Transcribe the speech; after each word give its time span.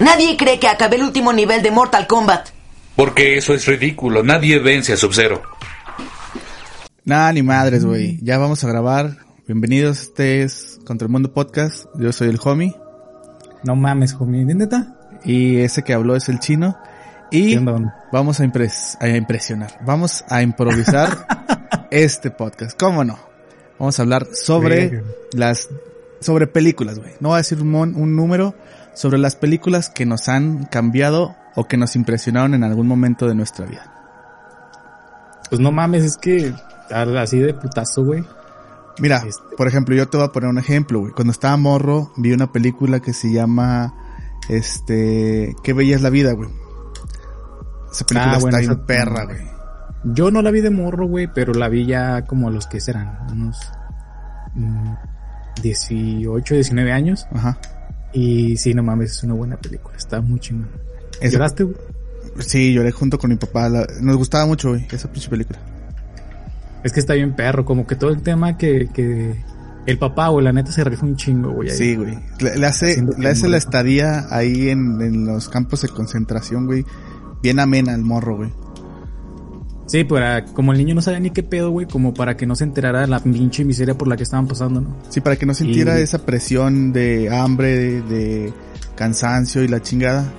Nadie 0.00 0.36
cree 0.36 0.58
que 0.58 0.68
acabé 0.68 0.96
el 0.96 1.02
último 1.02 1.32
nivel 1.32 1.62
de 1.62 1.70
Mortal 1.70 2.06
Kombat. 2.06 2.48
Porque 2.96 3.36
eso 3.36 3.54
es 3.54 3.66
ridículo. 3.66 4.22
Nadie 4.22 4.58
vence 4.58 4.92
a 4.92 4.96
Sub-Zero. 4.96 5.42
Nah, 7.04 7.32
ni 7.32 7.42
madres, 7.42 7.84
güey. 7.84 8.18
Ya 8.22 8.38
vamos 8.38 8.64
a 8.64 8.68
grabar. 8.68 9.16
Bienvenidos, 9.46 10.00
este 10.02 10.42
es 10.42 10.78
Contra 10.86 11.06
el 11.06 11.12
Mundo 11.12 11.32
Podcast. 11.32 11.84
Yo 11.98 12.12
soy 12.12 12.28
el 12.28 12.38
homie. 12.42 12.74
No 13.64 13.76
mames, 13.76 14.14
homie. 14.18 14.44
¿Neta? 14.44 14.96
Y 15.24 15.58
ese 15.58 15.82
que 15.82 15.92
habló 15.92 16.16
es 16.16 16.28
el 16.28 16.40
chino. 16.40 16.78
Y 17.30 17.56
vamos 18.10 18.40
a, 18.40 18.44
impres- 18.44 18.96
a 19.00 19.08
impresionar. 19.08 19.78
Vamos 19.84 20.24
a 20.28 20.42
improvisar 20.42 21.26
este 21.90 22.30
podcast. 22.30 22.78
¿Cómo 22.78 23.04
no? 23.04 23.18
Vamos 23.78 23.98
a 23.98 24.02
hablar 24.02 24.26
sobre 24.32 25.02
las, 25.32 25.68
sobre 26.20 26.46
películas, 26.46 26.98
güey. 26.98 27.12
No 27.20 27.28
voy 27.30 27.36
a 27.36 27.38
decir 27.38 27.60
un, 27.62 27.70
mon- 27.70 27.94
un 27.96 28.16
número, 28.16 28.54
sobre 28.94 29.18
las 29.18 29.36
películas 29.36 29.88
que 29.90 30.06
nos 30.06 30.28
han 30.28 30.64
cambiado 30.66 31.36
o 31.56 31.66
que 31.66 31.76
nos 31.76 31.96
impresionaron 31.96 32.54
en 32.54 32.64
algún 32.64 32.86
momento 32.86 33.26
de 33.26 33.34
nuestra 33.34 33.66
vida. 33.66 33.92
Pues 35.48 35.60
no 35.60 35.72
mames, 35.72 36.04
es 36.04 36.16
que 36.16 36.54
así 36.90 37.38
de 37.38 37.54
putazo, 37.54 38.04
güey. 38.04 38.24
Mira, 38.98 39.22
Este- 39.26 39.56
por 39.56 39.66
ejemplo, 39.66 39.94
yo 39.94 40.08
te 40.08 40.16
voy 40.16 40.26
a 40.26 40.32
poner 40.32 40.50
un 40.50 40.58
ejemplo, 40.58 41.00
güey. 41.00 41.12
Cuando 41.12 41.32
estaba 41.32 41.56
morro, 41.56 42.12
vi 42.16 42.32
una 42.32 42.52
película 42.52 43.00
que 43.00 43.12
se 43.12 43.32
llama, 43.32 43.94
este, 44.48 45.54
Qué 45.62 45.72
bella 45.72 45.96
es 45.96 46.02
la 46.02 46.10
vida, 46.10 46.32
güey. 46.32 46.50
Esa 47.90 48.04
película 48.06 48.34
Ah, 48.34 48.38
bueno, 48.40 48.58
está 48.58 48.72
bien 48.74 48.86
perra, 48.86 49.24
güey. 49.24 49.50
Yo 50.04 50.30
no 50.30 50.40
la 50.42 50.50
vi 50.50 50.60
de 50.60 50.70
morro, 50.70 51.06
güey, 51.06 51.28
pero 51.32 51.52
la 51.52 51.68
vi 51.68 51.86
ya 51.86 52.24
como 52.26 52.48
a 52.48 52.50
los 52.50 52.66
que 52.66 52.80
serán, 52.80 53.18
unos 53.32 53.72
mm, 54.54 54.94
18, 55.62 56.54
19 56.54 56.92
años. 56.92 57.26
Ajá. 57.32 57.58
Y 58.12 58.56
sí, 58.56 58.74
no 58.74 58.82
mames, 58.82 59.12
es 59.12 59.22
una 59.22 59.34
buena 59.34 59.56
película. 59.56 59.96
Está 59.96 60.20
muy 60.20 60.40
chingón. 60.40 60.68
Esa- 61.20 61.32
¿Lloraste, 61.34 61.64
güey? 61.64 61.76
Sí, 62.40 62.72
lloré 62.72 62.90
junto 62.92 63.18
con 63.18 63.30
mi 63.30 63.36
papá. 63.36 63.68
La- 63.68 63.86
nos 64.00 64.16
gustaba 64.16 64.46
mucho, 64.46 64.70
güey, 64.70 64.86
esa 64.90 65.10
pinche 65.12 65.28
película. 65.28 65.58
Es 66.82 66.92
que 66.92 67.00
está 67.00 67.14
bien 67.14 67.34
perro, 67.36 67.64
como 67.64 67.86
que 67.86 67.94
todo 67.96 68.10
el 68.10 68.22
tema 68.22 68.56
que, 68.56 68.88
que 68.94 69.34
el 69.86 69.98
papá, 69.98 70.28
güey, 70.28 70.44
la 70.44 70.52
neta 70.52 70.72
se 70.72 70.82
rifa 70.84 71.04
un 71.04 71.16
chingo, 71.16 71.50
güey. 71.52 71.70
ahí. 71.70 71.76
Sí, 71.76 71.94
güey. 71.96 72.18
Le, 72.40 72.56
le 72.56 72.66
hace, 72.66 73.04
le 73.18 73.28
hace 73.28 73.48
la 73.48 73.58
estadía 73.58 74.26
ahí 74.30 74.70
en, 74.70 75.00
en 75.02 75.26
los 75.26 75.48
campos 75.48 75.82
de 75.82 75.88
concentración, 75.88 76.66
güey. 76.66 76.84
Bien 77.42 77.58
amena 77.58 77.94
el 77.94 78.02
morro, 78.02 78.36
güey. 78.36 78.52
Sí, 79.90 80.04
para, 80.04 80.44
como 80.44 80.70
el 80.70 80.78
niño 80.78 80.94
no 80.94 81.02
sabía 81.02 81.18
ni 81.18 81.30
qué 81.30 81.42
pedo, 81.42 81.70
güey, 81.72 81.84
como 81.86 82.14
para 82.14 82.36
que 82.36 82.46
no 82.46 82.54
se 82.54 82.62
enterara 82.62 83.00
de 83.00 83.08
la 83.08 83.18
pinche 83.18 83.64
miseria 83.64 83.98
por 83.98 84.06
la 84.06 84.16
que 84.16 84.22
estaban 84.22 84.46
pasando, 84.46 84.80
¿no? 84.80 84.96
Sí, 85.08 85.20
para 85.20 85.34
que 85.34 85.46
no 85.46 85.52
sintiera 85.52 85.98
Y- 85.98 86.02
esa 86.04 86.24
presión 86.24 86.92
de 86.92 87.28
hambre, 87.36 87.76
de, 87.76 88.02
de 88.02 88.52
cansancio 88.94 89.64
y 89.64 89.68
la 89.68 89.82
chingada. 89.82 90.32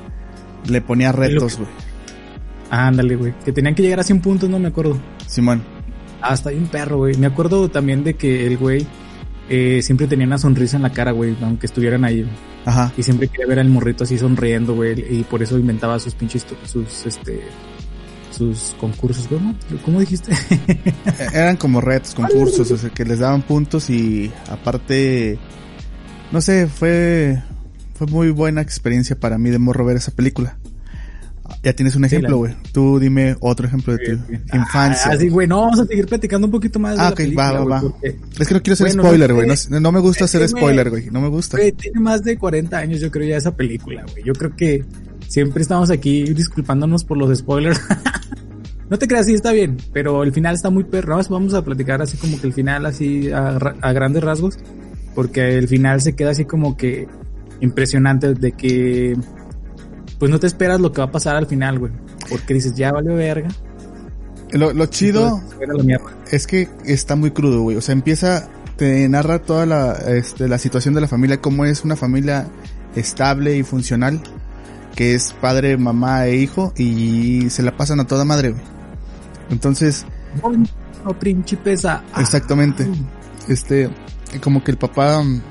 Le 0.67 0.79
ponía 0.79 1.11
retos, 1.11 1.57
güey. 1.57 1.67
Ándale, 2.69 3.17
güey. 3.17 3.33
Que 3.43 3.51
tenían 3.51 3.75
que 3.75 3.81
llegar 3.83 3.99
a 3.99 4.03
100 4.03 4.21
puntos, 4.21 4.49
no 4.49 4.57
me 4.57 4.69
acuerdo. 4.69 4.97
Simón. 5.27 5.61
Ah, 6.21 6.33
está 6.33 6.51
bien 6.51 6.67
perro, 6.67 6.97
güey. 6.99 7.17
Me 7.17 7.27
acuerdo 7.27 7.67
también 7.69 8.05
de 8.05 8.13
que 8.13 8.47
el 8.47 8.57
güey 8.57 8.87
eh, 9.49 9.81
siempre 9.81 10.07
tenía 10.07 10.25
una 10.27 10.37
sonrisa 10.37 10.77
en 10.77 10.83
la 10.83 10.91
cara, 10.93 11.11
güey, 11.11 11.35
aunque 11.41 11.65
estuvieran 11.65 12.05
ahí. 12.05 12.21
güey. 12.21 12.33
Ajá. 12.63 12.93
Y 12.95 13.03
siempre 13.03 13.27
quería 13.27 13.47
ver 13.47 13.59
al 13.59 13.67
morrito 13.67 14.05
así 14.05 14.17
sonriendo, 14.17 14.75
güey. 14.75 14.93
Y 15.13 15.23
por 15.23 15.43
eso 15.43 15.57
inventaba 15.59 15.99
sus 15.99 16.13
pinches, 16.13 16.45
sus, 16.63 17.05
este, 17.05 17.41
sus 18.41 18.75
concursos. 18.79 19.29
¿no? 19.31 19.55
¿Cómo 19.85 19.99
dijiste? 19.99 20.31
E- 20.49 20.93
Eran 21.33 21.57
como 21.57 21.79
retos, 21.81 22.15
concursos, 22.15 22.71
o 22.71 22.77
sea, 22.77 22.89
que 22.89 23.05
les 23.05 23.19
daban 23.19 23.43
puntos 23.43 23.89
y 23.89 24.31
aparte, 24.49 25.37
no 26.31 26.41
sé, 26.41 26.67
fue, 26.67 27.41
fue 27.93 28.07
muy 28.07 28.31
buena 28.31 28.61
experiencia 28.61 29.19
para 29.19 29.37
mí 29.37 29.49
de 29.51 29.59
morro 29.59 29.85
ver 29.85 29.97
esa 29.97 30.11
película. 30.11 30.57
Ya 31.63 31.73
tienes 31.73 31.95
un 31.95 32.03
Sí, 32.03 32.07
ejemplo, 32.15 32.29
la- 32.29 32.35
güey. 32.37 32.55
Tú 32.71 32.97
dime 32.97 33.35
otro 33.41 33.67
ejemplo 33.67 33.95
de 33.95 33.99
tu 34.17 34.33
infancia. 34.57 35.11
Ah, 35.11 35.17
sí, 35.19 35.27
güey. 35.29 35.47
No, 35.47 35.61
vamos 35.61 35.79
a 35.81 35.85
seguir 35.85 36.07
platicando 36.07 36.47
un 36.47 36.51
poquito 36.51 36.79
más 36.79 36.95
de 36.95 37.01
Ah, 37.01 37.03
la 37.03 37.09
ok, 37.11 37.17
película, 37.17 37.51
va, 37.51 37.59
va, 37.59 37.65
va. 37.65 37.81
porque, 37.81 38.15
Es 38.39 38.47
que 38.47 38.53
no 38.55 38.61
quiero 38.63 38.75
ser 38.77 38.87
Bueno, 38.87 39.03
spoiler, 39.03 39.29
no 39.29 39.35
güey. 39.35 39.57
sé. 39.57 39.69
No, 39.69 39.79
no 39.81 39.91
me 39.91 39.99
gusta 39.99 40.25
que, 40.27 40.47
spoiler, 40.47 40.89
güey. 40.89 41.09
No 41.11 41.21
me 41.21 41.27
gusta. 41.27 41.57
Güey, 41.57 41.73
tiene 41.73 41.99
más 41.99 42.23
de 42.23 42.37
40 42.37 42.77
años, 42.77 42.99
yo 43.01 43.11
creo, 43.11 43.27
ya 43.27 43.37
esa 43.37 43.55
película, 43.55 44.03
güey. 44.11 44.23
Yo 44.23 44.33
creo 44.33 44.55
que 44.55 44.85
siempre 45.31 45.61
estamos 45.61 45.89
aquí 45.89 46.23
disculpándonos 46.33 47.05
por 47.05 47.17
los 47.17 47.37
spoilers. 47.39 47.79
no 48.89 48.97
te 48.99 49.07
creas, 49.07 49.25
sí 49.27 49.33
está 49.33 49.53
bien, 49.53 49.77
pero 49.93 50.23
el 50.23 50.33
final 50.33 50.53
está 50.55 50.69
muy 50.69 50.83
perro. 50.83 51.11
Vamos- 51.13 51.29
Vamos 51.29 51.53
a 51.53 51.63
platicar 51.63 52.01
así 52.01 52.17
como 52.17 52.39
que 52.39 52.47
el 52.47 52.53
final, 52.53 52.85
así 52.85 53.31
a, 53.31 53.57
ra- 53.57 53.75
a 53.81 53.93
grandes 53.93 54.23
rasgos, 54.23 54.59
porque 55.15 55.57
el 55.57 55.67
final 55.69 56.01
se 56.01 56.15
queda 56.15 56.31
así 56.31 56.43
como 56.45 56.75
que 56.75 57.07
impresionante 57.61 58.33
de 58.33 58.51
que, 58.51 59.15
pues 60.19 60.29
no 60.29 60.39
te 60.39 60.47
esperas 60.47 60.79
lo 60.81 60.91
que 60.91 60.99
va 60.99 61.05
a 61.05 61.11
pasar 61.11 61.35
al 61.37 61.47
final, 61.47 61.79
güey. 61.79 61.91
Porque 62.29 62.53
dices, 62.53 62.75
ya 62.75 62.91
valió 62.91 63.15
verga. 63.15 63.49
Lo, 64.51 64.73
lo 64.73 64.85
chido 64.87 65.41
Entonces, 65.61 65.85
mierda. 65.85 66.05
es 66.29 66.45
que 66.45 66.67
está 66.85 67.15
muy 67.15 67.31
crudo, 67.31 67.61
güey. 67.61 67.77
O 67.77 67.81
sea, 67.81 67.93
empieza, 67.93 68.49
te 68.75 69.07
narra 69.07 69.39
toda 69.39 69.65
la, 69.65 69.93
este, 69.93 70.49
la 70.49 70.57
situación 70.57 70.93
de 70.93 70.99
la 71.01 71.07
familia, 71.07 71.39
cómo 71.39 71.63
es 71.65 71.85
una 71.85 71.95
familia 71.95 72.47
estable 72.95 73.55
y 73.55 73.63
funcional, 73.63 74.19
que 74.95 75.15
es 75.15 75.33
padre, 75.33 75.77
mamá 75.77 76.27
e 76.27 76.37
hijo, 76.37 76.73
y 76.77 77.49
se 77.49 77.63
la 77.63 77.75
pasan 77.75 77.99
a 77.99 78.07
toda 78.07 78.25
madre, 78.25 78.51
güey. 78.51 78.63
Entonces, 79.49 80.05
No, 81.03 81.17
principesa. 81.17 82.03
Ah, 82.13 82.21
exactamente, 82.21 82.87
este, 83.47 83.89
como 84.41 84.63
que 84.63 84.71
el 84.71 84.77
papá 84.77 85.21
mm, 85.21 85.41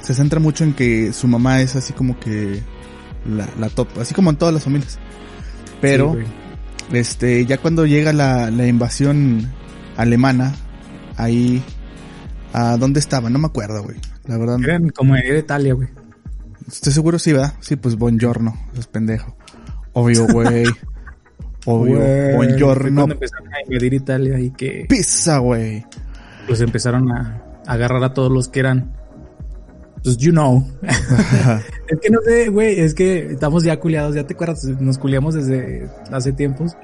se 0.00 0.14
centra 0.14 0.40
mucho 0.40 0.64
en 0.64 0.74
que 0.74 1.12
su 1.12 1.28
mamá 1.28 1.60
es 1.60 1.76
así 1.76 1.92
como 1.92 2.18
que 2.18 2.62
la, 3.24 3.48
la 3.58 3.68
top, 3.68 3.88
así 4.00 4.14
como 4.14 4.30
en 4.30 4.36
todas 4.36 4.54
las 4.54 4.64
familias. 4.64 4.98
Pero, 5.80 6.16
sí, 6.18 6.24
este, 6.92 7.46
ya 7.46 7.58
cuando 7.58 7.86
llega 7.86 8.12
la, 8.12 8.50
la 8.50 8.66
invasión 8.66 9.48
alemana, 9.96 10.54
ahí, 11.16 11.62
¿a 12.52 12.76
dónde 12.76 13.00
estaba? 13.00 13.30
No 13.30 13.38
me 13.38 13.46
acuerdo, 13.46 13.82
güey. 13.82 13.96
La 14.26 14.38
verdad. 14.38 14.58
Eran 14.62 14.90
como 14.90 15.14
de 15.14 15.38
Italia, 15.38 15.74
güey. 15.74 15.88
Estoy 16.72 16.92
seguro 16.92 17.18
sí, 17.18 17.32
¿verdad? 17.32 17.54
Sí, 17.60 17.76
pues 17.76 17.96
buongiorno, 17.96 18.54
los 18.74 18.86
pendejos. 18.86 19.32
Obvio, 19.92 20.26
güey. 20.26 20.64
Obvio, 21.66 21.98
Güey, 21.98 22.34
buongiorno. 22.36 22.94
Cuando 23.02 23.14
empezaron 23.14 23.48
a 23.52 23.62
invadir 23.66 23.92
Italia 23.94 24.40
y 24.40 24.50
que 24.50 24.86
Pizza, 24.88 25.38
güey. 25.38 25.84
pues 26.46 26.60
empezaron 26.62 27.10
a, 27.12 27.42
a 27.66 27.72
agarrar 27.72 28.02
a 28.02 28.14
todos 28.14 28.32
los 28.32 28.48
que 28.48 28.60
eran, 28.60 28.94
pues 30.02 30.16
you 30.16 30.32
know. 30.32 30.66
es 31.88 32.00
que 32.00 32.08
no 32.10 32.20
sé, 32.22 32.48
güey, 32.48 32.80
es 32.80 32.94
que 32.94 33.32
estamos 33.32 33.62
ya 33.62 33.78
culiados, 33.78 34.14
ya 34.14 34.26
te 34.26 34.32
acuerdas, 34.32 34.64
nos 34.64 34.96
culiamos 34.96 35.34
desde 35.34 35.86
hace 36.10 36.32
tiempos, 36.32 36.76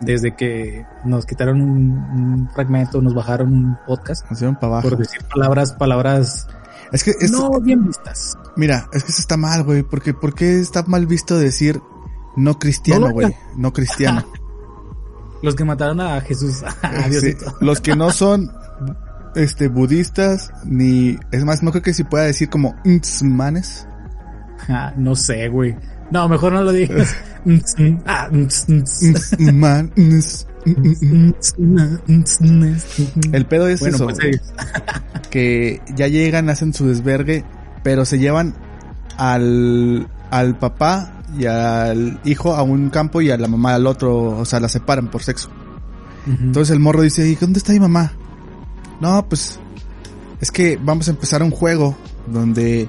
desde 0.00 0.34
que 0.34 0.84
nos 1.04 1.24
quitaron 1.24 1.60
un, 1.60 1.92
un 1.92 2.50
fragmento, 2.52 3.00
nos 3.00 3.14
bajaron 3.14 3.52
un 3.52 3.78
podcast 3.86 4.28
Nos 4.28 4.40
para 4.40 4.66
abajo. 4.66 4.88
por 4.88 4.98
decir 4.98 5.20
palabras, 5.32 5.72
palabras 5.74 6.48
Es 6.96 7.04
que, 7.04 7.12
es, 7.20 7.30
no 7.30 7.60
bien 7.60 7.86
vistas. 7.86 8.38
mira, 8.56 8.88
es 8.94 9.04
que 9.04 9.12
eso 9.12 9.20
está 9.20 9.36
mal, 9.36 9.64
güey. 9.64 9.82
Porque, 9.82 10.14
¿por 10.14 10.34
qué 10.34 10.58
está 10.58 10.82
mal 10.84 11.06
visto 11.06 11.38
decir 11.38 11.80
no 12.36 12.58
cristiano, 12.58 13.10
güey? 13.10 13.36
No 13.54 13.72
cristiano. 13.74 14.24
Los 15.42 15.54
que 15.54 15.64
mataron 15.66 16.00
a 16.00 16.20
Jesús, 16.22 16.62
a 16.82 17.02
Sí, 17.04 17.10
Diosito. 17.10 17.54
los 17.60 17.82
que 17.82 17.94
no 17.94 18.10
son 18.10 18.50
este 19.34 19.68
budistas 19.68 20.50
ni 20.64 21.18
es 21.30 21.44
más 21.44 21.62
no 21.62 21.70
creo 21.70 21.82
que 21.82 21.92
si 21.92 22.04
pueda 22.04 22.24
decir 22.24 22.48
como 22.48 22.74
manes 23.22 23.86
Ah, 24.66 24.94
no 24.96 25.14
sé, 25.14 25.48
güey. 25.48 25.76
No, 26.10 26.26
mejor 26.26 26.54
no 26.54 26.62
lo 26.62 26.72
digas. 26.72 27.14
Ah, 28.06 28.28
manes 29.52 30.46
el 33.32 33.46
pedo 33.46 33.68
es 33.68 33.80
Bueno, 33.80 33.96
eso 33.96 34.04
pues, 34.06 34.18
eh, 34.24 34.40
que 35.30 35.80
ya 35.94 36.08
llegan 36.08 36.50
hacen 36.50 36.74
su 36.74 36.86
desvergue 36.88 37.44
pero 37.82 38.04
se 38.04 38.18
llevan 38.18 38.54
al 39.16 40.08
al 40.30 40.58
papá 40.58 41.22
y 41.38 41.46
al 41.46 42.20
hijo 42.24 42.54
a 42.54 42.62
un 42.62 42.90
campo 42.90 43.20
y 43.20 43.30
a 43.30 43.36
la 43.36 43.48
mamá 43.48 43.74
al 43.74 43.86
otro 43.86 44.38
o 44.38 44.44
sea 44.44 44.60
la 44.60 44.68
separan 44.68 45.08
por 45.10 45.22
sexo. 45.22 45.50
Entonces 46.26 46.72
el 46.72 46.80
morro 46.80 47.02
dice, 47.02 47.28
¿y 47.28 47.36
dónde 47.36 47.58
está 47.58 47.72
mi 47.72 47.78
mamá? 47.78 48.12
No, 49.00 49.28
pues 49.28 49.60
es 50.40 50.50
que 50.50 50.76
vamos 50.82 51.06
a 51.06 51.12
empezar 51.12 51.40
un 51.42 51.52
juego 51.52 51.96
donde 52.26 52.88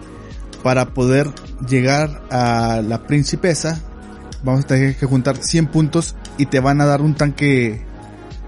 para 0.64 0.94
poder 0.96 1.32
llegar 1.70 2.24
a 2.32 2.82
la 2.82 3.06
principesa 3.06 3.80
vamos 4.44 4.64
a 4.64 4.68
tener 4.68 4.96
que 4.96 5.06
juntar 5.06 5.38
100 5.38 5.68
puntos 5.68 6.16
y 6.38 6.46
te 6.46 6.60
van 6.60 6.82
a 6.82 6.86
dar 6.86 7.02
un 7.02 7.16
tanque 7.16 7.82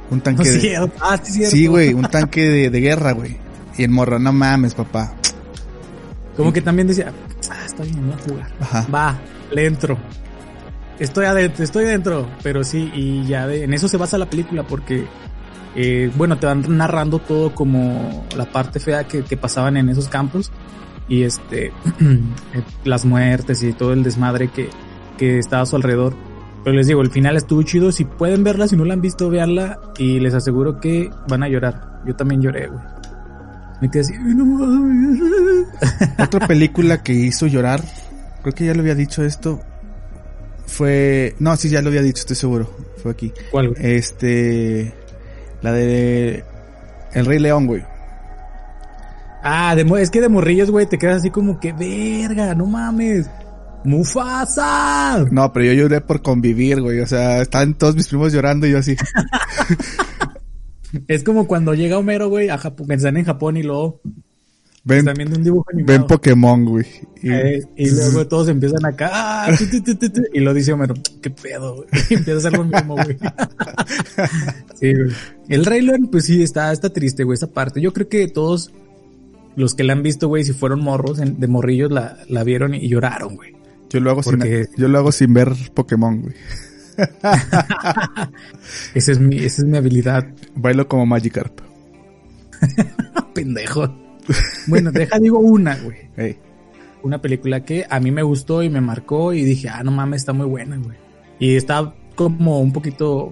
un 0.09 0.21
tanque 0.21 0.49
de, 0.49 0.59
cierto. 0.59 0.93
Ah, 1.01 1.19
sí, 1.21 1.33
cierto. 1.33 1.55
sí, 1.55 1.67
güey, 1.67 1.93
un 1.93 2.05
tanque 2.09 2.41
de, 2.47 2.69
de 2.69 2.79
guerra, 2.79 3.11
güey. 3.11 3.37
Y 3.77 3.83
el 3.83 3.91
morro, 3.91 4.19
no 4.19 4.33
mames, 4.33 4.73
papá. 4.73 5.13
Como 6.35 6.51
que 6.51 6.61
también 6.61 6.87
decía, 6.87 7.11
ah, 7.49 7.65
está 7.65 7.83
bien, 7.83 8.07
voy 8.07 8.15
a 8.15 8.23
jugar. 8.23 8.51
Ajá. 8.59 8.87
Va, 8.93 9.19
le 9.51 9.65
entro. 9.65 9.97
Estoy 10.97 11.25
adentro, 11.25 11.63
estoy 11.63 11.85
dentro. 11.85 12.27
Pero 12.41 12.63
sí, 12.63 12.91
y 12.93 13.25
ya 13.25 13.45
de, 13.47 13.63
en 13.63 13.73
eso 13.73 13.87
se 13.87 13.97
basa 13.97 14.17
la 14.17 14.29
película 14.29 14.63
porque, 14.63 15.05
eh, 15.75 16.11
bueno, 16.15 16.37
te 16.37 16.47
van 16.47 16.63
narrando 16.77 17.19
todo 17.19 17.53
como 17.53 18.25
la 18.35 18.45
parte 18.45 18.79
fea 18.79 19.05
que, 19.05 19.23
que 19.23 19.37
pasaban 19.37 19.77
en 19.77 19.89
esos 19.89 20.09
campos. 20.09 20.51
y 21.07 21.23
este, 21.23 21.71
las 22.83 23.05
muertes 23.05 23.61
y 23.63 23.73
todo 23.73 23.93
el 23.93 24.03
desmadre 24.03 24.49
que, 24.49 24.69
que 25.17 25.37
estaba 25.37 25.63
a 25.63 25.65
su 25.65 25.75
alrededor. 25.75 26.15
Pero 26.63 26.75
les 26.75 26.87
digo, 26.87 27.01
el 27.01 27.11
final 27.11 27.37
estuvo 27.37 27.63
chido. 27.63 27.91
Si 27.91 28.05
pueden 28.05 28.43
verla, 28.43 28.67
si 28.67 28.75
no 28.75 28.85
la 28.85 28.93
han 28.93 29.01
visto, 29.01 29.29
veanla. 29.29 29.79
Y 29.97 30.19
les 30.19 30.33
aseguro 30.33 30.79
que 30.79 31.09
van 31.27 31.43
a 31.43 31.47
llorar. 31.47 32.01
Yo 32.05 32.15
también 32.15 32.41
lloré, 32.41 32.67
güey. 32.67 32.81
Me 33.81 33.89
quedé 33.89 34.01
así, 34.01 34.13
"Ay, 34.13 34.35
no 34.35 34.45
mames". 34.45 35.19
Otra 36.19 36.47
película 36.47 37.01
que 37.01 37.13
hizo 37.13 37.47
llorar, 37.47 37.81
creo 38.41 38.53
que 38.53 38.65
ya 38.65 38.73
lo 38.73 38.81
había 38.81 38.95
dicho 38.95 39.23
esto, 39.23 39.61
fue... 40.69 41.35
No, 41.39 41.55
sí, 41.55 41.69
ya 41.69 41.81
lo 41.81 41.89
había 41.89 42.01
dicho, 42.01 42.19
estoy 42.19 42.35
seguro. 42.35 42.69
Fue 43.01 43.11
aquí. 43.11 43.33
¿Cuál, 43.51 43.69
güey? 43.69 43.95
Este... 43.95 44.93
La 45.61 45.71
de... 45.71 46.43
El 47.13 47.25
Rey 47.25 47.39
León, 47.39 47.67
güey. 47.67 47.83
Ah, 49.41 49.73
de, 49.75 49.81
es 50.01 50.11
que 50.11 50.21
de 50.21 50.29
morrillos, 50.29 50.69
güey, 50.69 50.85
te 50.85 50.97
quedas 50.97 51.17
así 51.17 51.31
como 51.31 51.59
que, 51.59 51.73
verga, 51.73 52.53
no 52.55 52.65
mames. 52.65 53.29
Mufasa. 53.85 55.25
No, 55.31 55.51
pero 55.53 55.65
yo 55.65 55.73
lloré 55.73 56.01
por 56.01 56.21
convivir, 56.21 56.81
güey. 56.81 56.99
O 56.99 57.07
sea, 57.07 57.41
estaban 57.41 57.77
todos 57.77 57.95
mis 57.95 58.07
primos 58.07 58.33
llorando 58.33 58.67
y 58.67 58.71
yo 58.71 58.77
así. 58.79 58.95
Es 61.07 61.23
como 61.23 61.45
cuando 61.47 61.75
llega 61.75 61.99
Homero, 61.99 62.29
güey, 62.29 62.49
a 62.49 62.57
Japón, 62.57 62.91
están 62.91 63.15
en 63.17 63.23
Japón 63.25 63.57
y 63.57 63.61
luego 63.63 64.01
Ven, 64.83 64.99
están 64.99 65.13
viendo 65.17 65.37
un 65.37 65.43
dibujo 65.43 65.65
animado. 65.71 65.99
ven 65.99 66.07
Pokémon, 66.07 66.65
güey. 66.65 66.85
Y- 67.21 67.29
Eh, 67.31 67.61
y 67.77 67.91
luego 67.91 68.27
todos 68.27 68.47
empiezan 68.49 68.83
acá, 68.83 69.09
ah, 69.13 69.51
y 70.33 70.39
lo 70.39 70.51
dice 70.51 70.73
Homero, 70.73 70.95
qué 71.21 71.29
pedo, 71.29 71.75
güey. 71.75 71.87
Y 72.09 72.13
empieza 72.15 72.33
a 72.33 72.37
hacer 72.39 72.53
lo 72.53 72.63
mismo, 72.63 72.95
güey. 72.95 73.17
sí, 74.79 74.93
güey. 74.95 75.11
El 75.47 75.63
Rey 75.65 75.81
León, 75.83 76.09
pues 76.11 76.25
sí, 76.25 76.41
está, 76.41 76.71
está 76.71 76.89
triste, 76.89 77.23
güey, 77.23 77.35
esa 77.35 77.51
parte. 77.51 77.81
Yo 77.81 77.93
creo 77.93 78.09
que 78.09 78.27
todos 78.27 78.71
los 79.55 79.75
que 79.75 79.83
la 79.83 79.93
han 79.93 80.01
visto, 80.01 80.27
güey, 80.27 80.43
si 80.43 80.53
fueron 80.53 80.81
morros, 80.81 81.19
de 81.19 81.47
morrillos, 81.47 81.91
la, 81.91 82.17
la 82.29 82.43
vieron 82.43 82.73
y 82.73 82.87
lloraron, 82.89 83.35
güey. 83.35 83.53
Yo 83.89 83.99
lo 83.99 84.11
hago 84.11 84.21
Porque- 84.21 84.65
sin, 84.65 84.75
yo 84.77 84.87
lo 84.87 84.97
hago 84.99 85.11
sin 85.11 85.33
ver 85.33 85.53
Pokémon, 85.73 86.21
güey. 86.21 86.35
Esa 88.93 89.11
es 89.11 89.19
mi, 89.19 89.37
esa 89.37 89.61
es 89.61 89.67
mi 89.67 89.77
habilidad, 89.77 90.27
Bailo 90.55 90.87
como 90.87 91.05
Magikarp. 91.05 91.59
pendejo. 93.33 93.93
Bueno, 94.67 94.91
deja, 94.91 95.17
digo 95.19 95.39
una, 95.39 95.75
güey. 95.77 95.97
Ey. 96.17 96.37
una 97.03 97.21
película 97.21 97.63
que 97.63 97.85
a 97.89 97.99
mí 97.99 98.11
me 98.11 98.21
gustó 98.21 98.61
y 98.63 98.69
me 98.69 98.81
marcó 98.81 99.33
y 99.33 99.43
dije, 99.43 99.69
ah, 99.69 99.81
no 99.83 99.91
mames, 99.91 100.21
está 100.23 100.33
muy 100.33 100.45
buena, 100.45 100.77
güey. 100.77 100.97
Y 101.39 101.55
está 101.55 101.93
como 102.15 102.59
un 102.59 102.73
poquito 102.73 103.31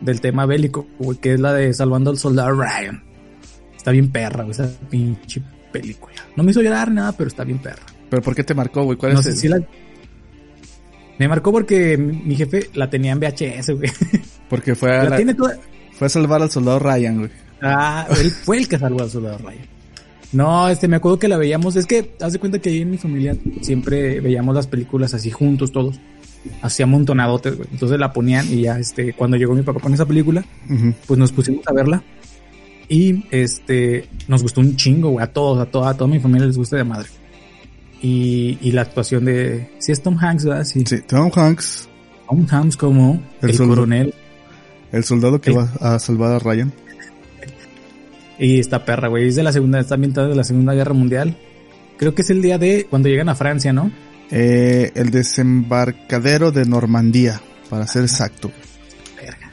del 0.00 0.20
tema 0.20 0.46
bélico, 0.46 0.86
güey, 0.98 1.18
que 1.18 1.34
es 1.34 1.40
la 1.40 1.52
de 1.52 1.74
Salvando 1.74 2.10
al 2.10 2.18
Soldado 2.18 2.52
Ryan. 2.52 3.02
Está 3.76 3.90
bien 3.90 4.10
perra, 4.10 4.44
güey, 4.44 4.52
esa 4.52 4.70
pinche 4.88 5.42
película. 5.72 6.14
No 6.36 6.44
me 6.44 6.52
hizo 6.52 6.62
llorar 6.62 6.90
nada, 6.92 7.12
pero 7.12 7.28
está 7.28 7.42
bien 7.44 7.58
perra. 7.58 7.82
¿Pero 8.08 8.22
por 8.22 8.34
qué 8.34 8.44
te 8.44 8.54
marcó, 8.54 8.84
güey? 8.84 8.96
¿Cuál 8.96 9.14
No 9.14 9.18
es 9.20 9.24
sé 9.26 9.32
el- 9.32 9.36
si 9.36 9.48
la... 9.48 9.60
Me 11.18 11.28
marcó 11.28 11.50
porque 11.52 11.96
mi 11.98 12.34
jefe 12.36 12.70
la 12.74 12.88
tenía 12.88 13.12
en 13.12 13.20
VHS, 13.20 13.70
güey. 13.70 13.90
Porque 14.48 14.74
fue 14.74 14.96
a, 14.96 15.04
La 15.04 15.10
la- 15.10 15.16
tiene 15.16 15.34
toda... 15.34 15.58
fue 15.92 16.06
a 16.06 16.10
salvar 16.10 16.40
al 16.42 16.50
soldado 16.50 16.78
Ryan, 16.78 17.18
güey. 17.18 17.30
Ah, 17.60 18.06
él 18.20 18.30
fue 18.30 18.58
el 18.58 18.68
que 18.68 18.78
salvó 18.78 19.02
al 19.02 19.10
soldado 19.10 19.38
Ryan. 19.38 19.66
No, 20.32 20.68
este, 20.68 20.86
me 20.88 20.96
acuerdo 20.96 21.18
que 21.18 21.26
la 21.28 21.36
veíamos. 21.38 21.74
Es 21.76 21.86
que, 21.86 22.12
haz 22.20 22.32
de 22.34 22.38
cuenta 22.38 22.58
que 22.60 22.68
ahí 22.70 22.82
en 22.82 22.90
mi 22.90 22.98
familia 22.98 23.36
siempre 23.62 24.20
veíamos 24.20 24.54
las 24.54 24.66
películas 24.66 25.12
así 25.14 25.30
juntos 25.30 25.72
todos. 25.72 25.98
Así 26.62 26.82
amontonadotes, 26.82 27.56
güey. 27.56 27.68
Entonces 27.72 27.98
la 27.98 28.12
ponían 28.12 28.46
y 28.52 28.62
ya, 28.62 28.78
este, 28.78 29.12
cuando 29.14 29.36
llegó 29.36 29.54
mi 29.54 29.62
papá 29.62 29.80
con 29.80 29.92
esa 29.92 30.06
película, 30.06 30.44
pues 31.06 31.18
nos 31.18 31.32
pusimos 31.32 31.66
a 31.66 31.72
verla. 31.72 32.02
Y, 32.88 33.24
este, 33.32 34.06
nos 34.28 34.42
gustó 34.42 34.60
un 34.60 34.76
chingo, 34.76 35.10
güey. 35.10 35.24
A 35.24 35.32
todos, 35.32 35.58
a 35.60 35.66
toda, 35.66 35.90
a 35.90 35.94
toda 35.94 36.08
mi 36.08 36.20
familia 36.20 36.46
les 36.46 36.56
gusta 36.56 36.76
de 36.76 36.84
madre. 36.84 37.08
Y, 38.00 38.58
y 38.60 38.72
la 38.72 38.82
actuación 38.82 39.24
de, 39.24 39.70
si 39.78 39.90
es 39.92 40.02
Tom 40.02 40.16
Hanks, 40.18 40.44
¿verdad? 40.44 40.64
Sí. 40.64 40.84
Sí, 40.86 41.00
Tom 41.06 41.30
Hanks, 41.34 41.88
Tom 42.28 42.46
Hanks 42.48 42.76
como 42.76 43.20
El 43.42 43.50
el, 43.50 43.56
soldado. 43.56 43.74
coronel. 43.76 44.14
el 44.92 45.04
soldado 45.04 45.40
que 45.40 45.50
Sí. 45.50 45.56
va 45.56 45.72
a 45.80 45.98
salvar 45.98 46.32
a 46.32 46.38
Ryan. 46.38 46.72
Y 48.38 48.60
esta 48.60 48.84
perra, 48.84 49.08
güey, 49.08 49.26
es 49.28 49.34
de 49.34 49.42
la 49.42 49.52
segunda, 49.52 49.80
está 49.80 49.96
ambientada 49.96 50.28
de 50.28 50.36
la 50.36 50.44
Segunda 50.44 50.72
Guerra 50.72 50.92
Mundial. 50.94 51.36
Creo 51.96 52.14
que 52.14 52.22
es 52.22 52.30
el 52.30 52.40
día 52.40 52.56
de 52.56 52.86
cuando 52.88 53.08
llegan 53.08 53.28
a 53.28 53.34
Francia, 53.34 53.72
¿no? 53.72 53.90
Eh, 54.30 54.92
el 54.94 55.10
desembarcadero 55.10 56.52
de 56.52 56.64
Normandía, 56.64 57.40
para 57.68 57.88
ser 57.88 58.02
exacto. 58.02 58.52
Verga. 59.16 59.50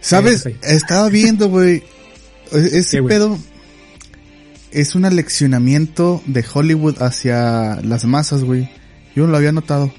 ¿Sabes? 0.00 0.42
Sí, 0.42 0.50
sí. 0.52 0.56
Estaba 0.62 1.08
viendo, 1.08 1.48
güey. 1.48 1.82
e- 2.52 2.78
Ese 2.78 3.02
pedo 3.02 3.36
es 4.72 4.94
un 4.94 5.04
aleccionamiento 5.04 6.22
de 6.26 6.44
Hollywood 6.52 7.02
hacia 7.02 7.80
las 7.82 8.04
masas, 8.04 8.44
güey. 8.44 8.68
Yo 9.14 9.24
no 9.24 9.32
lo 9.32 9.36
había 9.36 9.52
notado. 9.52 9.92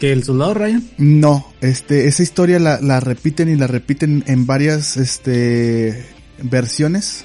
Que 0.00 0.12
el 0.12 0.24
soldado 0.24 0.54
Ryan. 0.54 0.82
No, 0.98 1.46
este, 1.60 2.08
esa 2.08 2.22
historia 2.22 2.58
la, 2.58 2.80
la 2.80 3.00
repiten 3.00 3.48
y 3.48 3.56
la 3.56 3.66
repiten 3.66 4.24
en 4.26 4.46
varias, 4.46 4.96
este, 4.96 6.04
versiones. 6.42 7.24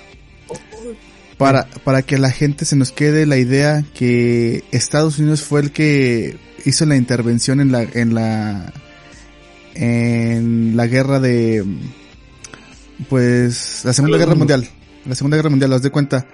Para, 1.38 1.68
para 1.84 2.02
que 2.02 2.16
a 2.16 2.20
la 2.20 2.32
gente 2.32 2.66
se 2.66 2.76
nos 2.76 2.92
quede 2.92 3.28
la 3.28 3.38
idea 3.38 3.86
que 3.94 4.64
Estados 4.72 5.20
Unidos 5.20 5.42
fue 5.42 5.62
el 5.62 5.72
que 5.72 6.36
hizo 6.66 6.86
la 6.88 6.96
intervención 6.96 7.60
en 7.60 7.72
la, 7.72 7.84
en 7.84 8.16
la, 8.16 8.74
en 9.76 10.76
la 10.76 10.88
guerra 10.88 11.20
de, 11.20 11.64
pues, 13.08 13.82
la 13.86 13.94
Segunda 13.94 14.18
Guerra 14.18 14.34
Mundial. 14.34 14.68
La 15.08 15.16
Segunda 15.16 15.38
Guerra 15.38 15.50
Mundial, 15.50 15.74
haz 15.74 15.82
de 15.82 15.90
cuenta. 15.90 16.26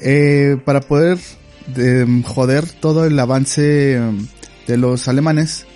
Eh, 0.00 0.56
para 0.64 0.80
poder 0.80 1.18
de, 1.66 2.22
joder 2.24 2.68
todo 2.68 3.04
el 3.04 3.18
avance 3.18 3.96
em, 3.96 4.26
de 4.66 4.76
los 4.76 5.08
alemanes, 5.08 5.66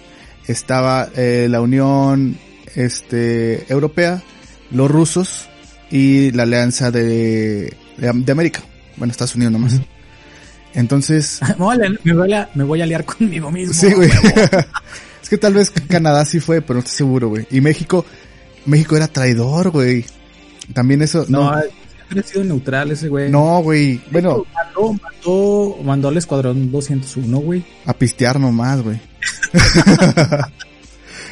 estaba 0.46 1.08
eh, 1.16 1.48
la 1.50 1.60
Unión 1.60 2.38
este, 2.74 3.70
Europea, 3.72 4.22
los 4.70 4.90
rusos 4.90 5.48
y 5.90 6.30
la 6.32 6.44
Alianza 6.44 6.90
de, 6.90 7.74
de, 7.96 8.12
de 8.12 8.32
América. 8.32 8.62
Bueno, 8.96 9.10
Estados 9.10 9.34
Unidos 9.34 9.52
nomás. 9.52 9.80
Entonces, 10.74 11.40
Me 11.58 11.64
voy, 11.64 11.76
a, 11.76 11.90
me, 12.04 12.12
voy 12.12 12.32
a, 12.32 12.48
me 12.54 12.64
voy 12.64 12.82
a 12.82 12.86
liar 12.86 13.04
conmigo 13.04 13.50
mismo. 13.50 13.74
sí, 13.74 13.92
güey. 13.92 14.10
es 15.22 15.28
que 15.28 15.38
tal 15.38 15.54
vez 15.54 15.72
Canadá 15.88 16.24
sí 16.24 16.38
fue, 16.38 16.60
pero 16.60 16.74
no 16.74 16.80
estoy 16.80 16.96
seguro, 16.96 17.28
güey. 17.30 17.46
Y 17.50 17.60
México, 17.60 18.04
México 18.64 18.96
era 18.96 19.08
traidor, 19.08 19.70
güey. 19.70 20.04
También 20.74 21.02
eso, 21.02 21.24
No, 21.28 21.50
no, 21.50 21.62
ha 22.16 22.22
sido 22.22 22.44
neutral 22.44 22.90
ese 22.90 23.08
güey. 23.08 23.30
no, 23.30 23.60
güey. 23.62 24.00
Bueno, 24.10 24.44
Mandó, 24.54 24.92
mandó, 25.02 25.76
mandó 25.84 26.08
al 26.08 26.16
escuadrón 26.16 26.70
201, 26.70 27.38
güey. 27.40 27.64
a 27.86 27.92
pistear 27.92 28.38
nomás, 28.40 28.82
güey. 28.82 29.00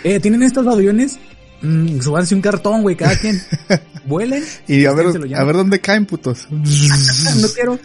Eh, 0.04 0.20
¿tienen 0.20 0.42
estos 0.44 0.66
aviones? 0.66 1.18
Mm, 1.62 2.00
súbanse 2.00 2.34
un 2.34 2.40
cartón, 2.40 2.82
güey, 2.82 2.94
cada 2.96 3.18
quien. 3.18 3.40
Vuelen. 4.06 4.44
Y 4.68 4.84
a 4.84 4.92
ver, 4.92 5.06
lo 5.06 5.12
llaman. 5.24 5.34
a 5.40 5.44
ver 5.44 5.56
dónde 5.56 5.80
caen, 5.80 6.06
putos. 6.06 6.46
no 6.50 7.48
quiero. 7.54 7.78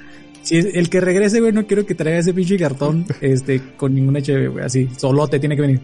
Si 0.44 0.58
es- 0.58 0.68
el 0.74 0.90
que 0.90 1.02
regrese, 1.02 1.40
güey, 1.40 1.52
no 1.52 1.66
quiero 1.66 1.86
que 1.86 1.96
traiga 1.96 2.20
ese 2.20 2.34
pinche 2.34 2.58
cartón, 2.58 3.06
este, 3.22 3.62
con 3.78 3.96
ninguna 3.96 4.20
HB, 4.20 4.52
güey, 4.52 4.66
así, 4.66 4.88
solo 4.98 5.28
te 5.28 5.40
tiene 5.40 5.56
que 5.56 5.62
venir. 5.62 5.82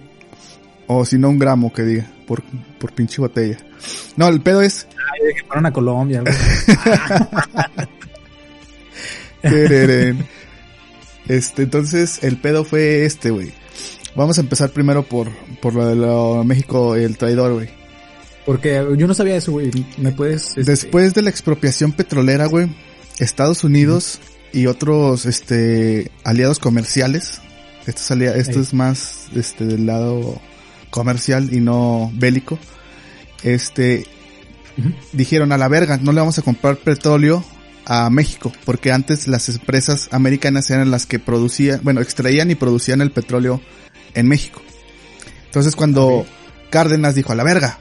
O 0.87 1.05
si 1.05 1.17
no, 1.17 1.29
un 1.29 1.37
gramo 1.39 1.71
que 1.73 1.83
diga, 1.83 2.05
por, 2.25 2.41
por 2.79 2.93
pinche 2.93 3.21
botella. 3.21 3.57
No, 4.15 4.27
el 4.27 4.41
pedo 4.41 4.61
es, 4.61 4.87
Ay, 4.89 5.33
que 5.35 5.43
fueron 5.45 5.65
a 5.65 5.73
Colombia. 5.73 6.23
Este, 11.27 11.63
entonces, 11.63 12.23
el 12.23 12.37
pedo 12.37 12.63
fue 12.63 13.03
este, 13.05 13.31
güey. 13.31 13.51
Vamos 14.15 14.37
a 14.37 14.41
empezar 14.41 14.69
primero 14.71 15.03
por, 15.03 15.29
por 15.61 15.73
lo 15.75 15.85
de 15.85 15.95
lo- 15.95 16.43
México, 16.45 16.95
el 16.95 17.17
traidor, 17.17 17.53
güey. 17.53 17.69
Porque 18.45 18.81
yo 18.97 19.07
no 19.07 19.13
sabía 19.13 19.35
eso, 19.35 19.51
güey. 19.51 19.69
¿Me 19.97 20.11
puedes? 20.13 20.49
este, 20.57 20.63
Después 20.63 21.13
de 21.13 21.21
la 21.21 21.29
expropiación 21.29 21.91
petrolera, 21.91 22.45
güey, 22.45 22.69
Estados 23.19 23.65
Unidos 23.65 24.21
y 24.53 24.67
otros, 24.67 25.25
este, 25.25 26.11
aliados 26.23 26.59
comerciales, 26.59 27.41
esto 27.85 28.01
es, 28.01 28.11
alia- 28.11 28.35
esto 28.37 28.61
es 28.61 28.73
más, 28.73 29.25
este, 29.35 29.65
del 29.65 29.85
lado 29.85 30.39
comercial 30.97 31.53
y 31.53 31.59
no 31.59 32.11
bélico, 32.15 32.57
este, 33.43 34.05
dijeron 35.13 35.51
a 35.51 35.57
la 35.57 35.67
verga, 35.67 35.97
no 35.97 36.11
le 36.11 36.19
vamos 36.19 36.39
a 36.39 36.41
comprar 36.41 36.77
petróleo 36.77 37.43
a 37.85 38.09
México, 38.09 38.51
porque 38.65 38.91
antes 38.91 39.27
las 39.27 39.47
empresas 39.49 40.09
americanas 40.11 40.69
eran 40.71 40.89
las 40.89 41.05
que 41.05 41.19
producían, 41.19 41.81
bueno, 41.83 42.01
extraían 42.01 42.49
y 42.49 42.55
producían 42.55 43.01
el 43.01 43.11
petróleo 43.11 43.61
en 44.13 44.27
México. 44.27 44.61
Entonces 45.45 45.75
cuando. 45.75 46.25
Cárdenas 46.69 47.15
dijo 47.15 47.31
a 47.31 47.35
la 47.35 47.45
verga, 47.45 47.79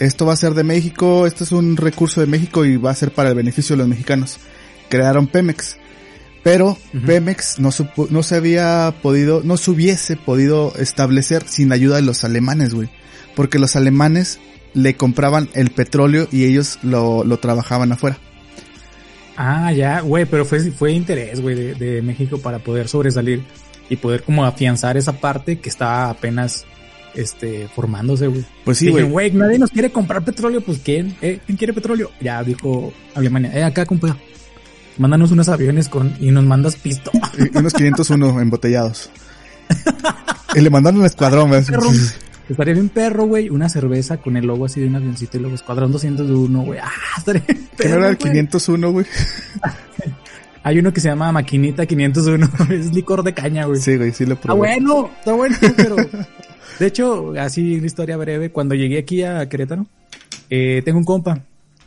esto 0.00 0.26
va 0.26 0.32
a 0.32 0.36
ser 0.36 0.54
de 0.54 0.64
México, 0.64 1.28
esto 1.28 1.44
es 1.44 1.52
un 1.52 1.76
recurso 1.76 2.20
de 2.20 2.26
México 2.26 2.64
y 2.64 2.76
va 2.76 2.90
a 2.90 2.94
ser 2.96 3.12
para 3.12 3.28
el 3.28 3.36
beneficio 3.36 3.76
de 3.76 3.82
los 3.82 3.88
mexicanos. 3.88 4.38
Crearon 4.88 5.28
Pemex. 5.28 5.76
Pero 6.44 6.78
Ujú. 6.94 7.06
Pemex 7.06 7.58
no, 7.58 7.70
supo- 7.72 8.06
no 8.10 8.22
se 8.22 8.36
había 8.36 8.94
podido, 9.02 9.40
no 9.42 9.56
se 9.56 9.70
hubiese 9.72 10.16
podido 10.16 10.72
establecer 10.78 11.42
sin 11.48 11.72
ayuda 11.72 11.96
de 11.96 12.02
los 12.02 12.22
alemanes, 12.22 12.74
güey. 12.74 12.88
Porque 13.34 13.58
los 13.58 13.74
alemanes 13.74 14.38
le 14.74 14.94
compraban 14.94 15.48
el 15.54 15.70
petróleo 15.70 16.28
y 16.30 16.44
ellos 16.44 16.78
lo, 16.82 17.24
lo 17.24 17.38
trabajaban 17.38 17.90
afuera. 17.92 18.18
Ah, 19.36 19.72
ya, 19.72 20.00
güey, 20.00 20.26
pero 20.26 20.44
fue, 20.44 20.60
fue 20.70 20.92
interés, 20.92 21.40
güey, 21.40 21.54
de, 21.56 21.74
de 21.74 22.02
México 22.02 22.38
para 22.38 22.60
poder 22.60 22.86
sobresalir 22.88 23.42
y 23.88 23.96
poder 23.96 24.22
como 24.22 24.44
afianzar 24.44 24.96
esa 24.96 25.14
parte 25.14 25.58
que 25.58 25.68
estaba 25.68 26.10
apenas 26.10 26.64
este 27.14 27.68
formándose, 27.68 28.26
güey. 28.28 28.44
Pues 28.64 28.78
sí, 28.78 28.90
güey. 28.90 29.04
güey, 29.04 29.30
nadie 29.32 29.58
nos 29.58 29.70
quiere 29.70 29.90
comprar 29.90 30.24
petróleo, 30.24 30.60
pues 30.60 30.78
¿quién? 30.84 31.16
¿Eh? 31.22 31.40
¿Quién 31.46 31.56
quiere 31.58 31.72
petróleo? 31.72 32.10
Ya 32.20 32.42
dijo 32.44 32.92
Alemania, 33.14 33.50
eh, 33.54 33.62
acá 33.64 33.86
compa. 33.86 34.16
Mándanos 34.98 35.32
unos 35.32 35.48
aviones 35.48 35.88
con 35.88 36.14
y 36.20 36.30
nos 36.30 36.44
mandas 36.44 36.76
pisto. 36.76 37.10
Y 37.38 37.56
Unos 37.56 37.72
501 37.72 38.40
embotellados. 38.40 39.10
Y 40.54 40.60
le 40.60 40.70
mandaron 40.70 41.00
un 41.00 41.06
escuadrón. 41.06 41.50
Perro. 41.50 41.90
Estaría 42.48 42.74
bien 42.74 42.90
perro, 42.90 43.26
güey, 43.26 43.48
una 43.48 43.68
cerveza 43.68 44.18
con 44.18 44.36
el 44.36 44.46
logo 44.46 44.66
así 44.66 44.80
de 44.80 44.86
un 44.86 44.96
avioncito 44.96 45.38
y 45.38 45.40
luego 45.40 45.56
Escuadrón 45.56 45.90
201, 45.92 46.62
güey. 46.62 46.78
Ah, 46.78 46.90
estaría 47.16 47.42
bien 47.46 47.56
¿Que 47.56 47.62
no 47.64 47.76
perro, 47.76 47.98
era 48.00 48.08
el 48.10 48.16
güey. 48.16 48.32
501, 48.32 48.92
güey? 48.92 49.06
Hay 50.62 50.78
uno 50.78 50.92
que 50.92 51.00
se 51.00 51.08
llama 51.08 51.32
Maquinita 51.32 51.86
501, 51.86 52.48
es 52.70 52.92
licor 52.94 53.22
de 53.22 53.34
caña, 53.34 53.64
güey. 53.64 53.80
Sí, 53.80 53.96
güey, 53.96 54.12
sí 54.12 54.26
lo 54.26 54.34
Está 54.34 54.48
probé. 54.48 54.58
bueno, 54.58 55.10
está 55.18 55.32
bueno, 55.32 55.56
pero... 55.76 55.96
De 56.78 56.86
hecho, 56.86 57.32
así 57.38 57.76
una 57.76 57.86
historia 57.86 58.16
breve, 58.16 58.50
cuando 58.50 58.74
llegué 58.74 58.98
aquí 58.98 59.22
a 59.22 59.48
Querétaro, 59.48 59.86
eh, 60.50 60.82
tengo 60.84 60.98
un 60.98 61.04
compa 61.04 61.40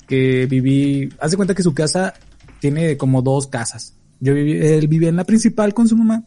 que 0.08 0.46
viví... 0.48 1.10
Haz 1.20 1.32
de 1.32 1.38
cuenta 1.38 1.54
que 1.54 1.62
su 1.64 1.74
casa 1.74 2.14
tiene 2.60 2.98
como 2.98 3.22
dos 3.22 3.48
casas. 3.48 3.96
Yo 4.20 4.34
viví, 4.34 4.58
él 4.58 4.88
vivía 4.88 5.10
en 5.10 5.16
la 5.16 5.26
principal 5.26 5.74
con 5.74 5.88
su 5.88 5.96
mamá 5.96 6.24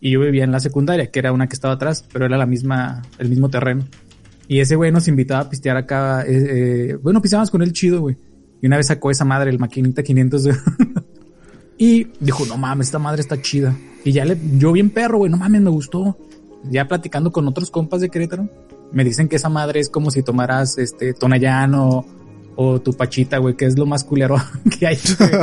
y 0.00 0.10
yo 0.12 0.20
vivía 0.20 0.44
en 0.44 0.52
la 0.52 0.60
secundaria, 0.60 1.10
que 1.10 1.18
era 1.18 1.32
una 1.32 1.48
que 1.48 1.54
estaba 1.54 1.74
atrás, 1.74 2.04
pero 2.12 2.26
era 2.26 2.36
la 2.36 2.46
misma, 2.46 3.02
el 3.18 3.28
mismo 3.28 3.48
terreno. 3.48 3.86
Y 4.48 4.60
ese 4.60 4.76
güey 4.76 4.92
nos 4.92 5.08
invitaba 5.08 5.40
a 5.40 5.50
pistear 5.50 5.76
acá, 5.76 6.22
eh, 6.22 6.90
eh, 6.90 6.98
bueno, 7.02 7.20
pisteábamos 7.20 7.50
con 7.50 7.62
él 7.62 7.72
chido, 7.72 8.00
güey. 8.00 8.16
Y 8.62 8.66
una 8.66 8.76
vez 8.76 8.86
sacó 8.86 9.10
esa 9.10 9.24
madre, 9.24 9.50
el 9.50 9.58
maquinita 9.58 10.02
500 10.02 10.48
Y 11.78 12.04
dijo, 12.20 12.46
no 12.46 12.56
mames, 12.56 12.86
esta 12.88 12.98
madre 12.98 13.20
está 13.20 13.40
chida. 13.40 13.76
Y 14.04 14.12
ya 14.12 14.24
le, 14.24 14.38
yo 14.56 14.72
bien 14.72 14.90
perro, 14.90 15.18
güey, 15.18 15.30
no 15.30 15.36
mames, 15.36 15.60
me 15.60 15.70
gustó. 15.70 16.18
Ya 16.70 16.88
platicando 16.88 17.32
con 17.32 17.46
otros 17.48 17.70
compas 17.70 18.00
de 18.00 18.08
Querétaro, 18.08 18.48
me 18.92 19.04
dicen 19.04 19.28
que 19.28 19.36
esa 19.36 19.48
madre 19.48 19.80
es 19.80 19.90
como 19.90 20.10
si 20.10 20.22
tomaras 20.22 20.78
este 20.78 21.12
Tonayán 21.12 21.74
o, 22.56 22.80
tu 22.80 22.92
pachita, 22.92 23.38
güey, 23.38 23.56
que 23.56 23.66
es 23.66 23.78
lo 23.78 23.86
más 23.86 24.04
culero 24.04 24.36
que 24.78 24.86
hay 24.86 24.98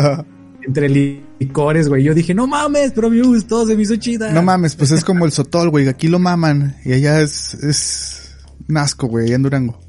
entre 0.65 0.89
licores, 0.89 1.87
güey. 1.89 2.03
Yo 2.03 2.13
dije, 2.13 2.33
no 2.33 2.47
mames, 2.47 2.91
pero 2.93 3.07
a 3.07 3.09
me 3.09 3.21
gustó, 3.21 3.65
se 3.65 3.75
me 3.75 3.83
hizo 3.83 3.95
chida. 3.95 4.31
No 4.31 4.43
mames, 4.43 4.75
pues 4.75 4.91
es 4.91 5.03
como 5.03 5.25
el 5.25 5.31
sotol, 5.31 5.69
güey. 5.69 5.87
Aquí 5.87 6.07
lo 6.07 6.19
maman. 6.19 6.77
Y 6.85 6.93
allá 6.93 7.21
es, 7.21 7.53
es 7.55 8.35
un 8.67 8.77
asco, 8.77 9.07
güey, 9.07 9.27
allá 9.27 9.35
en 9.35 9.43
Durango. 9.43 9.79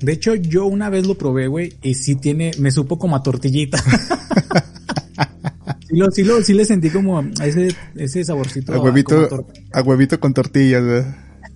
De 0.00 0.12
hecho, 0.12 0.34
yo 0.34 0.64
una 0.66 0.88
vez 0.88 1.06
lo 1.06 1.16
probé, 1.16 1.46
güey, 1.46 1.76
y 1.82 1.94
sí 1.94 2.16
tiene, 2.16 2.52
me 2.58 2.70
supo 2.70 2.98
como 2.98 3.16
a 3.16 3.22
tortillita. 3.22 3.78
sí, 5.88 5.96
lo, 5.96 6.10
sí, 6.10 6.24
lo, 6.24 6.42
sí 6.42 6.54
le 6.54 6.64
sentí 6.64 6.88
como 6.88 7.20
ese, 7.20 7.74
ese 7.96 8.24
saborcito. 8.24 8.72
A 8.72 8.80
huevito, 8.80 9.46
a 9.72 9.82
huevito 9.82 10.18
con 10.18 10.32
tortillas, 10.32 10.82
güey. 10.82 11.04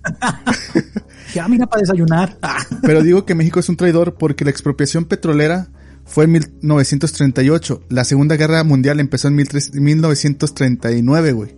Ah, 1.41 1.49
mira, 1.49 1.65
para 1.65 1.81
desayunar. 1.81 2.37
Pero 2.81 3.03
digo 3.03 3.25
que 3.25 3.35
México 3.35 3.59
es 3.59 3.67
un 3.67 3.75
traidor 3.75 4.15
porque 4.15 4.45
la 4.45 4.51
expropiación 4.51 5.05
petrolera 5.05 5.67
fue 6.05 6.25
en 6.25 6.31
1938. 6.31 7.83
La 7.89 8.05
Segunda 8.05 8.37
Guerra 8.37 8.63
Mundial 8.63 8.99
empezó 8.99 9.27
en 9.27 9.43
13 9.43 9.79
1939, 9.79 11.31
güey. 11.33 11.55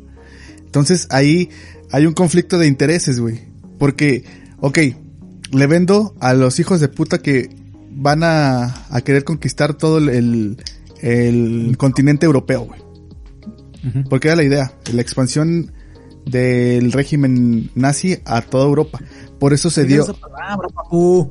Entonces 0.66 1.08
ahí 1.12 1.50
hay 1.92 2.06
un 2.06 2.13
conflicto 2.13 2.58
de 2.58 2.68
intereses, 2.68 3.20
güey. 3.20 3.42
Porque, 3.77 4.24
ok, 4.60 4.80
le 5.51 5.68
vendo 5.68 6.16
a 6.20 6.34
los 6.34 6.60
hijos 6.60 6.80
de 6.80 6.88
puta 6.88 7.20
que 7.20 7.50
van 7.92 8.24
a, 8.24 8.88
a 8.89 9.01
querer 9.01 9.24
conquistar 9.24 9.74
todo 9.74 9.98
el, 9.98 10.10
el, 10.10 10.58
el 11.01 11.77
continente 11.77 12.25
europeo, 12.25 12.62
güey. 12.62 12.82
Porque 14.10 14.27
era 14.27 14.36
la 14.36 14.44
idea, 14.44 14.74
la 14.92 15.01
expansión 15.01 15.72
del 16.29 16.91
régimen 16.91 17.72
nazi 17.75 18.17
a 18.25 18.41
toda 18.41 18.65
Europa. 18.65 19.00
Por 19.39 19.53
eso 19.53 19.69
se 19.69 19.86
dio... 19.86 20.03
Esa 20.03 20.13
palabra, 20.13 20.67
papu. 20.69 21.29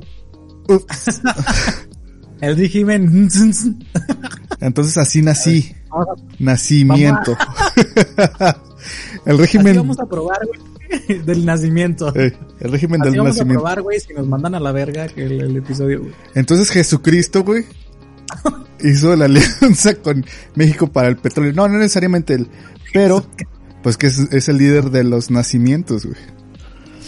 Ups. 0.69 1.21
El 2.41 2.55
régimen. 2.57 3.29
Entonces 4.59 4.97
así 4.97 5.21
nací. 5.21 5.73
Vamos 5.89 6.21
Nacimiento. 6.39 7.35
el 9.25 9.33
Así 9.35 9.41
régimen. 9.41 9.75
vamos 9.77 9.99
a 9.99 10.05
probar, 10.05 10.39
güey, 10.45 11.19
del 11.23 11.45
nacimiento. 11.45 12.13
eh, 12.15 12.33
el 12.59 12.71
régimen 12.71 13.01
Así 13.01 13.11
del 13.11 13.19
vamos 13.19 13.35
a 13.35 13.39
nacimiento. 13.39 13.63
probar, 13.63 13.81
güey, 13.81 13.99
si 13.99 14.13
nos 14.13 14.27
mandan 14.27 14.55
a 14.55 14.59
la 14.59 14.71
verga 14.71 15.07
que 15.07 15.23
el, 15.25 15.41
el 15.41 15.57
episodio, 15.57 16.01
güey. 16.01 16.13
Entonces 16.35 16.69
Jesucristo, 16.69 17.43
güey, 17.43 17.65
hizo 18.83 19.15
la 19.15 19.25
alianza 19.25 19.95
con 19.95 20.25
México 20.55 20.87
para 20.87 21.07
el 21.07 21.17
petróleo. 21.17 21.53
No, 21.53 21.67
no 21.67 21.77
necesariamente 21.79 22.35
él. 22.35 22.47
Pero, 22.93 23.25
pues 23.87 23.95
que 23.95 24.07
es, 24.07 24.19
es 24.33 24.49
el 24.49 24.57
líder 24.57 24.89
de 24.91 25.05
los 25.05 25.31
nacimientos, 25.31 26.05
güey. 26.05 26.17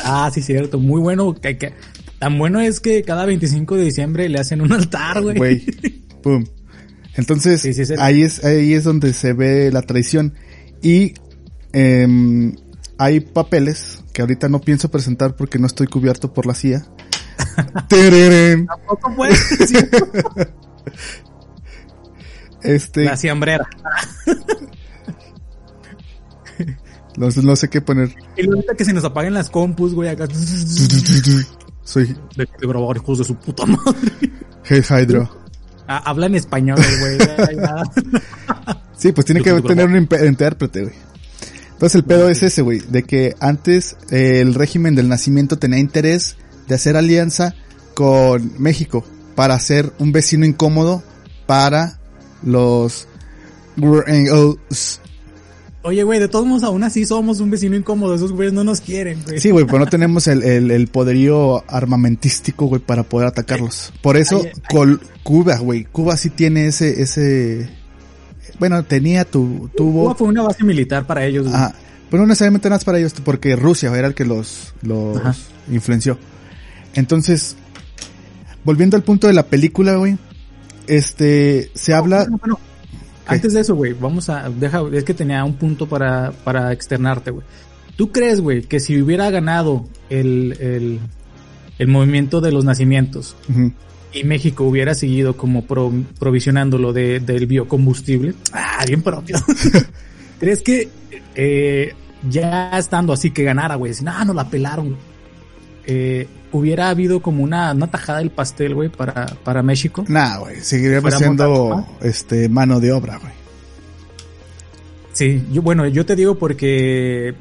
Ah, 0.02 0.32
sí, 0.34 0.42
cierto. 0.42 0.80
Muy 0.80 1.02
bueno. 1.02 1.36
Que, 1.36 1.58
que- 1.58 1.74
tan 2.20 2.38
bueno 2.38 2.62
es 2.62 2.80
que 2.80 3.04
cada 3.04 3.26
25 3.26 3.76
de 3.76 3.84
diciembre 3.84 4.30
le 4.30 4.40
hacen 4.40 4.62
un 4.62 4.72
altar, 4.72 5.22
güey. 5.22 5.36
Güey. 5.38 5.60
Pum. 6.24 6.46
Entonces, 7.16 7.60
Sí, 7.60 7.74
sí, 7.74 7.82
es 7.82 7.90
el- 7.90 8.00
ahí 8.00 8.22
es, 8.22 8.46
ahí 8.46 8.74
es 8.74 8.86
donde 8.86 9.12
se 9.12 9.34
ve 9.34 9.70
la 9.74 9.82
traición. 9.82 10.36
Y 10.82 11.16
em, 11.74 12.56
hay 12.98 13.20
papeles 13.20 14.02
que 14.14 14.22
ahorita 14.22 14.48
no 14.48 14.62
pienso 14.62 14.90
presentar 14.90 15.36
porque 15.36 15.60
no 15.60 15.68
estoy 15.68 15.88
cubierto 15.88 16.34
por 16.34 16.46
la 16.46 16.56
CIA. 16.56 16.86
Tampoco 17.90 19.16
puede 19.18 19.36
sí. 19.68 19.76
Este, 22.64 23.04
La 23.04 23.18
siambrera. 23.18 23.68
No, 27.20 27.28
no 27.44 27.56
sé 27.58 27.70
qué 27.70 27.82
poner. 27.82 28.16
Y 28.38 28.48
ahorita 28.48 28.76
que 28.76 28.86
se 28.86 28.94
nos 28.94 29.04
apaguen 29.04 29.34
las 29.34 29.50
compus, 29.50 29.94
güey, 29.94 30.10
acá. 30.10 30.26
Soy 31.84 32.16
De, 32.38 32.46
de 32.46 32.68
grabar 32.68 32.96
hijos 32.96 33.18
de 33.18 33.26
su 33.26 33.36
puta 33.36 33.66
madre. 33.66 34.12
Hey 34.64 34.82
Hydro. 34.90 35.30
Ah, 35.86 36.02
habla 36.06 36.28
en 36.28 36.36
español, 36.36 36.80
güey. 37.00 37.18
Sí, 38.96 39.12
pues 39.12 39.26
tiene 39.26 39.42
que 39.42 39.62
tener 39.62 39.88
un 39.88 39.98
intérprete, 39.98 40.84
güey. 40.84 40.96
Entonces 41.74 41.96
el 41.96 42.04
pedo 42.04 42.30
es 42.30 42.44
ese, 42.44 42.62
güey, 42.62 42.80
de 42.80 43.04
que 43.04 43.36
antes 43.40 43.98
eh, 44.12 44.40
el 44.42 44.54
régimen 44.54 44.96
del 44.96 45.10
nacimiento 45.10 45.58
tenía 45.58 45.80
interés 45.80 46.38
de 46.68 46.76
hacer 46.76 46.96
alianza 46.96 47.54
con 47.96 48.54
México 48.60 49.04
para 49.36 49.58
ser 49.60 49.92
un 50.00 50.12
vecino 50.12 50.46
incómodo 50.46 51.04
para 51.48 52.00
los 52.44 53.08
gringos. 53.76 55.02
Oye, 55.82 56.04
güey, 56.04 56.20
de 56.20 56.28
todos 56.28 56.46
modos, 56.46 56.64
aún 56.64 56.84
así 56.84 57.06
somos 57.06 57.40
un 57.40 57.50
vecino 57.52 57.76
incómodo. 57.76 58.14
Esos 58.14 58.34
güeyes 58.34 58.52
no 58.54 58.66
nos 58.66 58.82
quieren, 58.82 59.24
güey. 59.24 59.40
Sí, 59.40 59.50
güey, 59.52 59.66
pero 59.66 59.80
no 59.80 59.86
tenemos 59.88 60.28
el, 60.28 60.44
el, 60.44 60.72
el 60.72 60.88
poderío 60.88 61.64
armamentístico, 61.72 62.66
güey, 62.66 62.82
para 62.82 63.04
poder 63.04 63.28
atacarlos. 63.30 63.94
Por 64.02 64.18
eso, 64.18 64.42
Ay, 64.44 64.52
ay. 64.54 64.62
Col- 64.70 65.02
Cuba, 65.24 65.58
güey, 65.58 65.86
Cuba 65.86 66.18
sí 66.18 66.30
tiene 66.32 66.68
ese, 66.68 67.02
ese, 67.02 67.70
bueno, 68.60 68.84
tenía 68.84 69.24
tu, 69.24 69.58
Cuba 69.58 69.72
tuvo, 69.78 70.16
fue 70.16 70.28
una 70.28 70.44
base 70.44 70.64
militar 70.66 71.08
para 71.08 71.26
ellos, 71.26 71.44
güey. 71.46 71.56
Ajá. 71.56 71.74
Pero 72.10 72.24
no 72.24 72.28
necesariamente 72.28 72.68
nada 72.68 72.78
más 72.80 72.84
para 72.86 72.98
ellos, 73.00 73.14
porque 73.24 73.56
Rusia 73.56 73.96
era 73.96 74.08
el 74.08 74.16
que 74.16 74.26
los, 74.26 74.74
los 74.82 75.16
Ajá. 75.18 75.36
influenció. 75.72 76.18
Entonces, 76.96 77.56
volviendo 78.66 78.98
al 78.98 79.04
punto 79.04 79.28
de 79.28 79.34
la 79.34 79.44
película, 79.46 79.96
güey, 79.96 80.18
este, 80.88 81.72
se 81.74 81.94
habla, 81.94 82.22
Bueno, 82.24 82.38
bueno, 82.40 82.60
Antes 83.36 83.54
de 83.54 83.62
eso, 83.62 83.76
güey, 83.76 83.94
vamos 83.94 84.30
a, 84.30 84.50
deja, 84.50 84.82
es 84.94 85.04
que 85.04 85.14
tenía 85.14 85.44
un 85.44 85.54
punto 85.56 85.88
para, 85.88 86.32
para 86.44 86.72
externarte, 86.74 87.32
güey. 87.32 87.46
¿Tú 87.96 88.12
crees, 88.12 88.40
güey, 88.42 88.62
que 88.64 88.80
si 88.80 89.02
hubiera 89.02 89.30
ganado 89.30 89.86
el, 90.10 90.56
el, 90.60 91.00
el 91.78 91.88
movimiento 91.88 92.40
de 92.42 92.52
los 92.52 92.64
nacimientos 92.66 93.36
y 94.14 94.24
México 94.24 94.64
hubiera 94.64 94.96
seguido 94.96 95.36
como 95.36 95.66
pro- 95.66 95.92
provisionándolo 96.18 96.94
de, 96.94 97.20
del 97.20 97.46
biocombustible, 97.46 98.34
ah, 98.54 98.84
bien 98.88 99.02
propio. 99.02 99.38
¿Crees 100.40 100.62
que 100.62 100.88
eh, 101.36 101.94
ya 102.30 102.78
estando 102.78 103.12
así 103.14 103.32
que 103.32 103.44
ganara, 103.44 103.76
güey, 103.76 103.94
si 103.94 104.04
no, 104.04 104.24
no 104.26 104.34
la 104.34 104.50
pelaron, 104.50 104.96
eh, 105.86 106.28
hubiera 106.52 106.90
habido 106.90 107.22
como 107.22 107.44
una, 107.44 107.72
una 107.74 107.90
tajada 107.92 108.20
del 108.20 108.32
pastel, 108.32 108.74
güey, 108.76 108.90
para, 108.90 109.26
para 109.44 109.62
México? 109.64 110.04
nah, 110.08 110.38
güey, 110.40 110.62
seguiríamos 110.62 111.14
siendo, 111.16 111.86
este, 112.02 112.50
mano 112.50 112.80
de 112.80 112.92
obra, 112.92 113.18
güey. 113.18 113.34
Sí, 115.14 115.44
yo, 115.52 115.62
bueno, 115.62 115.88
yo 115.88 116.06
te 116.06 116.16
digo 116.16 116.36
porque 116.38 117.34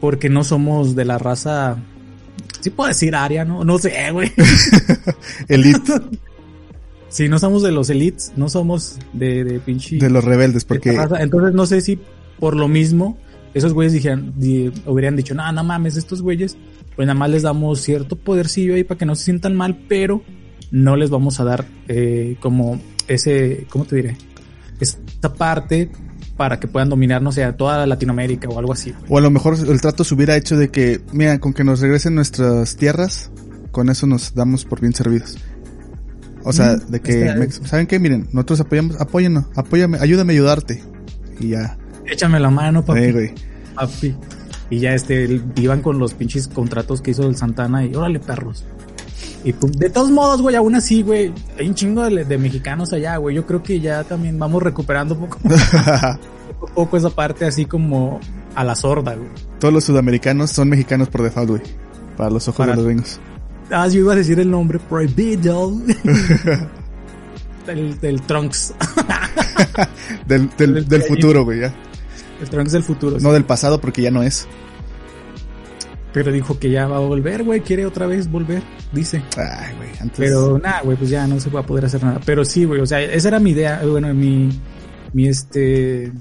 porque 0.00 0.28
no 0.28 0.44
somos 0.44 0.94
de 0.96 1.04
la 1.04 1.18
raza, 1.18 1.76
sí 2.60 2.70
puedo 2.70 2.88
decir 2.88 3.14
aria, 3.14 3.44
¿no? 3.44 3.64
No 3.64 3.78
sé, 3.78 4.10
güey. 4.12 4.32
Elite 5.48 5.92
Sí, 7.08 7.28
no 7.28 7.38
somos 7.38 7.62
de 7.62 7.70
los 7.70 7.90
elites, 7.90 8.32
no 8.34 8.48
somos 8.48 8.98
de, 9.12 9.44
de 9.44 9.60
pinche 9.60 9.98
de 9.98 10.10
los 10.10 10.24
rebeldes, 10.24 10.64
porque, 10.64 10.90
raza. 10.92 11.22
Entonces 11.22 11.54
no 11.54 11.64
sé 11.64 11.80
si 11.80 11.96
por 12.40 12.56
lo 12.56 12.66
mismo 12.66 13.16
esos 13.54 13.72
güeyes 13.72 13.92
dijeran, 13.92 14.32
di- 14.36 14.72
hubieran 14.84 15.14
dicho, 15.14 15.32
no, 15.32 15.50
no 15.52 15.62
mames, 15.62 15.96
estos 15.96 16.20
güeyes, 16.22 16.56
pues 16.96 17.06
nada 17.06 17.18
más 17.18 17.30
les 17.30 17.42
damos 17.42 17.80
cierto 17.80 18.16
podercillo 18.16 18.74
ahí 18.74 18.84
para 18.84 18.98
que 18.98 19.06
no 19.06 19.14
se 19.14 19.24
sientan 19.24 19.54
mal, 19.54 19.84
pero 19.88 20.22
no 20.70 20.96
les 20.96 21.10
vamos 21.10 21.40
a 21.40 21.44
dar 21.44 21.64
eh, 21.88 22.36
como 22.40 22.80
ese, 23.08 23.66
¿cómo 23.70 23.84
te 23.84 23.96
diré? 23.96 24.16
esta 24.80 25.32
parte 25.32 25.90
para 26.36 26.58
que 26.58 26.66
puedan 26.66 26.88
dominar, 26.88 27.22
no 27.22 27.30
sé, 27.30 27.44
a 27.44 27.56
toda 27.56 27.86
Latinoamérica 27.86 28.48
o 28.48 28.58
algo 28.58 28.72
así. 28.72 28.90
güey. 28.90 29.04
O 29.08 29.18
a 29.18 29.20
lo 29.20 29.30
mejor 29.30 29.56
el 29.68 29.80
trato 29.80 30.02
se 30.02 30.14
hubiera 30.14 30.36
hecho 30.36 30.56
de 30.56 30.68
que, 30.70 31.00
mira, 31.12 31.38
con 31.38 31.52
que 31.52 31.62
nos 31.62 31.80
regresen 31.80 32.16
nuestras 32.16 32.74
tierras, 32.76 33.30
con 33.70 33.88
eso 33.88 34.06
nos 34.08 34.34
damos 34.34 34.64
por 34.64 34.80
bien 34.80 34.92
servidos. 34.92 35.38
O 36.42 36.52
sea, 36.52 36.72
Mm, 36.76 36.90
de 36.90 37.00
que, 37.00 37.34
me- 37.38 37.50
¿saben 37.50 37.86
qué? 37.86 37.98
Miren, 38.00 38.26
nosotros 38.32 38.60
apoyamos, 38.60 39.00
apóyennos, 39.00 39.44
apóyame, 39.54 39.98
ayúdame 40.00 40.32
a 40.32 40.34
ayudarte. 40.34 40.82
Y 41.38 41.50
ya, 41.50 41.78
Échame 42.06 42.38
la 42.40 42.50
mano, 42.50 42.84
papi. 42.84 43.00
eh, 43.00 43.12
güey. 43.12 43.32
papi. 43.76 44.14
Y 44.70 44.78
ya 44.80 44.94
este, 44.94 45.40
iban 45.56 45.82
con 45.82 45.98
los 45.98 46.14
pinches 46.14 46.48
contratos 46.48 47.00
que 47.00 47.10
hizo 47.10 47.26
el 47.28 47.36
Santana 47.36 47.84
y 47.84 47.94
órale, 47.94 48.18
perros. 48.18 48.64
Y 49.44 49.52
pum, 49.52 49.70
de 49.72 49.90
todos 49.90 50.10
modos, 50.10 50.40
güey, 50.40 50.56
aún 50.56 50.74
así, 50.74 51.02
güey, 51.02 51.32
hay 51.58 51.68
un 51.68 51.74
chingo 51.74 52.02
de, 52.02 52.24
de 52.24 52.38
mexicanos 52.38 52.92
allá, 52.92 53.16
güey. 53.18 53.36
Yo 53.36 53.46
creo 53.46 53.62
que 53.62 53.78
ya 53.78 54.02
también 54.04 54.38
vamos 54.38 54.62
recuperando 54.62 55.18
poco, 55.18 55.38
poco 55.42 55.54
a 55.54 56.18
poco 56.74 56.96
esa 56.96 57.10
parte 57.10 57.44
así 57.44 57.66
como 57.66 58.20
a 58.54 58.64
la 58.64 58.74
sorda, 58.74 59.14
güey. 59.14 59.28
Todos 59.60 59.74
los 59.74 59.84
sudamericanos 59.84 60.50
son 60.50 60.70
mexicanos 60.70 61.08
por 61.08 61.22
default, 61.22 61.50
güey. 61.50 61.62
Para 62.16 62.30
los 62.30 62.48
ojos 62.48 62.58
Para- 62.58 62.72
de 62.72 62.76
los 62.76 62.86
gringos. 62.86 63.20
Ah, 63.70 63.86
yo 63.88 64.00
iba 64.00 64.12
a 64.12 64.16
decir 64.16 64.38
el 64.40 64.50
nombre 64.50 64.78
prohibido. 64.78 65.72
del, 67.66 67.98
del 68.00 68.22
Trunks. 68.22 68.74
Del, 70.26 70.50
del, 70.56 71.02
futuro, 71.02 71.44
güey, 71.44 71.60
ya. 71.60 71.74
El 72.40 72.48
Trunks 72.50 72.72
del 72.72 72.82
futuro. 72.82 73.18
sí. 73.18 73.24
No 73.24 73.32
del 73.32 73.44
pasado 73.44 73.80
porque 73.80 74.02
ya 74.02 74.10
no 74.10 74.22
es. 74.22 74.46
Pero 76.12 76.30
dijo 76.30 76.58
que 76.60 76.70
ya 76.70 76.86
va 76.86 76.96
a 76.96 77.00
volver, 77.00 77.42
güey. 77.42 77.60
Quiere 77.60 77.86
otra 77.86 78.06
vez 78.06 78.30
volver, 78.30 78.62
dice. 78.92 79.20
Ay, 79.36 79.74
güey, 79.76 79.88
antes. 80.00 80.18
Pero 80.18 80.58
nada, 80.58 80.82
güey, 80.82 80.96
pues 80.96 81.10
ya 81.10 81.26
no 81.26 81.40
se 81.40 81.50
va 81.50 81.60
a 81.60 81.66
poder 81.66 81.86
hacer 81.86 82.04
nada. 82.04 82.20
Pero 82.24 82.44
sí, 82.44 82.64
güey, 82.64 82.80
o 82.80 82.86
sea, 82.86 83.00
esa 83.00 83.28
era 83.28 83.40
mi 83.40 83.50
idea, 83.50 83.82
eh, 83.82 83.86
bueno, 83.86 84.14
mi, 84.14 84.50
mi 85.12 85.26
este, 85.26 86.12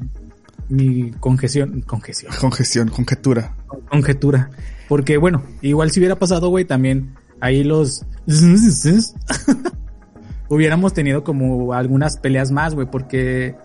mi 0.68 1.12
congestión, 1.20 1.82
congestión, 1.82 2.34
Congestión, 2.40 2.88
conjetura. 2.90 3.56
conjetura. 3.92 4.50
Porque 4.90 5.18
bueno, 5.18 5.44
igual 5.62 5.92
si 5.92 6.00
hubiera 6.00 6.18
pasado, 6.18 6.50
güey, 6.50 6.66
también 6.66 7.14
ahí 7.40 7.64
los 7.64 8.04
hubiéramos 10.50 10.94
tenido 10.94 11.24
como 11.24 11.74
algunas 11.74 12.18
peleas 12.18 12.52
más, 12.52 12.74
güey, 12.74 12.88
porque 12.90 13.56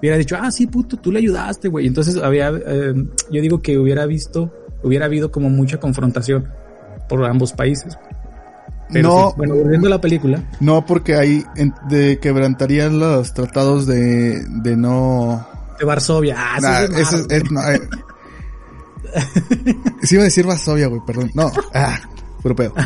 hubiera 0.00 0.16
dicho, 0.16 0.36
ah, 0.40 0.50
sí, 0.50 0.66
puto, 0.66 0.96
tú 0.96 1.10
le 1.12 1.18
ayudaste, 1.20 1.68
güey. 1.68 1.86
Entonces 1.86 2.16
había, 2.22 2.50
eh, 2.50 2.94
yo 3.30 3.40
digo 3.42 3.60
que 3.62 3.78
hubiera 3.78 4.06
visto, 4.06 4.52
hubiera 4.82 5.06
habido 5.06 5.30
como 5.30 5.48
mucha 5.50 5.78
confrontación 5.80 6.48
por 7.08 7.24
ambos 7.24 7.52
países. 7.52 7.96
Pero 8.92 9.08
no, 9.08 9.28
sí, 9.30 9.34
bueno, 9.38 9.54
volviendo 9.54 9.86
a 9.86 9.90
la 9.90 10.00
película. 10.00 10.44
no 10.60 10.84
porque 10.84 11.14
ahí 11.16 11.42
en- 11.56 11.74
de 11.88 12.18
quebrantarían 12.18 12.98
los 12.98 13.32
tratados 13.32 13.86
de, 13.86 14.44
de 14.46 14.76
no 14.76 15.46
De 15.78 15.84
Varsovia. 15.86 16.36
Ah, 16.38 16.56
sí, 16.58 16.62
Nah, 16.66 16.80
es 16.82 16.90
eso 17.00 17.16
es- 17.16 17.26
es- 17.30 17.50
no, 17.50 17.60
eh. 17.70 17.80
Sí 20.02 20.14
iba 20.16 20.22
a 20.22 20.24
decir 20.24 20.46
Varsovia, 20.46 20.86
güey, 20.88 21.00
perdón. 21.06 21.30
No, 21.34 21.50
ah, 21.72 21.98
puro 22.42 22.54
pedo. 22.56 22.74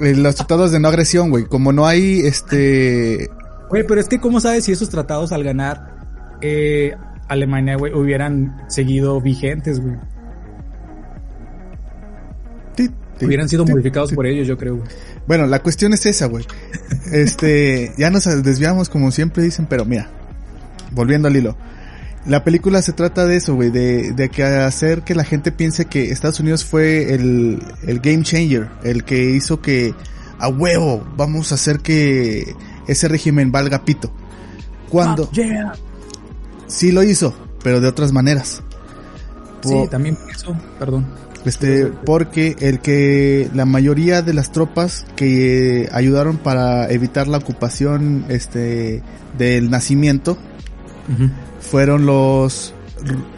Eh, 0.00 0.12
Los 0.16 0.34
tratados 0.34 0.72
de 0.72 0.80
no 0.80 0.88
agresión, 0.88 1.30
güey. 1.30 1.44
Como 1.44 1.72
no 1.72 1.86
hay, 1.86 2.18
este... 2.26 3.30
Güey, 3.70 3.86
pero 3.86 4.00
es 4.00 4.08
que 4.08 4.18
¿cómo 4.18 4.40
sabes 4.40 4.64
si 4.64 4.72
esos 4.72 4.88
tratados 4.90 5.30
al 5.30 5.44
ganar 5.44 5.93
eh, 6.40 6.94
Alemania, 7.28 7.76
güey, 7.76 7.92
hubieran 7.92 8.64
seguido 8.68 9.20
vigentes, 9.20 9.80
güey? 9.80 9.96
Hubieran 13.22 13.48
sido 13.48 13.64
modificados 13.64 14.12
por 14.12 14.26
ellos, 14.26 14.46
yo 14.46 14.58
creo, 14.58 14.76
güey. 14.76 14.88
Bueno, 15.26 15.46
la 15.46 15.60
cuestión 15.60 15.92
es 15.92 16.04
esa, 16.04 16.26
güey. 16.26 16.44
Este, 17.12 17.92
ya 17.96 18.10
nos 18.10 18.24
desviamos 18.42 18.88
como 18.88 19.10
siempre 19.12 19.42
dicen, 19.42 19.66
pero 19.68 19.84
mira, 19.84 20.10
volviendo 20.90 21.28
al 21.28 21.36
hilo. 21.36 21.56
La 22.26 22.42
película 22.42 22.80
se 22.82 22.92
trata 22.92 23.26
de 23.26 23.36
eso, 23.36 23.54
güey, 23.54 23.70
de, 23.70 24.12
de 24.12 24.30
que 24.30 24.42
hacer 24.42 25.02
que 25.02 25.14
la 25.14 25.24
gente 25.24 25.52
piense 25.52 25.84
que 25.84 26.10
Estados 26.10 26.40
Unidos 26.40 26.64
fue 26.64 27.14
el, 27.14 27.62
el 27.86 28.00
game 28.00 28.22
changer, 28.22 28.68
el 28.82 29.04
que 29.04 29.30
hizo 29.30 29.60
que 29.60 29.94
a 30.38 30.48
huevo 30.48 31.06
vamos 31.16 31.52
a 31.52 31.56
hacer 31.56 31.80
que 31.80 32.54
ese 32.88 33.08
régimen 33.08 33.52
valga 33.52 33.84
pito. 33.84 34.10
Cuando 34.88 35.24
Ah, 35.24 35.34
yeah. 35.34 35.72
Sí 36.74 36.92
lo 36.92 37.02
hizo, 37.02 37.34
pero 37.62 37.80
de 37.80 37.88
otras 37.88 38.12
maneras. 38.12 38.62
Sí, 39.62 39.74
también 39.90 40.16
por 40.16 40.30
eso, 40.30 40.56
perdón. 40.78 41.06
este, 41.46 41.86
porque 41.86 42.54
el 42.60 42.80
que 42.80 43.48
la 43.54 43.64
mayoría 43.64 44.20
de 44.20 44.34
las 44.34 44.52
tropas 44.52 45.06
que 45.16 45.88
ayudaron 45.92 46.36
para 46.36 46.90
evitar 46.90 47.28
la 47.28 47.38
ocupación, 47.38 48.26
este, 48.28 49.02
del 49.38 49.70
nacimiento, 49.70 50.36
fueron 51.60 52.04
los, 52.06 52.74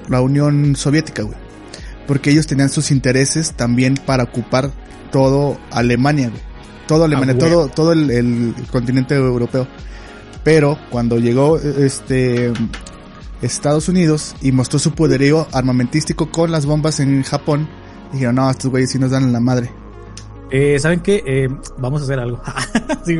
la 0.09 0.21
Unión 0.21 0.75
Soviética, 0.77 1.23
güey. 1.23 1.37
Porque 2.07 2.31
ellos 2.31 2.47
tenían 2.47 2.69
sus 2.71 2.91
intereses 2.91 3.53
también 3.53 3.95
para 4.05 4.25
ocupar 4.25 4.71
todo 5.13 5.59
Alemania, 5.71 6.29
güey. 6.29 6.43
Todo 6.87 7.05
Alemania, 7.05 7.35
Ah, 7.35 7.39
güey. 7.39 7.51
todo, 7.51 7.69
todo 7.69 7.93
el, 7.93 8.11
el 8.11 8.55
continente 8.71 9.15
europeo. 9.17 9.67
Pero 10.45 10.79
cuando 10.91 11.19
llegó, 11.19 11.59
este, 11.59 12.53
Estados 13.43 13.89
Unidos 13.89 14.35
y 14.41 14.53
mostró 14.53 14.79
su 14.79 14.93
poderío 14.93 15.47
armamentístico 15.53 16.31
con 16.31 16.51
las 16.51 16.67
bombas 16.67 17.01
en 17.01 17.23
Japón, 17.23 17.69
dijeron, 18.13 18.37
no, 18.37 18.51
estos 18.51 18.71
güeyes 18.71 18.91
sí 18.91 18.99
nos 18.99 19.11
dan 19.11 19.33
la 19.33 19.41
madre. 19.41 19.71
Eh, 20.51 20.79
¿Saben 20.79 21.01
qué? 21.01 21.23
Eh, 21.27 21.49
vamos 21.79 22.03
a 22.03 22.05
hacer 22.05 22.19
algo. 22.21 22.41
sí. 23.05 23.19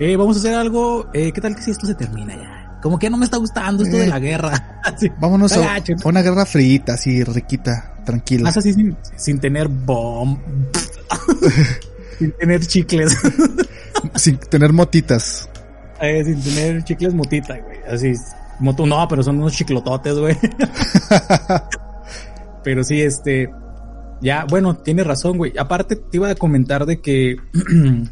Eh, 0.00 0.16
vamos 0.16 0.36
a 0.36 0.40
hacer 0.40 0.54
algo. 0.54 1.06
Eh, 1.14 1.30
¿Qué 1.32 1.40
tal 1.40 1.54
que 1.54 1.62
si 1.62 1.70
esto 1.70 1.86
se 1.86 1.94
termina 1.94 2.34
ya? 2.34 2.78
Como 2.82 2.98
que 2.98 3.08
no 3.08 3.16
me 3.16 3.24
está 3.24 3.36
gustando 3.36 3.84
esto 3.84 3.96
Eh. 3.96 4.00
de 4.00 4.06
la 4.08 4.18
guerra. 4.18 4.80
Así. 4.84 5.10
Vámonos 5.20 5.52
a, 5.52 5.76
una 6.04 6.22
guerra 6.22 6.44
frita, 6.44 6.94
así 6.94 7.24
riquita, 7.24 7.94
tranquila. 8.04 8.44
Más 8.44 8.56
así 8.56 8.72
sin, 8.72 8.96
sin 9.16 9.38
tener 9.40 9.68
bomb. 9.68 10.38
sin 12.18 12.32
tener 12.32 12.66
chicles. 12.66 13.16
Sin 14.14 14.36
tener 14.38 14.72
motitas. 14.72 15.48
Eh, 16.00 16.22
sin 16.24 16.40
tener 16.42 16.84
chicles 16.84 17.14
motita, 17.14 17.58
güey. 17.58 17.78
Así, 17.90 18.12
moto, 18.60 18.86
no, 18.86 19.06
pero 19.08 19.22
son 19.22 19.38
unos 19.38 19.54
chiclototes, 19.54 20.18
güey. 20.18 20.36
pero 22.64 22.82
sí, 22.84 23.00
este, 23.00 23.50
ya, 24.20 24.44
bueno, 24.48 24.76
tiene 24.76 25.04
razón, 25.04 25.36
güey. 25.38 25.52
Aparte, 25.58 25.96
te 25.96 26.16
iba 26.16 26.30
a 26.30 26.34
comentar 26.34 26.86
de 26.86 27.00
que 27.00 27.36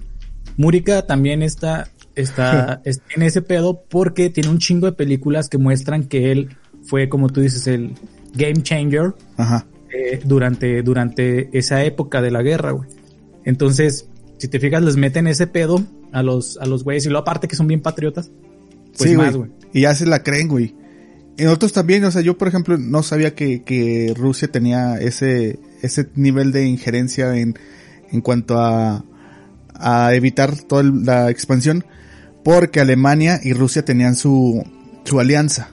Múrica 0.57 1.07
también 1.07 1.43
está, 1.43 1.89
está, 2.15 2.81
es- 2.85 3.01
tiene 3.03 3.27
ese 3.27 3.43
pedo 3.43 3.83
porque 3.89 4.31
tiene 4.31 4.51
un 4.51 4.59
chingo 4.59 4.87
de 4.87 4.93
películas 4.93 5.49
que 5.49 5.59
muestran 5.59 6.05
que 6.05 6.31
él 6.33 6.57
fue, 6.85 7.09
como 7.09 7.29
tú 7.31 7.41
dices, 7.41 7.67
el 7.67 7.95
game 8.35 8.63
changer 8.63 9.15
Ajá. 9.37 9.67
eh, 9.93 10.21
durante, 10.25 10.83
durante 10.83 11.57
esa 11.57 11.83
época 11.85 12.21
de 12.23 12.31
la 12.31 12.43
guerra, 12.43 12.73
güey. 12.73 12.89
Entonces, 13.45 14.09
si 14.39 14.49
te 14.49 14.61
fijas, 14.61 14.83
les 14.83 14.97
meten 14.97 15.27
ese 15.27 15.47
pedo 15.47 15.83
a 16.13 16.23
los, 16.23 16.59
a 16.59 16.67
los 16.67 16.85
güeyes 16.85 17.07
y 17.07 17.09
luego 17.09 17.23
aparte 17.23 17.49
que 17.49 17.57
son 17.57 17.67
bien 17.67 17.83
patriotas. 17.83 18.31
Pues 18.97 19.11
sí, 19.11 19.17
más, 19.17 19.37
güey. 19.37 19.51
Y 19.75 19.83
ya 19.83 19.95
se 19.95 20.07
la 20.07 20.23
creen, 20.23 20.49
güey. 20.49 20.75
Y 21.37 21.43
nosotros 21.43 21.73
también, 21.75 22.05
o 22.05 22.11
sea, 22.11 22.23
yo 22.23 22.39
por 22.39 22.49
ejemplo 22.49 22.79
no 22.79 23.03
sabía 23.03 23.35
que, 23.35 23.63
que 23.65 24.15
Rusia 24.17 24.49
tenía 24.49 24.97
ese, 24.99 25.59
ese 25.83 26.09
nivel 26.15 26.53
de 26.53 26.65
injerencia 26.67 27.37
en, 27.37 27.59
en 28.11 28.21
cuanto 28.23 28.59
a, 28.59 29.05
a 29.75 30.15
evitar 30.15 30.57
toda 30.57 30.81
el- 30.83 31.05
la 31.05 31.29
expansión, 31.29 31.85
porque 32.45 32.81
Alemania 32.81 33.41
y 33.43 33.53
Rusia 33.53 33.85
tenían 33.85 34.15
su, 34.15 34.63
su 35.05 35.19
alianza. 35.19 35.71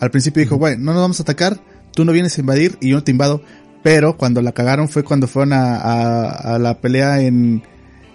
Al 0.00 0.10
principio 0.10 0.42
dijo, 0.42 0.56
güey, 0.56 0.76
no 0.76 0.92
nos 0.92 1.02
vamos 1.02 1.20
a 1.20 1.22
atacar, 1.22 1.60
tú 1.92 2.04
no 2.04 2.10
vienes 2.10 2.36
a 2.36 2.40
invadir 2.40 2.76
y 2.80 2.88
yo 2.90 2.96
no 2.96 3.04
te 3.04 3.12
invado, 3.12 3.40
pero 3.84 4.16
cuando 4.16 4.42
la 4.42 4.50
cagaron 4.50 4.88
fue 4.88 5.04
cuando 5.04 5.28
fueron 5.28 5.52
a, 5.52 5.76
a, 5.76 6.54
a 6.54 6.58
la 6.58 6.80
pelea 6.80 7.20
en 7.20 7.62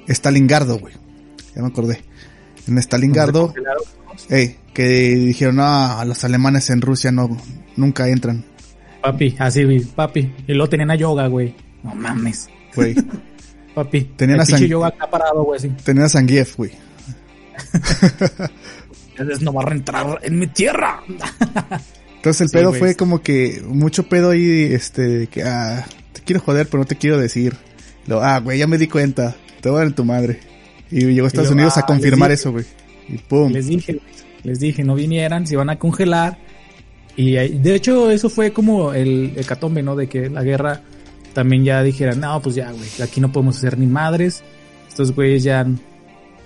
Stalingardo, 0.09 0.79
güey. 0.79 0.93
Ya 1.55 1.61
me 1.61 1.69
acordé. 1.69 2.01
En 2.67 2.77
Stalingardo. 2.77 3.53
Ey, 4.29 4.57
que 4.79 4.87
dijeron, 4.87 5.57
no, 5.57 6.05
los 6.05 6.23
alemanes 6.23 6.69
en 6.69 6.79
Rusia 6.79 7.11
no, 7.11 7.37
nunca 7.75 8.07
entran, 8.07 8.45
Papi, 9.01 9.35
así, 9.37 9.65
papi. 9.93 10.31
Y 10.47 10.53
luego 10.53 10.69
tenían 10.69 10.89
a 10.91 10.95
yoga, 10.95 11.27
güey. 11.27 11.53
No 11.83 11.93
mames. 11.95 12.49
güey. 12.73 12.95
Papi. 13.75 14.03
Tenían 14.15 14.39
a 14.39 14.45
San- 14.45 14.65
yoga 14.65 14.87
acá 14.87 15.09
parado, 15.09 15.43
güey, 15.43 15.57
así. 15.57 15.67
Tenían 15.83 16.05
a 16.05 16.09
Zangief, 16.09 16.55
güey. 16.55 16.71
Ustedes 19.09 19.41
no 19.41 19.51
van 19.51 19.67
a 19.67 19.75
entrar 19.75 20.19
en 20.21 20.39
mi 20.39 20.47
tierra. 20.47 21.01
Entonces 22.15 22.41
el 22.41 22.47
Sí, 22.49 22.57
pedo 22.57 22.69
güey. 22.69 22.79
fue 22.79 22.95
como 22.95 23.21
que 23.21 23.61
mucho 23.67 24.07
pedo 24.07 24.29
ahí, 24.31 24.69
este, 24.73 25.01
de 25.01 25.27
que, 25.27 25.43
ah, 25.43 25.85
te 26.13 26.21
quiero 26.21 26.41
joder, 26.41 26.67
pero 26.67 26.83
no 26.83 26.87
te 26.87 26.95
quiero 26.95 27.17
decir. 27.17 27.57
Lo, 28.07 28.21
ah, 28.23 28.39
güey, 28.39 28.59
ya 28.59 28.67
me 28.67 28.77
di 28.77 28.87
cuenta, 28.87 29.35
te 29.59 29.69
voy 29.69 29.75
a 29.75 29.79
dar 29.79 29.87
en 29.87 29.95
tu 29.95 30.05
madre. 30.05 30.39
Y 30.89 31.05
llegó 31.05 31.25
a 31.25 31.27
Estados 31.27 31.51
Unidos 31.51 31.75
a 31.75 31.81
ah, 31.81 31.85
confirmar 31.85 32.31
eso, 32.31 32.53
güey. 32.53 32.65
Y 33.09 33.17
pum. 33.17 33.51
Les 33.51 33.67
dije, 33.67 33.93
güey, 33.93 34.18
les 34.43 34.59
dije, 34.59 34.83
no 34.83 34.95
vinieran, 34.95 35.45
se 35.47 35.53
iban 35.55 35.69
a 35.69 35.77
congelar. 35.79 36.37
Y 37.15 37.35
ahí- 37.37 37.57
de 37.59 37.75
hecho, 37.75 38.09
eso 38.11 38.29
fue 38.29 38.51
como 38.53 38.93
el 38.93 39.33
hecatombe, 39.35 39.83
¿no? 39.83 39.95
De 39.95 40.07
que 40.07 40.29
la 40.29 40.43
guerra 40.43 40.81
también 41.33 41.63
ya 41.63 41.83
dijera, 41.83 42.13
no, 42.15 42.41
pues 42.41 42.55
ya, 42.55 42.71
güey, 42.71 42.87
aquí 43.03 43.19
no 43.21 43.31
podemos 43.31 43.57
hacer 43.57 43.77
ni 43.77 43.87
madres. 43.87 44.43
Estos 44.87 45.13
güeyes 45.13 45.43
ya 45.43 45.65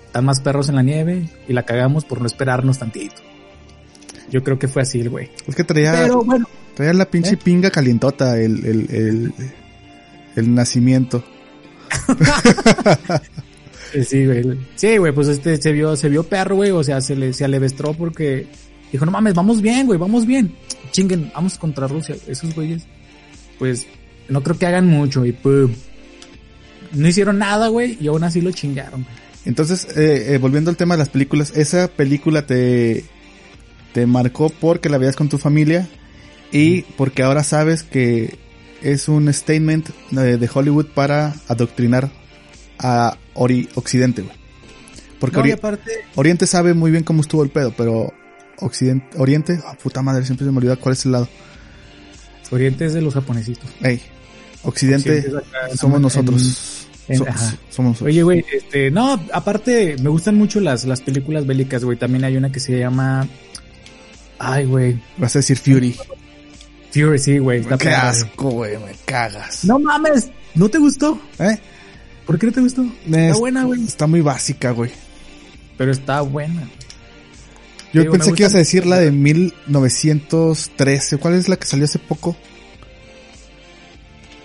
están 0.06 0.24
más 0.24 0.40
perros 0.40 0.68
en 0.68 0.76
la 0.76 0.82
nieve 0.82 1.28
y 1.48 1.52
la 1.52 1.62
cagamos 1.64 2.04
por 2.04 2.20
no 2.20 2.26
esperarnos 2.26 2.78
tantito. 2.78 3.16
Yo 4.30 4.42
creo 4.42 4.58
que 4.58 4.68
fue 4.68 4.82
así 4.82 5.00
el 5.00 5.10
güey. 5.10 5.30
Es 5.46 5.54
que 5.54 5.64
traía, 5.64 5.92
Pero 5.92 6.22
bueno, 6.22 6.46
traía 6.74 6.92
la 6.92 7.04
pinche 7.04 7.34
¿Eh? 7.34 7.38
pinga 7.42 7.70
calientota 7.70 8.38
el, 8.38 8.64
el, 8.64 8.90
el, 8.90 9.32
el 10.36 10.54
nacimiento. 10.54 11.22
eh, 13.94 14.04
sí, 14.04 14.26
güey. 14.26 14.58
Sí, 14.74 14.96
güey, 14.96 15.12
pues 15.12 15.28
este 15.28 15.56
se 15.56 15.72
vio, 15.72 15.96
se 15.96 16.08
vio 16.08 16.24
perro, 16.24 16.56
güey. 16.56 16.70
O 16.70 16.82
sea, 16.82 17.00
se 17.00 17.14
le, 17.14 17.32
se 17.32 17.44
alevestró 17.44 17.94
porque 17.94 18.46
dijo, 18.92 19.04
no 19.06 19.12
mames, 19.12 19.34
vamos 19.34 19.62
bien, 19.62 19.86
güey, 19.86 19.98
vamos 19.98 20.26
bien. 20.26 20.54
Chinguen, 20.90 21.30
vamos 21.34 21.58
contra 21.58 21.86
Rusia. 21.86 22.16
Esos 22.26 22.54
güeyes, 22.54 22.84
pues, 23.58 23.86
no 24.28 24.42
creo 24.42 24.58
que 24.58 24.66
hagan 24.66 24.86
mucho 24.86 25.24
y 25.24 25.32
pum. 25.32 25.72
No 26.92 27.08
hicieron 27.08 27.38
nada, 27.38 27.68
güey, 27.68 27.96
y 28.00 28.06
aún 28.08 28.24
así 28.24 28.40
lo 28.40 28.52
chingaron. 28.52 29.06
Entonces, 29.44 29.86
eh, 29.96 30.34
eh, 30.34 30.38
volviendo 30.38 30.70
al 30.70 30.76
tema 30.76 30.94
de 30.94 31.00
las 31.00 31.08
películas, 31.08 31.52
esa 31.56 31.88
película 31.88 32.46
te, 32.46 33.04
te 33.92 34.06
marcó 34.06 34.48
porque 34.48 34.88
la 34.88 34.98
veías 34.98 35.16
con 35.16 35.28
tu 35.28 35.38
familia 35.38 35.88
y 36.52 36.82
porque 36.96 37.22
ahora 37.22 37.42
sabes 37.42 37.82
que 37.82 38.38
es 38.82 39.08
un 39.08 39.32
statement 39.32 39.90
de, 40.10 40.38
de 40.38 40.50
Hollywood 40.52 40.86
para 40.86 41.34
adoctrinar 41.48 42.10
a 42.78 43.18
Ori- 43.34 43.68
Occidente, 43.74 44.22
güey. 44.22 44.34
Porque 45.18 45.36
No, 45.36 45.42
Ori- 45.44 45.52
aparte, 45.52 45.90
Oriente 46.16 46.46
sabe 46.46 46.74
muy 46.74 46.90
bien 46.90 47.04
cómo 47.04 47.20
estuvo 47.22 47.42
el 47.42 47.50
pedo, 47.50 47.72
pero 47.76 48.12
Occidente, 48.60 49.16
Oriente, 49.18 49.58
ah, 49.64 49.76
puta 49.82 50.02
madre, 50.02 50.24
siempre 50.24 50.44
se 50.46 50.52
me 50.52 50.58
olvida 50.58 50.76
cuál 50.76 50.94
es 50.94 51.04
el 51.04 51.12
lado. 51.12 51.28
Oriente 52.50 52.84
es 52.84 52.94
de 52.94 53.00
los 53.02 53.14
japonesitos. 53.14 53.68
Ey, 53.82 54.00
Occidente, 54.62 55.10
Occidente 55.18 55.28
es 55.28 55.34
acá, 55.34 55.76
somos 55.76 55.96
en- 55.96 56.02
nosotros. 56.02 56.86
en- 57.08 57.18
So- 57.18 57.26
ajá. 57.28 57.54
somos 57.70 57.90
nosotros. 57.92 58.12
Oye, 58.14 58.22
güey, 58.22 58.44
este, 58.52 58.90
no, 58.90 59.20
aparte, 59.32 59.96
me 60.00 60.08
gustan 60.08 60.36
mucho 60.36 60.60
las, 60.60 60.84
las 60.84 61.00
películas 61.02 61.46
bélicas, 61.46 61.84
güey. 61.84 61.98
También 61.98 62.24
hay 62.24 62.36
una 62.36 62.50
que 62.52 62.60
se 62.60 62.78
llama. 62.78 63.26
Ay, 64.38 64.64
güey. 64.66 65.00
Vas 65.18 65.34
a 65.36 65.38
decir 65.40 65.56
Fury. 65.58 65.96
Fury, 66.92 67.18
sí, 67.18 67.38
güey. 67.38 67.62
Qué 67.78 67.88
asco, 67.90 68.50
güey, 68.50 68.76
me 68.78 68.92
cagas. 69.04 69.64
No 69.64 69.78
mames, 69.78 70.30
¿no 70.54 70.68
te 70.68 70.78
gustó? 70.78 71.20
¿Eh? 71.38 71.58
¿Por 72.26 72.38
qué 72.38 72.46
no 72.46 72.52
te 72.52 72.60
gustó? 72.60 72.82
Es- 72.82 73.16
Está 73.16 73.38
buena, 73.38 73.64
güey. 73.64 73.84
Está 73.84 74.06
muy 74.06 74.20
básica, 74.20 74.70
güey. 74.70 74.90
Pero 75.76 75.92
está 75.92 76.20
buena. 76.22 76.62
Yo 77.92 78.00
Digo, 78.02 78.12
pensé 78.12 78.32
que 78.32 78.42
ibas 78.42 78.54
a 78.54 78.58
decir 78.58 78.86
la 78.86 78.98
de 78.98 79.12
1913. 79.12 81.18
¿Cuál 81.18 81.34
es 81.34 81.48
la 81.48 81.56
que 81.56 81.66
salió 81.66 81.84
hace 81.84 81.98
poco? 81.98 82.36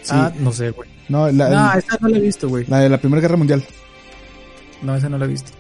Sí. 0.04 0.12
Ah, 0.14 0.32
no 0.40 0.52
sé, 0.52 0.72
güey. 0.72 0.90
no, 1.10 1.32
la, 1.32 1.50
No, 1.50 1.80
esa 1.80 1.98
no 2.00 2.10
la 2.10 2.18
he 2.18 2.22
visto, 2.22 2.48
güey. 2.50 2.66
la 2.68 2.80
de 2.80 2.90
la 2.90 3.00
Primera 3.00 3.22
Guerra 3.22 3.38
Mundial. 3.38 3.64
No, 4.82 4.96
esa 4.96 5.10
no 5.10 5.18
la 5.18 5.26
he 5.26 5.28
visto. 5.28 5.52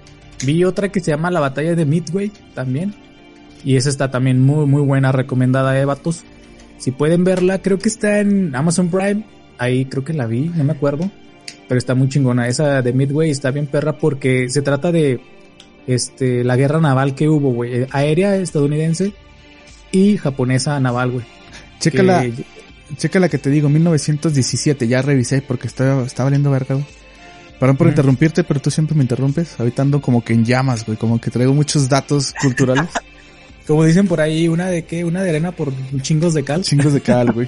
Vi 0.45 0.63
otra 0.63 0.89
que 0.89 0.99
se 1.01 1.11
llama 1.11 1.29
La 1.31 1.39
Batalla 1.39 1.75
de 1.75 1.85
Midway 1.85 2.31
también. 2.53 2.93
Y 3.63 3.75
esa 3.75 3.89
está 3.89 4.09
también 4.09 4.41
muy, 4.41 4.65
muy 4.65 4.81
buena, 4.81 5.11
recomendada, 5.11 5.77
eh, 5.79 5.85
vatos. 5.85 6.23
Si 6.77 6.91
pueden 6.91 7.23
verla, 7.25 7.61
creo 7.61 7.77
que 7.77 7.89
está 7.89 8.19
en 8.19 8.55
Amazon 8.55 8.89
Prime. 8.89 9.25
Ahí 9.57 9.85
creo 9.85 10.05
que 10.05 10.13
la 10.13 10.27
vi, 10.27 10.49
no 10.55 10.63
me 10.63 10.71
acuerdo. 10.73 11.11
Pero 11.69 11.77
está 11.77 11.95
muy 11.95 12.09
chingona. 12.09 12.49
Esa 12.49 12.81
de 12.81 12.91
Midway 12.91 13.29
está 13.29 13.51
bien 13.51 13.67
perra 13.67 13.93
porque 13.97 14.49
se 14.49 14.61
trata 14.61 14.91
de 14.91 15.21
este 15.87 16.43
la 16.43 16.57
guerra 16.57 16.81
naval 16.81 17.15
que 17.15 17.29
hubo, 17.29 17.51
güey. 17.53 17.83
eh, 17.83 17.87
Aérea 17.91 18.35
estadounidense 18.35 19.13
y 19.91 20.17
japonesa 20.17 20.77
naval, 20.81 21.11
güey. 21.11 21.25
Chécala, 21.79 22.23
Que- 22.23 22.43
checa 22.97 23.19
la 23.19 23.29
que 23.29 23.37
te 23.37 23.49
digo, 23.49 23.69
1917. 23.69 24.87
Ya 24.87 25.01
revisé 25.01 25.41
porque 25.41 25.67
está, 25.67 26.03
está 26.03 26.25
valiendo 26.25 26.51
verga, 26.51 26.75
güey. 26.75 26.85
Perdón 27.59 27.77
por 27.77 27.87
interrumpirte, 27.87 28.43
pero 28.43 28.59
tú 28.61 28.71
siempre 28.71 28.95
me 28.95 29.03
interrumpes. 29.03 29.59
Ahorita 29.59 29.81
ando 29.83 30.01
como 30.01 30.23
que 30.23 30.33
en 30.33 30.45
llamas, 30.45 30.85
güey. 30.85 30.97
Como 30.97 31.19
que 31.21 31.29
traigo 31.29 31.53
muchos 31.53 31.87
datos 31.87 32.33
culturales. 32.41 32.89
Como 33.67 33.83
dicen 33.83 34.07
por 34.07 34.19
ahí, 34.19 34.47
una 34.47 34.65
de 34.67 34.83
qué, 34.85 35.05
una 35.05 35.21
de 35.21 35.29
arena 35.29 35.51
por 35.51 35.71
chingos 36.01 36.33
de 36.33 36.43
cal. 36.43 36.63
chingos 36.63 36.91
de 36.91 37.01
cal, 37.01 37.31
güey. 37.33 37.47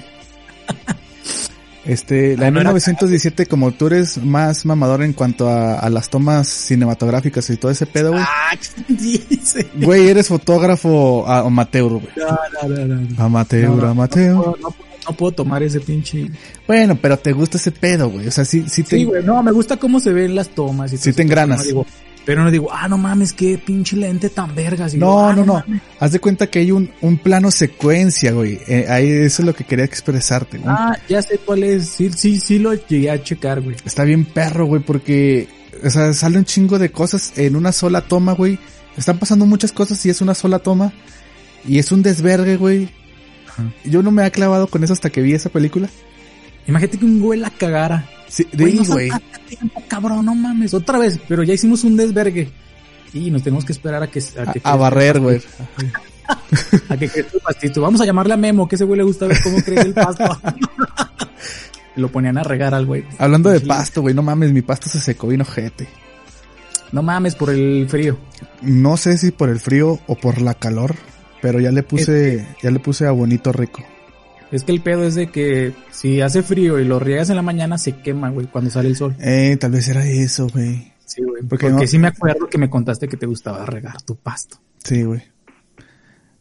Este, 1.84 2.36
la 2.36 2.42
de 2.42 2.46
Ah, 2.46 2.50
no 2.52 2.60
era 2.60 2.70
1917, 2.70 3.46
como 3.46 3.72
tú 3.72 3.88
eres 3.88 4.22
más 4.22 4.64
mamador 4.64 5.02
en 5.02 5.12
cuanto 5.12 5.48
a, 5.48 5.74
a 5.80 5.90
las 5.90 6.08
tomas 6.10 6.46
cinematográficas 6.48 7.48
y 7.50 7.56
todo 7.56 7.72
ese 7.72 7.86
pedo, 7.86 8.12
güey. 8.12 8.22
Ah. 8.22 8.56
Güey, 9.74 10.08
eres 10.08 10.28
fotógrafo 10.28 11.26
a- 11.26 11.40
amateur, 11.40 11.90
güey. 11.90 12.08
No, 12.16 12.68
no, 12.68 12.86
no, 12.86 12.94
no. 13.00 13.22
Amateur, 13.24 13.70
No, 13.70 13.86
amateur. 13.88 14.34
No, 14.34 15.16
puedo 15.16 15.32
tomar 15.32 15.62
ese 15.64 15.80
pinche. 15.80 16.30
Bueno, 16.66 16.96
pero 17.00 17.18
te 17.18 17.32
gusta 17.32 17.56
ese 17.56 17.72
pedo, 17.72 18.08
güey. 18.10 18.28
O 18.28 18.30
sea, 18.30 18.44
sí, 18.44 18.64
sí 18.68 18.84
te... 18.84 18.96
Sí, 18.98 19.04
güey, 19.04 19.24
no, 19.24 19.42
me 19.42 19.50
gusta 19.50 19.76
cómo 19.76 19.98
se 19.98 20.12
ven 20.12 20.34
las 20.36 20.48
tomas. 20.50 20.92
Y 20.92 20.98
Sí 20.98 21.12
te 21.12 21.22
engranas. 21.22 21.64
Digo, 21.64 21.84
pero 22.24 22.44
no 22.44 22.50
digo, 22.50 22.68
ah, 22.72 22.88
no 22.88 22.98
mames, 22.98 23.32
qué 23.32 23.58
pinche 23.58 23.96
lente 23.96 24.28
tan 24.28 24.54
vergas. 24.54 24.94
Y 24.94 24.98
no, 24.98 25.06
digo, 25.06 25.20
ah, 25.20 25.34
no, 25.34 25.44
no. 25.44 25.54
mames. 25.54 25.82
Haz 25.98 26.12
de 26.12 26.20
cuenta 26.20 26.46
que 26.46 26.60
hay 26.60 26.70
un, 26.70 26.90
un 27.00 27.18
plano 27.18 27.50
secuencia, 27.50 28.32
güey. 28.32 28.60
Eh, 28.68 28.86
ahí 28.88 29.10
eso 29.10 29.42
es 29.42 29.46
lo 29.46 29.54
que 29.54 29.64
quería 29.64 29.84
expresarte. 29.84 30.58
güey. 30.58 30.72
Ah, 30.76 30.96
ya 31.08 31.20
sé 31.22 31.38
cuál 31.38 31.64
es. 31.64 31.88
Sí, 31.88 32.10
sí, 32.14 32.38
sí 32.38 32.58
lo 32.58 32.74
llegué 32.74 33.10
a 33.10 33.22
checar, 33.22 33.60
güey. 33.60 33.76
Está 33.84 34.04
bien 34.04 34.24
perro, 34.24 34.66
güey, 34.66 34.82
porque, 34.82 35.48
o 35.84 35.90
sea, 35.90 36.12
sale 36.12 36.38
un 36.38 36.44
chingo 36.44 36.78
de 36.78 36.90
cosas 36.92 37.32
en 37.36 37.56
una 37.56 37.72
sola 37.72 38.02
toma, 38.02 38.32
güey. 38.34 38.58
Están 38.96 39.18
pasando 39.18 39.46
muchas 39.46 39.72
cosas 39.72 40.04
y 40.06 40.10
es 40.10 40.20
una 40.20 40.34
sola 40.34 40.60
toma. 40.60 40.92
Y 41.66 41.78
es 41.78 41.90
un 41.92 42.02
desvergue, 42.02 42.56
güey. 42.56 42.88
Ajá. 43.48 43.64
Yo 43.84 44.02
no 44.02 44.10
me 44.10 44.24
he 44.26 44.30
clavado 44.30 44.66
con 44.68 44.84
eso 44.84 44.92
hasta 44.92 45.10
que 45.10 45.22
vi 45.22 45.34
esa 45.34 45.48
película. 45.50 45.88
Imagínate 46.66 46.98
que 46.98 47.04
un 47.04 47.20
güey 47.20 47.40
la 47.40 47.50
cagara. 47.50 48.08
Sí, 48.28 48.46
de 48.52 48.64
Güey, 48.64 48.72
ahí, 48.72 48.78
no 48.78 48.84
güey. 48.92 49.08
sacaste 49.10 49.56
tiempo, 49.56 49.82
cabrón, 49.88 50.24
no 50.24 50.34
mames. 50.34 50.72
Otra 50.74 50.98
vez, 50.98 51.20
pero 51.28 51.42
ya 51.42 51.54
hicimos 51.54 51.84
un 51.84 51.96
desvergue. 51.96 52.50
Y 53.12 53.30
nos 53.30 53.42
tenemos 53.42 53.64
que 53.64 53.72
esperar 53.72 54.02
a 54.02 54.06
que... 54.06 54.20
A, 54.38 54.52
que 54.52 54.60
A, 54.64 54.72
a 54.72 54.76
barrer, 54.76 55.20
güey. 55.20 55.40
A 56.88 56.96
que 56.96 57.08
crezca 57.08 57.32
el 57.34 57.40
pastito. 57.40 57.80
Vamos 57.82 58.00
a 58.00 58.06
llamarle 58.06 58.32
a 58.32 58.36
Memo, 58.36 58.66
que 58.68 58.76
ese 58.76 58.84
güey 58.84 58.96
le 58.96 59.04
gusta 59.04 59.26
ver 59.26 59.38
cómo 59.42 59.56
crece 59.62 59.82
el 59.88 59.92
pasto. 59.92 60.24
Lo 61.96 62.10
ponían 62.10 62.38
a 62.38 62.42
regar 62.42 62.72
al 62.74 62.86
güey. 62.86 63.04
Hablando 63.18 63.50
de 63.50 63.60
pasto, 63.60 64.00
güey, 64.00 64.14
no 64.14 64.22
mames, 64.22 64.50
mi 64.52 64.62
pasto 64.62 64.88
se 64.88 65.00
secó 65.00 65.26
vino 65.26 65.42
ojete. 65.42 65.86
No 66.90 67.02
mames 67.02 67.34
por 67.34 67.50
el 67.50 67.86
frío. 67.88 68.16
No 68.62 68.96
sé 68.96 69.18
si 69.18 69.30
por 69.30 69.50
el 69.50 69.60
frío 69.60 69.98
o 70.06 70.14
por 70.14 70.40
la 70.40 70.54
calor, 70.54 70.94
pero 71.42 71.60
ya 71.60 71.70
le 71.70 71.82
puse, 71.82 72.46
ya 72.62 72.70
le 72.70 72.78
puse 72.78 73.06
a 73.06 73.10
bonito 73.10 73.52
rico. 73.52 73.82
Es 74.52 74.64
que 74.64 74.72
el 74.72 74.82
pedo 74.82 75.02
es 75.04 75.14
de 75.14 75.28
que 75.30 75.72
si 75.90 76.20
hace 76.20 76.42
frío 76.42 76.78
y 76.78 76.84
lo 76.84 76.98
riegas 77.00 77.30
en 77.30 77.36
la 77.36 77.42
mañana 77.42 77.78
se 77.78 77.96
quema, 77.96 78.30
güey, 78.30 78.46
cuando 78.46 78.70
sale 78.70 78.88
el 78.88 78.96
sol. 78.96 79.16
Eh, 79.18 79.56
tal 79.58 79.72
vez 79.72 79.88
era 79.88 80.06
eso, 80.06 80.46
güey. 80.52 80.92
Sí, 81.06 81.22
güey. 81.22 81.42
Porque 81.42 81.68
Porque, 81.70 81.84
no- 81.84 81.86
sí 81.86 81.98
me 81.98 82.08
acuerdo 82.08 82.46
que 82.48 82.58
me 82.58 82.68
contaste 82.70 83.08
que 83.08 83.16
te 83.16 83.26
gustaba 83.26 83.64
regar 83.66 84.00
tu 84.02 84.14
pasto. 84.16 84.58
Sí, 84.84 85.02
güey. 85.02 85.22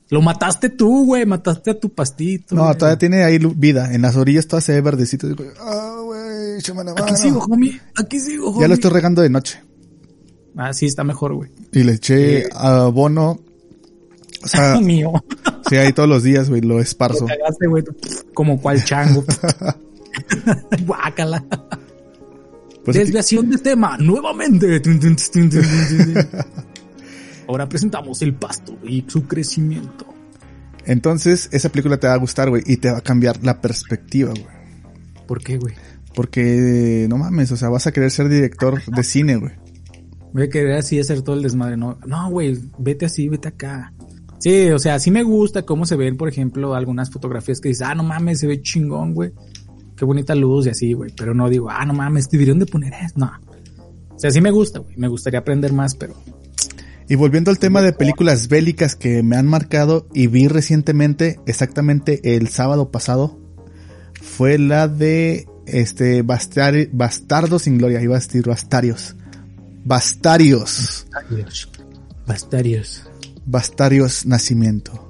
Lo 0.09 0.21
mataste 0.21 0.69
tú, 0.69 1.05
güey. 1.05 1.25
Mataste 1.25 1.71
a 1.71 1.79
tu 1.79 1.89
pastito. 1.93 2.53
No, 2.53 2.65
güey. 2.65 2.77
todavía 2.77 2.97
tiene 2.97 3.23
ahí 3.23 3.37
vida. 3.55 3.93
En 3.93 4.01
las 4.01 4.17
orillas 4.17 4.45
todavía 4.45 4.65
se 4.65 4.73
ve 4.73 4.81
verdecito. 4.81 5.27
Ah, 5.61 6.01
güey, 6.03 6.57
échame 6.59 6.83
la 6.83 6.91
Aquí 6.91 7.01
mano. 7.03 7.17
sigo, 7.17 7.39
homie. 7.49 7.79
Aquí 7.97 8.19
sigo, 8.19 8.49
homie. 8.49 8.61
Ya 8.61 8.67
lo 8.67 8.73
estoy 8.73 8.91
regando 8.91 9.21
de 9.21 9.29
noche. 9.29 9.61
Ah, 10.57 10.73
sí, 10.73 10.85
está 10.85 11.05
mejor, 11.05 11.33
güey. 11.35 11.49
Y 11.71 11.83
le 11.83 11.93
eché 11.93 12.39
Eh. 12.39 12.49
abono. 12.53 13.39
O 14.43 14.47
sea, 14.47 14.75
Mío. 14.81 15.13
Sí, 15.71 15.77
ahí 15.77 15.93
todos 15.93 16.09
los 16.09 16.23
días, 16.23 16.49
güey, 16.49 16.61
lo 16.61 16.79
esparzo. 16.79 17.21
Lo 17.21 17.27
cagaste, 17.27 17.67
güey. 17.67 17.83
Como 18.33 18.61
cual 18.61 18.83
chango. 18.83 19.23
Guácala. 20.85 21.43
Pues, 22.83 22.97
Desviación 22.97 23.49
de 23.49 23.57
tema, 23.57 23.97
nuevamente. 23.97 24.81
Ahora 27.47 27.69
presentamos 27.69 28.21
el 28.21 28.33
pasto 28.33 28.77
y 28.83 29.03
su 29.07 29.27
crecimiento. 29.27 30.05
entonces, 30.85 31.49
esa 31.51 31.69
película 31.69 31.97
te 31.97 32.07
va 32.07 32.13
a 32.13 32.17
gustar, 32.17 32.49
güey, 32.49 32.63
y 32.65 32.77
te 32.77 32.91
va 32.91 32.99
a 32.99 33.01
cambiar 33.01 33.43
la 33.43 33.61
perspectiva, 33.61 34.31
güey. 34.31 34.45
¿Por 35.27 35.43
qué, 35.43 35.57
güey? 35.57 35.75
Porque, 36.15 37.05
no 37.09 37.17
mames, 37.17 37.51
o 37.51 37.57
sea, 37.57 37.69
vas 37.69 37.87
a 37.87 37.91
querer 37.91 38.11
ser 38.11 38.29
director 38.29 38.83
de 38.83 39.03
cine, 39.03 39.37
güey. 39.37 39.53
Voy 40.33 40.43
a 40.43 40.49
querer 40.49 40.73
así 40.73 40.99
hacer 40.99 41.21
todo 41.21 41.35
el 41.35 41.43
desmadre. 41.43 41.77
No, 41.77 41.99
no, 42.05 42.29
güey, 42.29 42.57
vete 42.77 43.05
así, 43.05 43.27
vete 43.27 43.49
acá. 43.49 43.93
Sí, 44.41 44.69
o 44.71 44.79
sea, 44.79 44.99
sí 44.99 45.11
me 45.11 45.21
gusta 45.23 45.61
cómo 45.63 45.85
se 45.85 45.95
ven, 45.95 46.17
por 46.17 46.27
ejemplo, 46.27 46.73
algunas 46.73 47.09
fotografías 47.11 47.61
que 47.61 47.69
dices, 47.69 47.87
ah, 47.87 47.93
no 47.95 48.03
mames, 48.03 48.39
se 48.39 48.47
ve 48.47 48.61
chingón, 48.61 49.13
güey. 49.13 49.31
Qué 49.95 50.03
bonita 50.03 50.33
luz 50.33 50.65
y 50.65 50.69
así, 50.71 50.93
güey. 50.93 51.11
Pero 51.15 51.35
no 51.35 51.47
digo, 51.47 51.69
ah, 51.69 51.85
no 51.85 51.93
mames, 51.93 52.27
deberían 52.29 52.57
de 52.57 52.65
poner 52.65 52.91
eso. 52.93 53.13
No. 53.17 53.31
O 54.09 54.19
sea, 54.19 54.31
sí 54.31 54.41
me 54.41 54.49
gusta, 54.51 54.79
güey. 54.79 54.95
Me 54.97 55.07
gustaría 55.07 55.39
aprender 55.39 55.73
más, 55.73 55.93
pero 55.95 56.15
Y 57.07 57.15
volviendo 57.15 57.51
al 57.51 57.59
tema 57.59 57.81
de 57.81 57.93
películas 57.93 58.47
bélicas 58.47 58.95
que 58.95 59.21
me 59.21 59.35
han 59.35 59.45
marcado 59.45 60.07
y 60.13 60.25
vi 60.27 60.47
recientemente, 60.47 61.39
exactamente 61.45 62.35
el 62.35 62.47
sábado 62.47 62.89
pasado, 62.89 63.39
fue 64.21 64.57
la 64.57 64.87
de 64.87 65.45
este 65.67 66.23
Bastar- 66.23 66.89
Bastardo 66.91 67.59
sin 67.59 67.77
Gloria, 67.77 68.01
iba 68.01 68.15
a 68.15 68.19
decir 68.19 68.43
Bastarios. 68.47 69.15
Bastarios. 69.85 71.05
Bastarios. 71.11 71.69
Bastarios. 72.25 73.03
Bastarios 73.45 74.25
Nacimiento. 74.25 75.07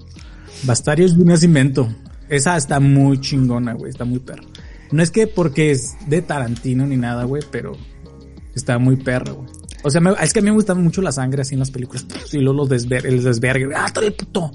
Bastarios 0.63 1.17
de 1.17 1.25
nacimiento. 1.25 1.93
Esa 2.29 2.55
está 2.55 2.79
muy 2.79 3.19
chingona, 3.19 3.73
güey. 3.73 3.89
Está 3.91 4.05
muy 4.05 4.19
perra. 4.19 4.43
No 4.91 5.01
es 5.01 5.09
que 5.11 5.25
porque 5.27 5.71
es 5.71 5.95
de 6.07 6.21
Tarantino 6.21 6.85
ni 6.85 6.97
nada, 6.97 7.23
güey, 7.23 7.41
pero 7.51 7.73
está 8.55 8.77
muy 8.77 8.95
perra, 8.97 9.31
güey. 9.33 9.47
O 9.83 9.89
sea, 9.89 9.99
me- 10.01 10.13
es 10.21 10.31
que 10.33 10.39
a 10.39 10.41
mí 10.43 10.49
me 10.49 10.55
gusta 10.55 10.75
mucho 10.75 11.01
la 11.01 11.11
sangre 11.11 11.41
así 11.41 11.55
en 11.55 11.59
las 11.59 11.71
películas. 11.71 12.05
Y 12.31 12.37
luego 12.37 12.57
los 12.59 12.69
desver 12.69 13.05
el 13.07 13.23
desvergue. 13.23 13.69
Ah, 13.75 13.89
trae 13.91 14.11
puto. 14.11 14.51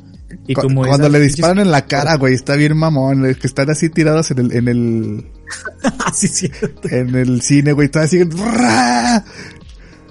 Y 0.46 0.54
Cu- 0.54 0.62
como 0.62 0.84
cuando 0.86 1.08
le 1.08 1.18
disparan 1.20 1.58
en 1.58 1.70
la 1.72 1.86
cara, 1.88 2.16
güey, 2.16 2.34
está 2.34 2.54
bien 2.56 2.76
mamón, 2.76 3.26
es 3.26 3.36
que 3.38 3.46
están 3.48 3.70
así 3.70 3.88
tirados 3.90 4.30
en 4.30 4.38
el, 4.38 4.52
en 4.52 4.68
el, 4.68 5.26
sí, 6.14 6.28
cierto. 6.28 6.88
en 6.88 7.14
el 7.14 7.40
cine, 7.42 7.72
güey, 7.72 7.86
están 7.86 8.04
así. 8.04 8.20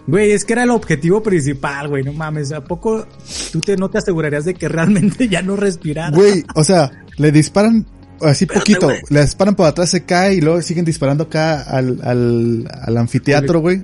Güey, 0.07 0.31
es 0.31 0.45
que 0.45 0.53
era 0.53 0.63
el 0.63 0.71
objetivo 0.71 1.23
principal, 1.23 1.87
güey. 1.87 2.03
No 2.03 2.13
mames. 2.13 2.51
¿A 2.51 2.63
poco 2.63 3.07
tú 3.51 3.59
te, 3.59 3.75
no 3.75 3.89
te 3.89 3.97
asegurarías 3.97 4.45
de 4.45 4.53
que 4.53 4.67
realmente 4.67 5.27
ya 5.29 5.41
no 5.41 5.55
respirara? 5.55 6.15
güey, 6.15 6.43
o 6.53 6.63
sea, 6.63 6.91
le 7.17 7.31
disparan 7.31 7.85
así 8.21 8.45
Espérate, 8.45 8.75
poquito, 8.75 8.89
le 9.09 9.21
disparan 9.21 9.55
por 9.55 9.65
atrás, 9.67 9.89
se 9.89 10.03
cae 10.03 10.35
y 10.35 10.41
luego 10.41 10.61
siguen 10.61 10.85
disparando 10.85 11.25
acá 11.25 11.61
al, 11.61 11.99
al, 12.03 12.69
al 12.81 12.97
anfiteatro, 12.97 13.59
güey. 13.59 13.83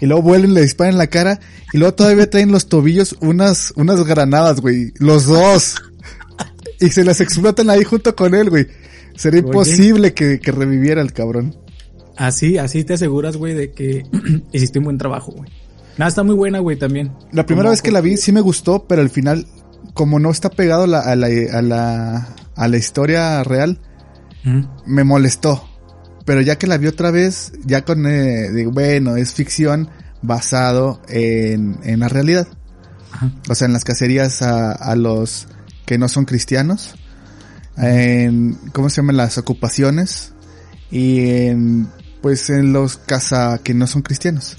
Y 0.00 0.06
luego 0.06 0.22
vuelven, 0.22 0.54
le 0.54 0.62
disparan 0.62 0.94
en 0.94 0.98
la 0.98 1.06
cara 1.08 1.40
y 1.72 1.78
luego 1.78 1.94
todavía 1.94 2.28
traen 2.30 2.50
los 2.50 2.68
tobillos 2.68 3.16
unas, 3.20 3.72
unas 3.76 4.04
granadas, 4.04 4.60
güey, 4.60 4.92
los 4.98 5.26
dos. 5.26 5.76
Y 6.80 6.88
se 6.88 7.04
las 7.04 7.20
explotan 7.20 7.68
ahí 7.68 7.84
junto 7.84 8.16
con 8.16 8.34
él, 8.34 8.48
güey. 8.48 8.66
Sería 9.14 9.40
Oye. 9.40 9.48
imposible 9.48 10.14
que, 10.14 10.40
que 10.40 10.50
reviviera 10.50 11.02
el 11.02 11.12
cabrón. 11.12 11.54
Así, 12.16 12.58
así 12.58 12.84
te 12.84 12.94
aseguras, 12.94 13.36
güey, 13.36 13.54
de 13.54 13.70
que 13.72 14.04
hiciste 14.52 14.78
un 14.78 14.86
buen 14.86 14.98
trabajo, 14.98 15.32
güey. 15.32 15.50
Nada, 15.98 16.08
está 16.08 16.22
muy 16.22 16.34
buena, 16.34 16.58
güey, 16.60 16.78
también. 16.78 17.12
La 17.32 17.44
primera 17.46 17.64
Como- 17.66 17.70
vez 17.72 17.82
que 17.82 17.90
la 17.90 18.00
vi 18.00 18.16
sí 18.16 18.32
me 18.32 18.40
gustó, 18.40 18.86
pero 18.86 19.02
al 19.02 19.10
final, 19.10 19.46
como 19.94 20.18
no 20.18 20.30
está 20.30 20.48
pegado 20.50 20.86
la- 20.86 21.00
a, 21.00 21.14
la, 21.16 21.26
a, 21.26 21.62
la, 21.62 22.28
a 22.56 22.68
la 22.68 22.76
historia 22.76 23.42
real, 23.44 23.80
me 24.86 25.04
molestó. 25.04 25.66
Pero 26.24 26.40
ya 26.40 26.56
que 26.56 26.66
la 26.66 26.78
vi 26.78 26.86
otra 26.86 27.10
vez, 27.10 27.52
ya 27.64 27.84
con, 27.84 28.06
eh, 28.06 28.50
digo, 28.52 28.70
bueno, 28.70 29.16
es 29.16 29.34
ficción 29.34 29.90
basado 30.22 31.00
en, 31.08 31.78
en 31.82 32.00
la 32.00 32.08
realidad. 32.08 32.46
Ajá. 33.12 33.32
O 33.48 33.54
sea, 33.54 33.66
en 33.66 33.72
las 33.72 33.84
cacerías 33.84 34.40
a, 34.42 34.72
a 34.72 34.94
los 34.96 35.48
que 35.86 35.98
no 35.98 36.08
son 36.08 36.24
cristianos. 36.24 36.94
En, 37.76 38.54
¿cómo 38.72 38.90
se 38.90 38.96
llaman? 39.00 39.16
Las 39.16 39.38
ocupaciones. 39.38 40.32
Y 40.90 41.28
en, 41.46 41.88
pues 42.20 42.50
en 42.50 42.72
los 42.72 42.96
caza 42.98 43.58
que 43.62 43.74
no 43.74 43.86
son 43.86 44.02
cristianos. 44.02 44.56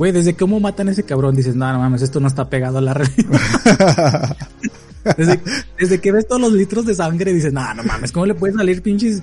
Güey, 0.00 0.12
desde 0.12 0.32
cómo 0.34 0.60
matan 0.60 0.88
a 0.88 0.92
ese 0.92 1.02
cabrón 1.02 1.36
dices, 1.36 1.54
no, 1.54 1.70
no 1.74 1.78
mames, 1.78 2.00
esto 2.00 2.20
no 2.20 2.26
está 2.28 2.48
pegado 2.48 2.78
a 2.78 2.80
la 2.80 2.94
realidad. 2.94 4.34
desde, 5.14 5.40
desde 5.78 5.98
que 6.00 6.10
ves 6.10 6.26
todos 6.26 6.40
los 6.40 6.52
litros 6.54 6.86
de 6.86 6.94
sangre 6.94 7.34
dices, 7.34 7.52
no, 7.52 7.74
no 7.74 7.82
mames, 7.82 8.10
¿cómo 8.10 8.24
le 8.24 8.32
puede 8.32 8.54
salir 8.54 8.80
pinches 8.80 9.22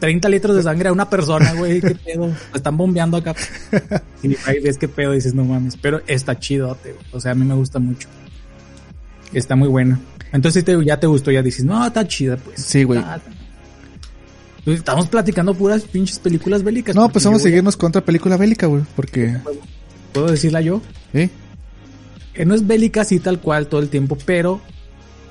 30 0.00 0.28
litros 0.28 0.56
de 0.56 0.64
sangre 0.64 0.88
a 0.88 0.92
una 0.92 1.08
persona, 1.08 1.52
güey? 1.52 1.80
¿Qué 1.80 1.94
pedo? 1.94 2.26
Lo 2.26 2.56
están 2.56 2.76
bombeando 2.76 3.18
acá. 3.18 3.36
Y 4.24 4.34
ahí 4.46 4.58
ves 4.60 4.78
qué 4.78 4.88
pedo 4.88 5.12
dices, 5.12 5.32
no 5.32 5.44
mames. 5.44 5.76
Pero 5.76 6.00
está 6.08 6.36
chidote, 6.36 6.92
güey. 6.94 7.04
O 7.12 7.20
sea, 7.20 7.30
a 7.30 7.34
mí 7.36 7.44
me 7.44 7.54
gusta 7.54 7.78
mucho. 7.78 8.08
Está 9.32 9.54
muy 9.54 9.68
buena. 9.68 10.00
Entonces 10.32 10.64
te- 10.64 10.84
ya 10.84 10.98
te 10.98 11.06
gustó, 11.06 11.30
ya 11.30 11.40
dices, 11.42 11.64
no, 11.64 11.86
está 11.86 12.08
chida, 12.08 12.36
pues. 12.36 12.60
Sí, 12.60 12.82
güey. 12.82 12.98
Está- 12.98 13.20
Pues 14.64 14.78
Estamos 14.78 15.06
platicando 15.06 15.54
puras 15.54 15.82
pinches 15.82 16.18
películas 16.18 16.64
bélicas. 16.64 16.96
No, 16.96 17.08
pues 17.10 17.24
vamos 17.24 17.42
a 17.42 17.44
seguirnos 17.44 17.76
con 17.76 17.90
otra 17.90 18.04
película 18.04 18.36
bélica, 18.36 18.66
güey. 18.66 18.82
Porque, 18.96 19.36
¿Puedo 20.12 20.26
decirla 20.30 20.60
yo? 20.60 20.80
¿eh? 21.14 21.28
que 22.32 22.46
no 22.46 22.54
es 22.54 22.66
bélica 22.66 23.00
así 23.02 23.18
tal 23.20 23.40
cual 23.40 23.66
todo 23.66 23.80
el 23.80 23.88
tiempo, 23.88 24.16
pero 24.24 24.60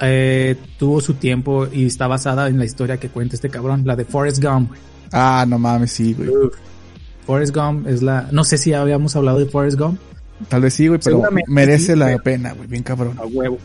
eh, 0.02 0.56
tuvo 0.78 1.00
su 1.02 1.14
tiempo 1.16 1.66
y 1.72 1.86
está 1.86 2.08
basada 2.08 2.48
en 2.50 2.60
la 2.60 2.66
historia 2.66 2.98
que 2.98 3.10
cuenta 3.10 3.36
este 3.36 3.50
cabrón, 3.50 3.84
la 3.86 3.96
de 3.96 4.06
Forrest 4.06 4.44
Gump. 4.44 4.72
Ah, 5.12 5.46
no 5.48 5.58
mames, 5.58 5.92
sí, 5.92 6.14
güey. 6.14 6.30
Forrest 7.26 7.56
Gump 7.56 7.88
es 7.88 8.02
la, 8.02 8.28
no 8.32 8.44
sé 8.44 8.58
si 8.58 8.74
habíamos 8.74 9.16
hablado 9.16 9.40
de 9.40 9.46
Forrest 9.46 9.80
Gump, 9.80 10.00
Tal 10.50 10.62
vez 10.62 10.74
sí, 10.74 10.88
güey, 10.88 11.00
pero 11.04 11.22
merece 11.48 11.94
sí, 11.94 12.00
la 12.00 12.06
pero- 12.08 12.24
pena, 12.24 12.54
güey, 12.54 12.68
bien 12.68 12.84
cabrón. 12.84 13.18
a 13.20 13.26
huevo. 13.26 13.58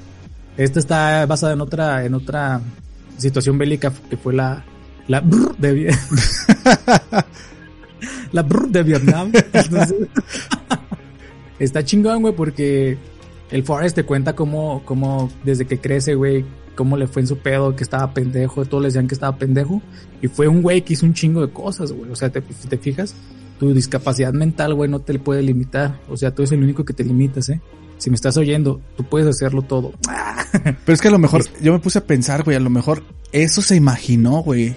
Esta 0.56 0.78
está 0.80 1.26
basada 1.26 1.52
en 1.52 1.60
otra, 1.60 2.04
en 2.04 2.14
otra 2.14 2.60
situación 3.18 3.58
bélica 3.58 3.92
que 4.10 4.16
fue 4.16 4.32
la, 4.34 4.64
la 5.08 5.20
brr 5.20 5.56
de, 5.58 5.72
Vi- 5.72 5.86
la 8.32 8.42
brr 8.42 8.68
de 8.68 8.82
Vietnam. 8.82 9.32
Entonces, 9.52 9.94
está 11.58 11.84
chingón, 11.84 12.22
güey, 12.22 12.34
porque 12.34 12.98
el 13.50 13.64
Forrest 13.64 13.96
te 13.96 14.04
cuenta 14.04 14.34
cómo, 14.34 14.82
cómo 14.84 15.30
desde 15.44 15.66
que 15.66 15.78
crece, 15.78 16.14
güey, 16.14 16.44
cómo 16.74 16.96
le 16.96 17.06
fue 17.06 17.22
en 17.22 17.28
su 17.28 17.38
pedo, 17.38 17.76
que 17.76 17.84
estaba 17.84 18.12
pendejo, 18.12 18.64
todos 18.64 18.82
le 18.82 18.88
decían 18.88 19.06
que 19.06 19.14
estaba 19.14 19.36
pendejo, 19.36 19.80
y 20.20 20.28
fue 20.28 20.48
un 20.48 20.62
güey 20.62 20.82
que 20.82 20.94
hizo 20.94 21.06
un 21.06 21.14
chingo 21.14 21.46
de 21.46 21.52
cosas, 21.52 21.92
güey, 21.92 22.10
o 22.10 22.16
sea, 22.16 22.30
te, 22.30 22.42
si 22.60 22.68
te 22.68 22.78
fijas, 22.78 23.14
tu 23.58 23.72
discapacidad 23.72 24.32
mental, 24.32 24.74
güey, 24.74 24.90
no 24.90 25.00
te 25.00 25.18
puede 25.18 25.42
limitar, 25.42 26.00
o 26.08 26.16
sea, 26.16 26.34
tú 26.34 26.42
eres 26.42 26.52
el 26.52 26.62
único 26.62 26.84
que 26.84 26.92
te 26.92 27.04
limitas, 27.04 27.48
eh. 27.48 27.60
Si 27.96 28.10
me 28.10 28.16
estás 28.16 28.36
oyendo, 28.36 28.80
tú 28.96 29.04
puedes 29.04 29.28
hacerlo 29.28 29.62
todo. 29.62 29.92
Pero 30.52 30.92
es 30.92 31.00
que 31.00 31.08
a 31.08 31.12
lo 31.12 31.18
mejor, 31.18 31.44
yo 31.62 31.72
me 31.72 31.78
puse 31.78 31.98
a 31.98 32.04
pensar, 32.04 32.42
güey, 32.42 32.56
a 32.56 32.60
lo 32.60 32.70
mejor 32.70 33.02
eso 33.32 33.62
se 33.62 33.76
imaginó, 33.76 34.42
güey. 34.42 34.74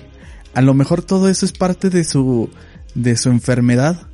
A 0.54 0.62
lo 0.62 0.74
mejor 0.74 1.02
todo 1.02 1.28
eso 1.28 1.46
es 1.46 1.52
parte 1.52 1.90
de 1.90 2.04
su, 2.04 2.50
de 2.96 3.18
su 3.18 3.30
enfermedad. 3.30 4.08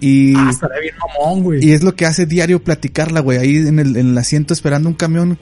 Y, 0.00 0.34
Ah, 0.36 0.50
bien 0.82 0.94
mamón, 1.18 1.42
güey. 1.42 1.64
y 1.64 1.72
es 1.72 1.82
lo 1.82 1.94
que 1.94 2.04
hace 2.06 2.26
diario 2.26 2.62
platicarla, 2.62 3.20
güey, 3.20 3.38
ahí 3.38 3.56
en 3.56 3.78
el, 3.78 3.96
en 3.96 4.08
el 4.10 4.18
asiento 4.18 4.52
esperando 4.52 4.88
un 4.88 4.94
camión 4.94 5.38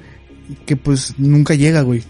que 0.66 0.76
pues 0.76 1.14
nunca 1.18 1.54
llega, 1.54 1.80
güey. 1.82 2.02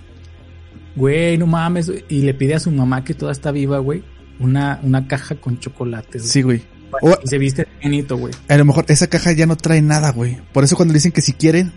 Güey, 0.97 1.39
no 1.39 1.47
mames. 1.47 1.91
Y 2.09 2.23
le 2.23 2.35
pide 2.35 2.55
a 2.55 2.61
su 2.61 2.71
mamá 2.71 3.05
que 3.05 3.15
toda 3.15 3.33
está 3.33 3.51
viva, 3.53 3.79
güey. 3.79 4.03
Una, 4.39 4.81
una 4.83 5.07
caja 5.09 5.37
con 5.37 5.59
chocolates. 5.59 6.25
Sí, 6.29 6.43
güey. 6.43 6.63
O- 7.01 7.17
Y 7.25 7.27
se 7.29 7.39
viste 7.39 7.67
bonito, 7.83 8.17
güey. 8.19 8.35
A 8.49 8.57
lo 8.59 8.65
mejor 8.67 8.85
esa 8.89 9.07
caja 9.07 9.33
ya 9.33 9.47
no 9.47 9.57
trae 9.57 9.81
nada, 9.81 10.11
güey. 10.13 10.39
Por 10.53 10.65
eso 10.65 10.77
cuando 10.77 10.93
le 10.93 10.99
dicen 10.99 11.13
que 11.13 11.23
si 11.23 11.33
quieren, 11.33 11.73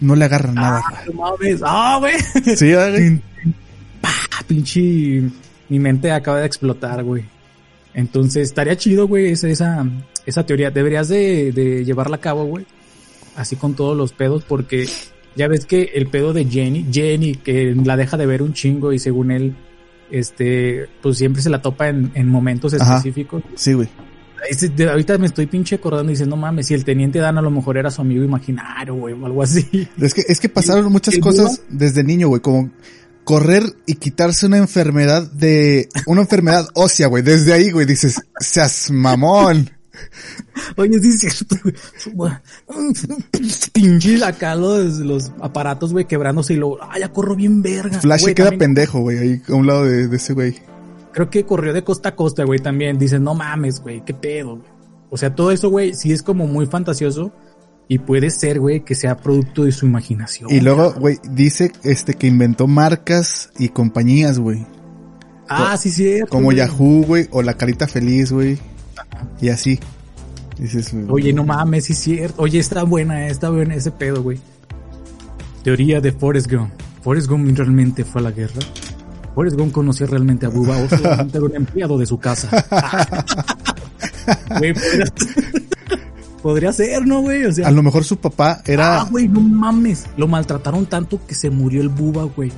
no 0.00 0.16
le 0.16 0.24
agarran 0.24 0.54
nada. 0.56 0.82
Ah, 0.84 1.02
no 1.06 1.12
mames. 1.12 1.60
Ah, 1.64 1.98
güey. 2.00 2.14
Sí, 2.56 2.72
güey. 2.74 3.20
Pinche. 4.48 5.22
Mi 5.68 5.78
mente 5.78 6.10
acaba 6.10 6.40
de 6.40 6.46
explotar, 6.46 7.02
güey. 7.04 7.24
Entonces, 7.94 8.48
estaría 8.48 8.76
chido, 8.76 9.06
güey, 9.06 9.32
esa, 9.32 9.48
esa, 9.48 9.86
esa 10.26 10.46
teoría. 10.46 10.70
Deberías 10.70 11.08
de, 11.08 11.52
de 11.52 11.84
llevarla 11.84 12.16
a 12.16 12.20
cabo, 12.20 12.44
güey. 12.44 12.66
Así 13.36 13.56
con 13.56 13.74
todos 13.74 13.96
los 13.96 14.12
pedos, 14.12 14.44
porque 14.46 14.86
ya 15.36 15.48
ves 15.48 15.66
que 15.66 15.92
el 15.94 16.06
pedo 16.08 16.32
de 16.32 16.44
Jenny, 16.44 16.86
Jenny, 16.90 17.34
que 17.36 17.74
la 17.74 17.96
deja 17.96 18.16
de 18.16 18.26
ver 18.26 18.42
un 18.42 18.52
chingo 18.52 18.92
y 18.92 18.98
según 18.98 19.30
él, 19.30 19.54
este, 20.10 20.86
pues 21.00 21.16
siempre 21.16 21.42
se 21.42 21.48
la 21.50 21.62
topa 21.62 21.88
en, 21.88 22.10
en 22.14 22.28
momentos 22.28 22.74
Ajá. 22.74 22.96
específicos. 22.96 23.42
Sí, 23.54 23.72
güey. 23.72 23.88
Ahorita 24.90 25.16
me 25.18 25.26
estoy 25.26 25.46
pinche 25.46 25.76
acordando 25.76 26.10
y 26.10 26.14
diciendo, 26.14 26.36
no 26.36 26.42
mames, 26.42 26.66
si 26.66 26.74
el 26.74 26.84
teniente 26.84 27.20
Dan 27.20 27.38
a 27.38 27.42
lo 27.42 27.50
mejor 27.50 27.78
era 27.78 27.90
su 27.90 28.00
amigo 28.00 28.24
imaginario, 28.24 28.94
güey, 28.94 29.14
o 29.14 29.24
algo 29.24 29.42
así. 29.42 29.88
Es 29.98 30.12
que, 30.14 30.22
es 30.26 30.40
que 30.40 30.48
pasaron 30.48 30.90
muchas 30.90 31.16
cosas 31.18 31.62
desde 31.68 32.02
niño, 32.02 32.28
güey, 32.28 32.40
como 32.40 32.70
correr 33.24 33.62
y 33.86 33.94
quitarse 33.96 34.46
una 34.46 34.58
enfermedad 34.58 35.30
de, 35.30 35.88
una 36.06 36.22
enfermedad 36.22 36.68
ósea, 36.74 37.06
güey. 37.06 37.22
Desde 37.22 37.52
ahí, 37.52 37.70
güey, 37.70 37.86
dices, 37.86 38.20
seas 38.40 38.90
mamón. 38.90 39.70
Oye, 40.76 40.98
sí 41.00 41.08
es 41.08 41.20
cierto, 41.20 41.56
güey. 42.14 42.32
Pinche 43.72 44.18
los, 44.56 44.98
los 44.98 45.32
aparatos, 45.40 45.92
güey, 45.92 46.06
quebrándose 46.06 46.54
y 46.54 46.56
luego, 46.56 46.78
ah, 46.82 46.98
ya 46.98 47.12
corro 47.12 47.36
bien 47.36 47.62
verga. 47.62 48.00
Flash 48.00 48.22
Güey, 48.22 48.34
queda 48.34 48.46
también 48.46 48.74
pendejo, 48.74 49.00
güey, 49.00 49.18
ahí 49.18 49.42
a 49.48 49.54
un 49.54 49.66
lado 49.66 49.84
de, 49.84 50.08
de 50.08 50.16
ese 50.16 50.32
güey. 50.32 50.56
Creo 51.12 51.28
que 51.28 51.44
corrió 51.44 51.72
de 51.72 51.84
costa 51.84 52.10
a 52.10 52.16
costa, 52.16 52.44
güey, 52.44 52.58
también. 52.58 52.98
Dice, 52.98 53.18
no 53.18 53.34
mames, 53.34 53.80
güey, 53.80 54.02
qué 54.04 54.14
pedo, 54.14 54.56
güey. 54.56 54.72
O 55.10 55.18
sea, 55.18 55.34
todo 55.34 55.50
eso, 55.50 55.68
güey, 55.68 55.92
sí 55.94 56.10
es 56.10 56.22
como 56.22 56.46
muy 56.46 56.64
fantasioso 56.64 57.32
y 57.92 57.98
puede 57.98 58.30
ser, 58.30 58.58
güey, 58.58 58.80
que 58.80 58.94
sea 58.94 59.18
producto 59.18 59.64
de 59.64 59.72
su 59.72 59.84
imaginación. 59.84 60.50
Y 60.50 60.60
luego, 60.60 60.94
güey, 60.94 61.18
dice 61.30 61.72
este 61.84 62.14
que 62.14 62.26
inventó 62.26 62.66
marcas 62.66 63.50
y 63.58 63.68
compañías, 63.68 64.38
güey. 64.38 64.64
ah, 65.46 65.76
sí, 65.76 65.90
cierto. 65.90 66.30
Como 66.30 66.44
güey. 66.44 66.56
Yahoo, 66.56 67.04
güey, 67.06 67.28
o 67.32 67.42
la 67.42 67.52
carita 67.52 67.86
feliz, 67.86 68.32
güey. 68.32 68.58
Y 69.42 69.50
así. 69.50 69.78
Dices, 70.58 70.94
Oye, 71.10 71.34
no 71.34 71.44
mames, 71.44 71.84
sí 71.84 71.92
es 71.92 71.98
cierto. 71.98 72.40
Oye, 72.40 72.60
está 72.60 72.82
buena, 72.84 73.26
eh, 73.26 73.30
está 73.30 73.50
buena 73.50 73.74
ese 73.74 73.90
pedo, 73.90 74.22
güey. 74.22 74.40
Teoría 75.62 76.00
de 76.00 76.12
Forrest 76.12 76.50
Gump. 76.50 76.72
¿Forrest 77.02 77.28
Gump 77.28 77.54
realmente 77.58 78.06
fue 78.06 78.22
a 78.22 78.24
la 78.24 78.30
guerra? 78.30 78.60
¿Forrest 79.34 79.58
Gump 79.58 79.72
conoció 79.72 80.06
realmente 80.06 80.46
a 80.46 80.48
Bubba 80.48 80.78
o 80.78 80.88
solamente 80.88 81.36
era 81.36 81.44
un 81.44 81.56
empleado 81.56 81.98
de 81.98 82.06
su 82.06 82.18
casa? 82.18 82.48
Güey, 84.58 84.72
podría, 86.42 86.72
ser, 86.72 87.06
¿no, 87.06 87.20
güey? 87.22 87.44
O 87.44 87.52
sea, 87.52 87.68
a 87.68 87.70
lo 87.70 87.82
mejor 87.82 88.04
su 88.04 88.16
papá 88.18 88.62
era, 88.66 89.00
ah, 89.00 89.08
güey, 89.10 89.28
no 89.28 89.40
mames. 89.40 90.04
Lo 90.16 90.26
maltrataron 90.28 90.86
tanto 90.86 91.20
que 91.26 91.34
se 91.34 91.50
murió 91.50 91.80
el 91.80 91.88
Bubba, 91.88 92.24
güey. 92.24 92.52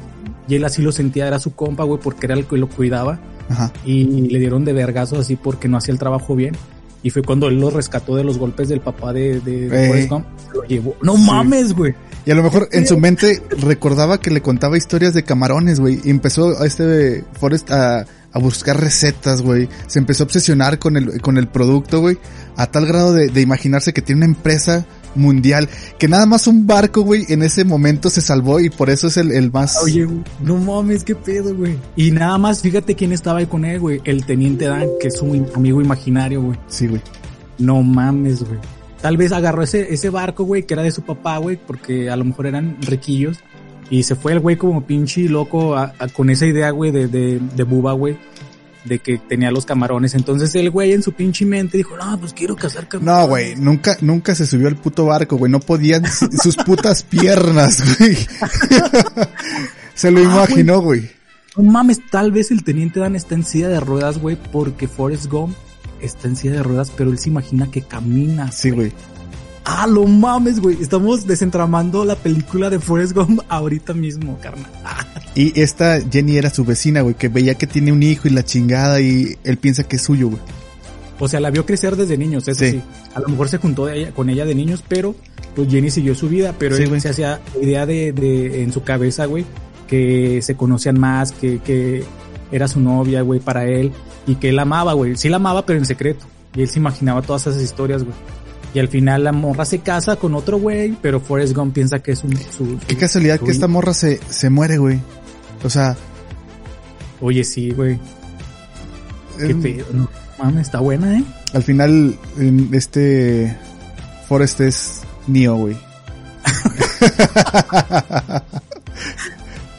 Y 0.49 0.57
él 0.57 0.64
así 0.64 0.83
lo 0.83 0.92
sentía, 0.92 1.27
era 1.27 1.38
su 1.38 1.55
compa, 1.55 1.85
güey, 1.85 2.01
porque 2.03 2.27
era 2.27 2.35
el 2.35 2.47
que 2.47 2.57
lo 2.57 2.68
cuidaba. 2.68 3.20
ajá, 3.49 3.73
Y 3.85 4.05
le 4.05 4.38
dieron 4.38 4.64
de 4.64 4.73
vergazo 4.73 5.18
así 5.18 5.37
porque 5.37 5.68
no 5.68 5.77
hacía 5.77 5.92
el 5.92 5.99
trabajo 5.99 6.35
bien. 6.35 6.57
Y 7.03 7.11
fue 7.11 7.23
cuando 7.23 7.49
él 7.49 7.61
lo 7.61 7.68
rescató 7.68 8.16
de 8.16 8.25
los 8.25 8.38
golpes 8.38 8.68
del 8.70 8.81
papá 8.81 9.12
de, 9.12 9.38
de, 9.40 9.68
de. 9.68 9.88
Forrest 9.88 10.09
Gump. 10.09 10.27
Lo 10.55 10.64
llevó. 10.64 10.97
No 11.03 11.16
mames, 11.18 11.75
güey. 11.75 11.94
Y 12.25 12.31
a 12.31 12.35
lo 12.35 12.42
mejor 12.42 12.70
en 12.73 12.87
su 12.87 12.99
mente 12.99 13.42
recordaba 13.59 14.18
que 14.18 14.31
le 14.31 14.40
contaba 14.40 14.79
historias 14.79 15.12
de 15.12 15.23
camarones, 15.23 15.81
güey. 15.81 16.01
Y 16.03 16.09
empezó 16.09 16.59
a 16.59 16.66
este 16.66 17.23
Forrest 17.38 17.70
a, 17.70 18.07
a 18.33 18.38
buscar 18.38 18.81
recetas, 18.81 19.42
güey. 19.42 19.68
Se 19.87 19.99
empezó 19.99 20.23
a 20.23 20.27
obsesionar 20.27 20.79
con 20.79 20.97
el, 20.97 21.20
con 21.20 21.37
el 21.37 21.47
producto, 21.47 22.01
güey. 22.01 22.16
A 22.57 22.67
tal 22.67 22.87
grado 22.87 23.12
de, 23.12 23.29
de 23.29 23.40
imaginarse 23.40 23.93
que 23.93 24.03
tiene 24.03 24.21
una 24.21 24.35
empresa 24.35 24.87
mundial, 25.17 25.69
que 25.99 26.09
nada 26.09 26.27
más 26.27 26.47
un 26.49 26.67
barco, 26.67 27.03
güey, 27.03 27.25
en 27.29 27.43
ese 27.43 27.64
momento 27.64 28.11
se 28.11 28.21
salvó 28.21 28.59
y 28.61 28.69
por 28.71 28.90
eso 28.90 29.07
es 29.07 29.17
el, 29.17 29.31
el 29.33 29.53
más... 29.53 29.77
Oye, 29.83 30.05
güey, 30.05 30.19
no 30.40 30.57
mames, 30.57 31.05
qué 31.05 31.14
pedo, 31.14 31.55
güey. 31.55 31.77
Y 31.97 32.11
nada 32.11 32.37
más, 32.38 32.62
fíjate 32.62 32.95
quién 32.97 33.12
estaba 33.12 33.38
ahí 33.38 33.47
con 33.47 33.64
él, 33.64 33.79
güey. 33.81 34.01
El 34.05 34.25
teniente 34.27 34.64
Dan, 34.67 34.88
que 35.01 35.09
es 35.09 35.21
un 35.23 35.47
amigo 35.55 35.81
imaginario, 35.81 36.43
güey. 36.43 36.59
Sí, 36.69 36.87
güey. 36.88 37.01
No 37.59 37.83
mames, 37.83 38.43
güey. 38.43 38.59
Tal 39.01 39.17
vez 39.17 39.31
agarró 39.33 39.62
ese, 39.62 39.93
ese 39.95 40.11
barco, 40.11 40.45
güey, 40.45 40.64
que 40.64 40.75
era 40.75 40.83
de 40.83 40.90
su 40.90 41.03
papá, 41.03 41.38
güey, 41.38 41.57
porque 41.64 42.11
a 42.11 42.17
lo 42.17 42.25
mejor 42.25 42.47
eran 42.47 42.77
riquillos. 42.81 43.38
Y 43.90 44.03
se 44.05 44.17
fue 44.17 44.33
el 44.33 44.40
güey 44.40 44.57
como 44.57 44.85
pinche 44.87 45.29
loco 45.29 45.77
a- 45.77 45.93
a- 45.99 46.09
con 46.09 46.31
esa 46.31 46.47
idea, 46.47 46.71
güey, 46.71 46.90
de, 46.90 47.07
de, 47.07 47.38
de 47.55 47.62
buba, 47.64 47.93
güey. 47.93 48.17
De 48.85 48.99
que 48.99 49.16
tenía 49.18 49.51
los 49.51 49.64
camarones. 49.64 50.14
Entonces 50.14 50.55
el 50.55 50.70
güey 50.70 50.92
en 50.92 51.03
su 51.03 51.12
pinche 51.12 51.47
mente 51.47 51.79
dijo, 51.79 51.97
no, 51.97 52.20
pues 52.20 52.35
quiero 52.35 52.55
cazar 52.55 52.87
camarones. 52.87 53.23
No, 53.23 53.29
güey, 53.29 53.57
nunca, 53.57 53.97
nunca 54.03 54.35
se 54.35 54.47
subió 54.47 54.68
al 54.68 54.77
puto 54.77 55.07
barco, 55.07 55.37
güey. 55.37 55.51
No 55.51 55.61
podían 55.61 56.05
sus 56.42 56.57
putas 56.57 57.03
piernas, 57.03 57.83
güey. 57.99 58.16
se 59.94 60.11
lo 60.11 60.20
Ah, 60.20 60.23
imaginó, 60.23 60.81
güey. 60.81 61.11
No 61.57 61.62
mames, 61.64 62.01
tal 62.11 62.33
vez 62.33 62.51
el 62.51 62.64
teniente 62.64 63.01
Dan 63.01 63.16
está 63.16 63.35
en 63.35 63.44
silla 63.44 63.68
de 63.68 63.81
ruedas, 63.81 64.18
güey, 64.18 64.37
porque 64.53 64.88
Forrest 64.88 65.27
Gump 65.27 65.55
está 66.01 66.29
en 66.29 66.37
silla 66.37 66.55
de 66.55 66.62
ruedas, 66.62 66.90
pero 66.97 67.11
él 67.11 67.18
se 67.18 67.29
imagina 67.31 67.70
que 67.70 67.83
camina. 67.83 68.51
Sí, 68.53 68.70
güey. 68.70 68.92
Ah, 69.64 69.87
lo 69.87 70.05
mames, 70.07 70.61
güey. 70.61 70.81
Estamos 70.83 71.27
desentramando 71.27 72.05
la 72.05 72.16
película 72.16 72.68
de 72.70 72.79
Forrest 72.79 73.14
Gump 73.14 73.40
ahorita 73.48 73.94
mismo, 73.94 74.38
carnal. 74.40 74.70
Ah, 74.85 75.05
Y 75.35 75.59
esta 75.61 76.00
Jenny 76.03 76.37
era 76.37 76.50
su 76.50 76.64
vecina, 76.64 77.00
güey, 77.00 77.14
que 77.14 77.29
veía 77.29 77.55
que 77.55 77.66
tiene 77.66 77.90
un 77.92 78.03
hijo 78.03 78.29
y 78.29 78.31
la 78.33 78.44
chingada 78.44 79.00
y 79.00 79.37
él 79.42 79.57
piensa 79.57 79.85
que 79.85 79.96
es 79.96 80.03
suyo, 80.03 80.29
güey. 80.29 80.40
O 81.18 81.29
sea, 81.29 81.40
la 81.40 81.50
vio 81.50 81.64
crecer 81.64 81.96
desde 81.96 82.18
niños, 82.18 82.46
eso 82.48 82.59
Sí. 82.64 82.72
sí. 82.72 82.83
A 83.14 83.20
lo 83.20 83.29
mejor 83.29 83.48
se 83.48 83.59
juntó 83.59 83.87
de 83.87 83.98
ella- 84.00 84.11
con 84.12 84.29
ella 84.29 84.44
de 84.44 84.55
niños, 84.55 84.85
pero 84.87 85.14
pues 85.55 85.68
Jenny 85.70 85.90
siguió 85.90 86.14
su 86.14 86.29
vida, 86.29 86.55
pero 86.59 86.77
Sí, 86.77 86.83
él 86.83 86.88
güey. 86.88 87.00
se 87.00 87.09
hacía 87.11 87.40
idea 87.62 87.87
de, 87.87 88.12
de 88.12 88.62
en 88.64 88.72
su 88.72 88.83
cabeza, 88.83 89.24
güey, 89.27 89.46
que 89.88 90.42
se 90.42 90.57
conocían 90.57 90.98
más, 90.98 91.31
que, 91.33 91.61
que 91.61 92.05
era 92.53 92.66
su 92.68 92.81
novia, 92.81 93.22
güey, 93.22 93.38
para 93.40 93.64
él, 93.66 93.92
y 94.27 94.35
que 94.35 94.48
él 94.50 94.59
amaba, 94.59 94.92
güey. 94.92 95.16
Sí 95.16 95.29
la 95.29 95.37
amaba, 95.37 95.64
pero 95.64 95.79
en 95.79 95.87
secreto. 95.87 96.27
Y 96.57 96.62
él 96.62 96.68
se 96.68 96.79
imaginaba 96.81 97.22
todas 97.22 97.46
esas 97.46 97.62
historias, 97.62 98.03
güey. 98.03 98.14
Y 98.74 98.80
al 98.80 98.88
final 98.88 99.22
la 99.24 99.32
morra 99.32 99.64
se 99.64 99.78
casa 99.78 100.16
con 100.16 100.34
otro 100.34 100.58
güey, 100.58 100.96
pero 101.00 101.20
Forrest 101.20 101.54
Gump 101.54 101.72
piensa 101.74 102.00
que 102.00 102.12
es 102.12 102.24
un, 102.24 102.37
su, 102.37 102.76
Qué 102.87 102.94
su- 102.94 103.00
casualidad 103.00 103.38
su 103.38 103.44
que 103.46 103.52
esta 103.52 103.68
morra 103.68 103.94
se, 103.94 104.18
se 104.28 104.50
muere, 104.50 104.78
güey. 104.78 105.00
O 105.62 105.70
sea, 105.70 105.96
Oye, 107.20 107.44
sí, 107.44 107.70
güey. 107.70 107.98
Qué 109.38 109.46
em, 109.52 109.62
pedo, 109.62 109.87
no. 109.92 110.08
Mames, 110.38 110.62
está 110.66 110.80
buena, 110.80 111.16
¿eh? 111.16 111.24
al 111.54 111.62
final, 111.62 112.18
este 112.72 113.56
Forrest 114.28 114.60
es 114.60 115.00
Neo, 115.28 115.54
güey. 115.56 115.76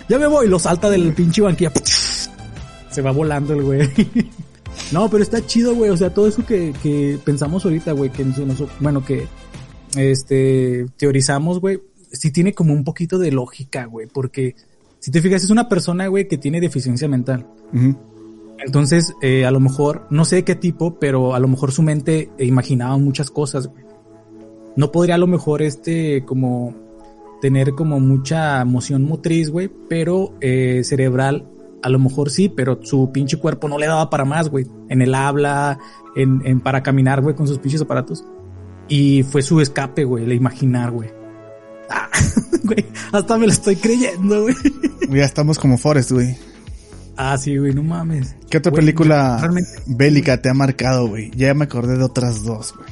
Ya 0.07 0.19
me 0.19 0.27
voy, 0.27 0.47
lo 0.47 0.59
salta 0.59 0.89
del 0.89 1.13
pinche 1.13 1.41
banquilla. 1.41 1.71
Se 2.91 3.01
va 3.01 3.11
volando 3.11 3.53
el 3.53 3.63
güey. 3.63 3.89
No, 4.91 5.09
pero 5.09 5.23
está 5.23 5.45
chido, 5.45 5.75
güey. 5.75 5.89
O 5.89 5.97
sea, 5.97 6.13
todo 6.13 6.27
eso 6.27 6.45
que, 6.45 6.73
que 6.83 7.17
pensamos 7.23 7.65
ahorita, 7.65 7.91
güey, 7.93 8.11
que 8.11 8.23
nos- 8.23 8.63
bueno, 8.79 9.03
que 9.03 9.27
este 9.97 10.85
teorizamos, 10.97 11.59
güey, 11.59 11.79
sí 12.11 12.31
tiene 12.31 12.53
como 12.53 12.73
un 12.73 12.83
poquito 12.83 13.17
de 13.17 13.31
lógica, 13.31 13.85
güey, 13.85 14.07
porque 14.07 14.55
si 14.99 15.11
te 15.11 15.21
fijas 15.21 15.43
es 15.43 15.49
una 15.49 15.69
persona, 15.69 16.07
güey, 16.07 16.27
que 16.27 16.37
tiene 16.37 16.59
deficiencia 16.61 17.07
mental. 17.07 17.45
Entonces, 18.59 19.13
eh, 19.21 19.45
a 19.45 19.51
lo 19.51 19.59
mejor, 19.59 20.07
no 20.09 20.23
sé 20.25 20.43
qué 20.43 20.55
tipo, 20.55 20.97
pero 20.99 21.35
a 21.35 21.39
lo 21.39 21.47
mejor 21.47 21.71
su 21.71 21.81
mente 21.81 22.29
imaginaba 22.39 22.97
muchas 22.97 23.29
cosas, 23.29 23.67
güey. 23.67 23.83
No 24.75 24.91
podría 24.91 25.15
a 25.15 25.17
lo 25.19 25.27
mejor 25.27 25.61
este 25.61 26.23
como 26.25 26.73
tener 27.41 27.71
como 27.71 27.99
mucha 27.99 28.61
emoción 28.61 29.03
motriz, 29.03 29.49
güey, 29.49 29.69
pero 29.89 30.33
eh, 30.41 30.81
cerebral 30.83 31.47
a 31.85 31.89
lo 31.89 31.99
mejor 31.99 32.31
sí, 32.31 32.49
pero 32.49 32.79
su 32.81 33.11
pinche 33.11 33.37
cuerpo 33.37 33.69
no 33.69 33.77
le 33.77 33.85
daba 33.85 34.09
para 34.09 34.25
más, 34.25 34.49
güey. 34.49 34.65
En 34.89 35.03
el 35.03 35.13
habla, 35.13 35.77
en, 36.15 36.41
en 36.43 36.59
para 36.59 36.81
caminar, 36.81 37.21
güey, 37.21 37.35
con 37.35 37.47
sus 37.47 37.59
pinches 37.59 37.81
aparatos. 37.81 38.25
Y 38.87 39.21
fue 39.23 39.43
su 39.43 39.61
escape, 39.61 40.03
güey, 40.03 40.23
el 40.23 40.33
imaginar, 40.33 40.89
güey. 40.89 41.09
Ah, 41.91 42.09
güey, 42.63 42.85
hasta 43.11 43.37
me 43.37 43.45
lo 43.45 43.51
estoy 43.53 43.75
creyendo, 43.75 44.41
güey. 44.41 44.55
Ya 45.11 45.25
estamos 45.25 45.59
como 45.59 45.77
Forrest, 45.77 46.11
güey. 46.11 46.35
Ah, 47.17 47.37
sí, 47.37 47.55
güey, 47.55 47.71
no 47.73 47.83
mames. 47.83 48.35
¿Qué 48.49 48.57
otra 48.57 48.71
Güey, 48.71 48.81
película 48.81 49.37
realmente- 49.39 49.69
bélica 49.85 50.41
te 50.41 50.49
ha 50.49 50.53
marcado, 50.55 51.07
güey? 51.07 51.29
Ya 51.35 51.53
me 51.53 51.65
acordé 51.65 51.97
de 51.97 52.03
otras 52.03 52.43
dos, 52.43 52.73
güey. 52.75 52.89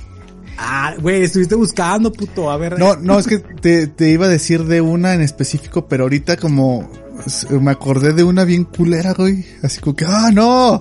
Ah, 0.58 0.94
güey, 1.02 1.24
estuviste 1.24 1.56
buscando, 1.56 2.12
puto. 2.12 2.52
A 2.52 2.58
ver. 2.58 2.78
No, 2.78 2.96
no, 2.96 3.18
es 3.18 3.26
que 3.26 3.40
te, 3.40 3.88
te 3.88 4.12
iba 4.12 4.28
a 4.28 4.30
decir 4.30 4.66
de 4.66 4.82
una 4.82 5.16
en 5.16 5.22
específico, 5.22 5.88
pero 5.88 6.04
ahorita 6.04 6.38
como 6.38 6.88
me 7.60 7.72
acordé 7.72 8.14
de 8.14 8.24
una 8.24 8.44
bien 8.44 8.64
culera, 8.66 9.14
güey. 9.14 9.46
Así 9.62 9.80
como 9.80 9.96
que, 9.96 10.06
ah, 10.08 10.30
no. 10.34 10.80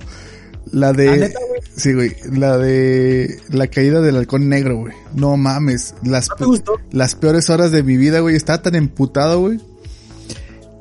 La 0.71 0.91
de... 0.93 1.09
¿Ah, 1.09 1.15
neta, 1.17 1.39
güey? 1.47 1.61
sí, 1.75 1.93
güey. 1.93 2.15
La 2.31 2.57
de 2.57 3.39
la 3.49 3.67
caída 3.67 4.01
del 4.01 4.15
halcón 4.17 4.49
negro, 4.49 4.77
güey. 4.77 4.93
No 5.13 5.37
mames. 5.37 5.93
Las, 6.03 6.29
¿No 6.29 6.35
te 6.35 6.45
gustó? 6.45 6.73
las 6.91 7.15
peores 7.15 7.49
horas 7.49 7.71
de 7.71 7.83
mi 7.83 7.97
vida, 7.97 8.19
güey. 8.21 8.35
Estaba 8.35 8.61
tan 8.61 8.75
emputado, 8.75 9.39
güey. 9.41 9.59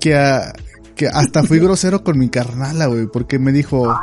Que, 0.00 0.14
a- 0.16 0.52
que 0.96 1.08
hasta 1.08 1.42
fui 1.42 1.58
grosero 1.60 2.02
con 2.04 2.18
mi 2.18 2.28
carnala, 2.28 2.86
güey. 2.86 3.06
Porque 3.06 3.38
me 3.38 3.52
dijo... 3.52 3.94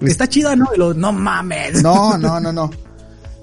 Está 0.00 0.26
chida, 0.28 0.56
¿no? 0.56 0.66
Y 0.74 0.78
lo- 0.78 0.94
no 0.94 1.12
mames. 1.12 1.82
No, 1.82 2.18
no, 2.18 2.40
no, 2.40 2.52
no. 2.52 2.70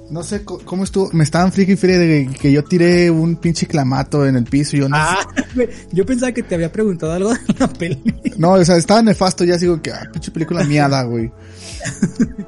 No 0.10 0.24
sé 0.24 0.44
cómo 0.44 0.84
estuvo. 0.84 1.10
Me 1.14 1.24
estaban 1.24 1.52
friki 1.52 1.76
friki 1.76 1.98
de 1.98 2.30
que 2.40 2.52
yo 2.52 2.64
tiré 2.64 3.12
un 3.12 3.36
pinche 3.36 3.68
clamato 3.68 4.26
en 4.26 4.36
el 4.36 4.44
piso 4.46 4.76
y 4.76 4.80
yo 4.80 4.90
no 4.90 4.96
Ah, 4.98 5.20
güey, 5.56 5.70
yo 5.92 6.06
pensaba 6.06 6.32
que 6.32 6.42
te 6.42 6.56
había 6.56 6.72
preguntado 6.72 7.14
algo 7.14 7.34
de 7.34 7.40
la 7.60 7.68
peli. 7.68 8.02
No, 8.38 8.54
o 8.54 8.66
sea, 8.66 8.78
estaba 8.78 9.02
nefasto 9.02 9.44
ya, 9.44 9.58
digo 9.58 9.82
que, 9.82 9.92
ah, 9.92 10.10
pinche 10.12 10.32
película 10.32 10.64
miada, 10.64 11.04
güey. 11.04 11.32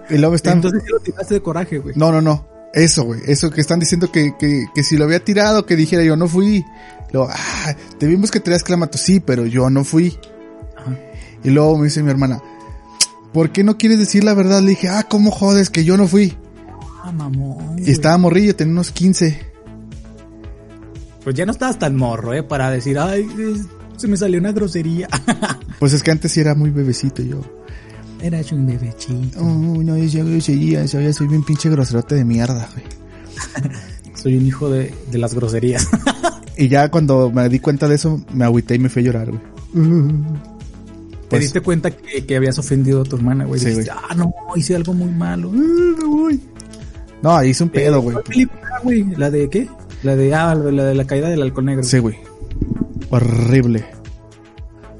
Y 0.09 0.15
luego 0.15 0.31
me 0.31 0.35
están... 0.35 0.55
Entonces 0.55 0.81
sí 0.83 0.91
lo 0.91 0.99
tiraste 0.99 1.35
de 1.35 1.41
coraje, 1.41 1.77
güey. 1.77 1.95
No, 1.95 2.11
no, 2.11 2.21
no. 2.21 2.47
Eso, 2.73 3.03
güey. 3.03 3.21
Eso 3.27 3.51
que 3.51 3.61
están 3.61 3.79
diciendo 3.79 4.11
que, 4.11 4.35
que, 4.39 4.65
que 4.73 4.83
si 4.83 4.97
lo 4.97 5.05
había 5.05 5.23
tirado, 5.23 5.65
que 5.65 5.75
dijera 5.75 6.03
yo 6.03 6.15
no 6.15 6.27
fui. 6.27 6.65
Luego, 7.11 7.29
ah, 7.31 7.75
te 7.99 8.07
vimos 8.07 8.31
que 8.31 8.39
traías 8.39 8.63
clamato. 8.63 8.97
Sí, 8.97 9.19
pero 9.19 9.45
yo 9.45 9.69
no 9.69 9.83
fui. 9.83 10.17
Ajá. 10.77 10.97
Y 11.43 11.49
luego 11.49 11.77
me 11.77 11.85
dice 11.85 12.03
mi 12.03 12.09
hermana, 12.09 12.41
¿por 13.33 13.51
qué 13.51 13.63
no 13.63 13.77
quieres 13.77 13.99
decir 13.99 14.23
la 14.23 14.33
verdad? 14.33 14.61
Le 14.61 14.69
dije, 14.71 14.89
ah, 14.89 15.05
¿cómo 15.09 15.31
jodes 15.31 15.69
que 15.69 15.83
yo 15.83 15.97
no 15.97 16.07
fui? 16.07 16.37
Ah, 17.03 17.11
mamón. 17.11 17.77
Y 17.79 17.81
güey. 17.81 17.91
estaba 17.91 18.17
morrillo, 18.17 18.55
tenía 18.55 18.73
unos 18.73 18.91
15. 18.91 19.39
Pues 21.23 21.35
ya 21.35 21.45
no 21.45 21.51
estabas 21.51 21.77
tan 21.79 21.95
morro, 21.95 22.33
¿eh? 22.33 22.43
Para 22.43 22.69
decir, 22.71 22.97
ay, 22.97 23.27
se 23.97 24.07
me 24.07 24.17
salió 24.17 24.39
una 24.39 24.51
grosería. 24.51 25.07
Pues 25.79 25.93
es 25.93 26.03
que 26.03 26.11
antes 26.11 26.31
sí 26.31 26.39
era 26.39 26.53
muy 26.53 26.69
bebecito 26.69 27.23
yo. 27.23 27.41
Eras 28.21 28.51
un 28.51 28.67
bebechito. 28.67 29.39
Oh, 29.39 29.81
no, 29.81 29.97
yo, 29.97 30.23
yo, 30.23 30.37
ya 30.37 30.87
soy 31.13 31.27
bien 31.27 31.43
pinche 31.43 31.71
groserote 31.71 32.13
de 32.13 32.23
mierda, 32.23 32.69
güey. 32.71 32.85
Soy 34.13 34.35
un 34.37 34.45
hijo 34.45 34.69
de, 34.69 34.93
de 35.11 35.17
las 35.17 35.33
groserías. 35.33 35.87
Y 36.57 36.67
ya 36.67 36.91
cuando 36.91 37.31
me 37.31 37.49
di 37.49 37.57
cuenta 37.59 37.87
de 37.87 37.95
eso, 37.95 38.21
me 38.31 38.45
agüité 38.45 38.75
y 38.75 38.79
me 38.79 38.89
fui 38.89 39.01
a 39.01 39.05
llorar, 39.05 39.29
güey. 39.31 39.41
Te 39.71 41.27
Pues- 41.29 41.41
diste 41.41 41.61
cuenta 41.61 41.89
que, 41.89 42.27
que 42.27 42.35
habías 42.35 42.59
ofendido 42.59 43.01
a 43.01 43.03
tu 43.05 43.15
hermana, 43.15 43.45
güey. 43.45 43.59
Sí, 43.59 43.67
Dijiste, 43.69 43.91
güey. 43.91 44.03
ah, 44.07 44.13
no, 44.13 44.31
hice 44.55 44.75
algo 44.75 44.93
muy 44.93 45.09
malo. 45.09 45.49
Ah, 45.51 45.95
me 45.97 46.05
voy. 46.05 46.39
No, 47.21 47.43
hice 47.43 47.63
un 47.63 47.69
pedo, 47.69 48.01
güey. 48.01 48.17
¿La 49.17 49.29
de 49.29 49.49
qué? 49.49 49.67
La 50.03 50.15
de, 50.15 50.33
ah, 50.33 50.55
la 50.55 50.85
de 50.85 50.95
la 50.95 51.05
caída 51.05 51.29
del 51.29 51.41
halcón 51.41 51.65
negro. 51.65 51.83
Sí, 51.83 51.99
güey. 51.99 52.17
Horrible. 53.09 53.85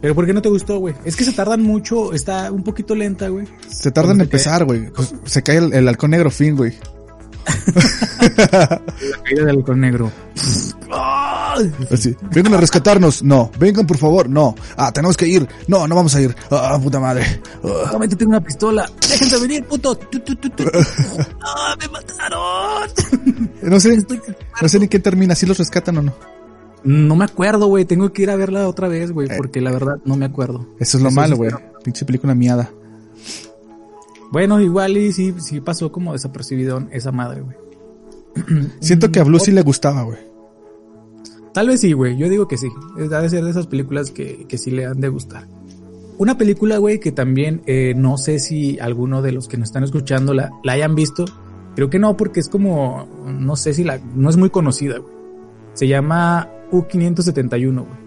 Pero 0.01 0.15
¿por 0.15 0.25
qué 0.25 0.33
no 0.33 0.41
te 0.41 0.49
gustó, 0.49 0.79
güey? 0.79 0.95
Es 1.05 1.15
que 1.15 1.23
se 1.23 1.31
tardan 1.31 1.61
mucho, 1.61 2.13
está 2.13 2.51
un 2.51 2.63
poquito 2.63 2.95
lenta, 2.95 3.29
güey. 3.29 3.47
Se 3.67 3.91
tarda 3.91 4.13
en 4.13 4.21
empezar, 4.21 4.65
güey. 4.65 4.89
Pues, 4.89 5.13
Se 5.25 5.43
cae 5.43 5.57
el, 5.57 5.73
el 5.73 5.87
halcón 5.87 6.11
negro 6.11 6.31
fin, 6.31 6.55
güey. 6.55 6.73
La 8.37 8.81
caída 9.23 9.45
del 9.45 9.57
halcón 9.57 9.79
negro. 9.79 10.11
Así. 11.91 12.15
Vengan 12.33 12.53
a 12.55 12.57
rescatarnos. 12.57 13.23
No. 13.23 13.51
Vengan, 13.59 13.85
por 13.87 13.97
favor. 13.97 14.29
No. 14.29 14.55
Ah, 14.77 14.91
tenemos 14.91 15.17
que 15.17 15.27
ir. 15.27 15.47
No, 15.67 15.87
no 15.87 15.95
vamos 15.95 16.13
a 16.15 16.21
ir. 16.21 16.35
Ah, 16.49 16.79
puta 16.81 16.99
madre. 16.99 17.23
Ah. 17.63 17.83
Solamente 17.87 18.15
tengo 18.15 18.29
una 18.31 18.41
pistola. 18.41 18.89
Déjenme 19.01 19.39
venir, 19.39 19.65
puto. 19.65 19.95
Tu, 19.95 20.19
tu, 20.19 20.35
tu, 20.35 20.49
tu. 20.49 20.63
¡Ah, 21.41 21.75
me 21.79 21.87
mataron! 21.87 22.89
No 23.61 23.79
sé, 23.79 23.93
Estoy- 23.93 24.21
no 24.61 24.67
sé 24.67 24.79
ni 24.79 24.87
qué 24.87 24.99
termina. 24.99 25.35
Si 25.35 25.45
los 25.45 25.57
rescatan 25.57 25.97
o 25.97 26.01
no. 26.01 26.13
No 26.83 27.15
me 27.15 27.25
acuerdo, 27.25 27.67
güey. 27.67 27.85
Tengo 27.85 28.11
que 28.11 28.23
ir 28.23 28.29
a 28.31 28.35
verla 28.35 28.67
otra 28.67 28.87
vez, 28.87 29.11
güey. 29.11 29.27
Eh. 29.29 29.33
Porque 29.37 29.61
la 29.61 29.71
verdad 29.71 29.97
no 30.05 30.15
me 30.15 30.25
acuerdo. 30.25 30.67
Eso 30.79 30.97
es 30.97 31.03
lo 31.03 31.09
Eso 31.09 31.15
malo, 31.15 31.37
güey. 31.37 31.51
Pinche 31.83 32.05
película 32.05 32.33
miada. 32.33 32.71
Bueno, 34.31 34.59
igual 34.61 34.97
y 34.97 35.11
sí, 35.11 35.35
sí 35.39 35.59
pasó 35.61 35.91
como 35.91 36.13
desapercibido 36.13 36.87
esa 36.91 37.11
madre, 37.11 37.41
güey. 37.41 37.57
Siento 38.79 39.11
que 39.11 39.19
a 39.19 39.23
Blue 39.23 39.39
sí 39.39 39.51
le 39.51 39.61
gustaba, 39.61 40.03
güey. 40.03 40.17
Tal 41.53 41.67
vez 41.67 41.81
sí, 41.81 41.93
güey. 41.93 42.17
Yo 42.17 42.29
digo 42.29 42.47
que 42.47 42.57
sí. 42.57 42.67
Ha 42.97 43.21
de 43.21 43.29
ser 43.29 43.43
de 43.43 43.51
esas 43.51 43.67
películas 43.67 44.11
que, 44.11 44.45
que 44.47 44.57
sí 44.57 44.71
le 44.71 44.85
han 44.85 45.01
de 45.01 45.09
gustar. 45.09 45.47
Una 46.17 46.37
película, 46.37 46.77
güey, 46.77 46.99
que 46.99 47.11
también 47.11 47.61
eh, 47.65 47.93
no 47.95 48.17
sé 48.17 48.39
si 48.39 48.79
alguno 48.79 49.21
de 49.21 49.31
los 49.31 49.47
que 49.47 49.57
nos 49.57 49.69
están 49.69 49.83
escuchando 49.83 50.33
la, 50.33 50.51
la 50.63 50.73
hayan 50.73 50.93
visto, 50.93 51.25
Creo 51.75 51.89
que 51.89 51.99
no, 51.99 52.17
porque 52.17 52.39
es 52.39 52.49
como, 52.49 53.07
no 53.25 53.55
sé 53.55 53.73
si 53.73 53.83
la, 53.83 53.99
no 54.15 54.29
es 54.29 54.37
muy 54.37 54.49
conocida, 54.49 54.97
güey. 54.97 55.13
Se 55.73 55.87
llama 55.87 56.49
U-571, 56.71 57.73
güey. 57.73 58.01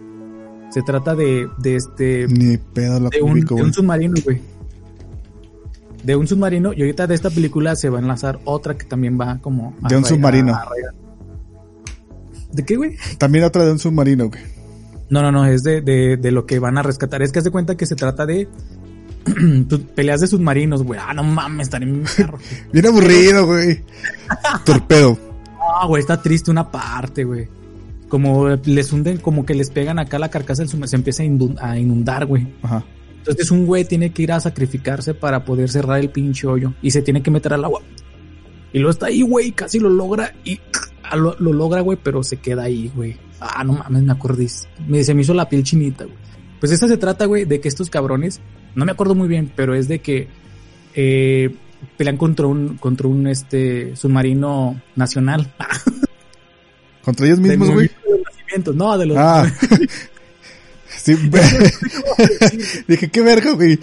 Se 0.71 0.83
trata 0.83 1.15
de, 1.15 1.49
de 1.59 1.77
este, 1.77 2.27
Ni 2.29 2.59
pedo 2.59 3.01
la 3.01 3.09
de 3.09 3.23
un, 3.23 3.31
publico, 3.31 3.55
de 3.55 3.63
un 3.63 3.73
submarino, 3.73 4.15
güey. 4.23 4.41
De 6.03 6.17
un 6.17 6.27
submarino, 6.27 6.75
y 6.75 6.83
ahorita 6.83 7.07
de 7.07 7.15
esta 7.15 7.31
película 7.31 7.75
se 7.77 7.89
va 7.89 7.99
a 7.99 8.03
enlazar 8.03 8.39
otra 8.45 8.77
que 8.77 8.85
también 8.85 9.19
va 9.19 9.39
como... 9.39 9.75
a 9.83 9.89
De 9.89 9.97
un 9.97 10.05
submarino. 10.05 10.53
a 10.55 10.69
¿De 12.55 12.65
qué, 12.65 12.77
güey? 12.77 12.97
También 13.19 13.45
otra 13.45 13.65
de 13.65 13.73
un 13.73 13.79
submarino, 13.79 14.29
güey. 14.29 14.41
No, 15.11 15.23
no, 15.23 15.31
no, 15.31 15.45
es 15.45 15.63
de, 15.63 15.81
de, 15.81 16.17
de 16.17 16.31
lo 16.31 16.47
que 16.47 16.59
van 16.59 16.79
a 16.79 16.83
rescatar. 16.83 17.23
Es 17.23 17.33
que 17.33 17.41
haz 17.41 17.45
de 17.45 17.51
cuenta 17.51 17.77
que 17.77 17.87
se 17.87 17.95
trata 17.95 18.27
de 18.27 18.49
peleas 19.95 20.21
de 20.21 20.27
submarinos, 20.27 20.83
güey. 20.83 21.01
Ah, 21.03 21.15
no 21.15 21.23
mames, 21.23 21.67
estaré 21.67 21.85
en 21.85 22.01
mi 22.01 22.05
carro. 22.05 22.39
Bien 22.73 22.87
aburrido, 22.87 23.47
güey. 23.47 23.83
Torpedo. 24.65 25.19
Ah, 25.61 25.87
güey, 25.87 26.01
está 26.01 26.21
triste 26.21 26.51
una 26.51 26.71
parte, 26.71 27.25
güey. 27.25 27.49
Como 28.09 28.49
les 28.49 28.93
hunden, 28.93 29.19
como 29.19 29.45
que 29.45 29.55
les 29.55 29.71
pegan 29.71 29.99
acá 29.99 30.19
la 30.19 30.31
carcasa 30.31 30.63
del 30.63 30.69
submarino, 30.69 30.89
se 30.89 30.97
empieza 30.97 31.23
a 31.63 31.71
a 31.71 31.79
inundar, 31.79 32.27
güey. 32.27 32.47
Ajá. 32.63 32.85
Entonces 33.19 33.51
un 33.51 33.65
güey 33.65 33.87
tiene 33.87 34.13
que 34.13 34.23
ir 34.23 34.33
a 34.33 34.41
sacrificarse 34.41 35.15
para 35.15 35.47
poder 35.47 35.71
cerrar 35.71 35.99
el 35.99 36.11
pinche 36.11 36.47
hoyo 36.47 36.75
y 36.83 36.91
se 36.91 37.01
tiene 37.01 37.23
que 37.23 37.31
meter 37.31 37.55
al 37.55 37.65
agua. 37.65 37.81
Y 38.71 38.79
luego 38.81 38.91
está 38.91 39.07
ahí, 39.07 39.23
güey, 39.23 39.53
casi 39.53 39.79
lo 39.79 39.89
logra 39.89 40.35
y 40.45 40.61
ah, 41.11 41.17
lo, 41.17 41.37
lo 41.39 41.53
logra, 41.53 41.81
güey, 41.81 41.99
pero 42.03 42.23
se 42.23 42.37
queda 42.39 42.65
ahí, 42.65 42.91
güey. 42.95 43.17
Ah, 43.41 43.63
no 43.65 43.75
mames, 43.75 44.03
me 44.03 44.13
acordé. 44.13 44.47
Me, 44.87 45.05
se 45.05 45.15
me 45.15 45.23
hizo 45.23 45.35
la 45.35 45.49
piel 45.49 45.63
chinita, 45.63 46.05
güey. 46.05 46.17
Pues 46.61 46.73
esta 46.73 46.89
se 46.89 46.97
trata, 46.97 47.27
güey, 47.27 47.45
de 47.45 47.61
que 47.61 47.69
estos 47.69 47.91
cabrones, 47.91 48.41
no 48.75 48.85
me 48.85 48.93
acuerdo 48.93 49.15
muy 49.15 49.29
bien, 49.29 49.53
pero 49.55 49.75
es 49.75 49.87
de 49.89 49.99
que 50.01 50.29
eh, 50.95 51.55
pelean 51.97 52.17
contra 52.17 52.47
un, 52.47 52.77
contra 52.79 53.07
un 53.09 53.27
este 53.27 53.95
submarino 53.97 54.81
nacional. 54.97 55.53
Contra 57.05 57.27
ellos 57.27 57.39
mismos, 57.39 57.71
güey. 57.71 57.91
no, 58.75 58.97
de 58.97 59.05
los 59.05 59.17
Ah. 59.19 59.47
Sí, 60.97 61.15
Dije, 62.89 63.11
qué 63.11 63.21
verga, 63.21 63.51
güey. 63.53 63.79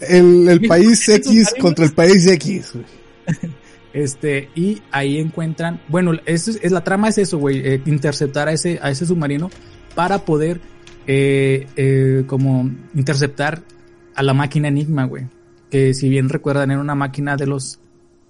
El, 0.00 0.48
el 0.48 0.66
país 0.66 1.08
X 1.08 1.54
contra 1.60 1.84
el 1.84 1.92
país 1.92 2.26
X. 2.26 2.72
güey. 2.74 3.52
Este, 3.92 4.48
y 4.54 4.82
ahí 4.92 5.18
encuentran, 5.18 5.80
bueno, 5.88 6.12
es, 6.26 6.46
es- 6.48 6.70
la 6.70 6.84
trama 6.84 7.08
es 7.08 7.18
eso, 7.18 7.38
güey, 7.38 7.58
eh, 7.66 7.82
interceptar 7.86 8.48
a 8.48 8.52
ese, 8.52 8.78
a 8.82 8.90
ese 8.90 9.04
submarino 9.06 9.50
para 9.94 10.24
poder, 10.24 10.60
eh, 11.06 11.66
eh, 11.76 12.22
como 12.26 12.70
interceptar 12.94 13.62
a 14.14 14.22
la 14.22 14.32
máquina 14.34 14.68
Enigma, 14.68 15.04
güey. 15.06 15.26
Que 15.70 15.94
si 15.94 16.08
bien 16.08 16.28
recuerdan, 16.28 16.70
era 16.70 16.80
una 16.80 16.94
máquina 16.94 17.36
de 17.36 17.46
los 17.46 17.80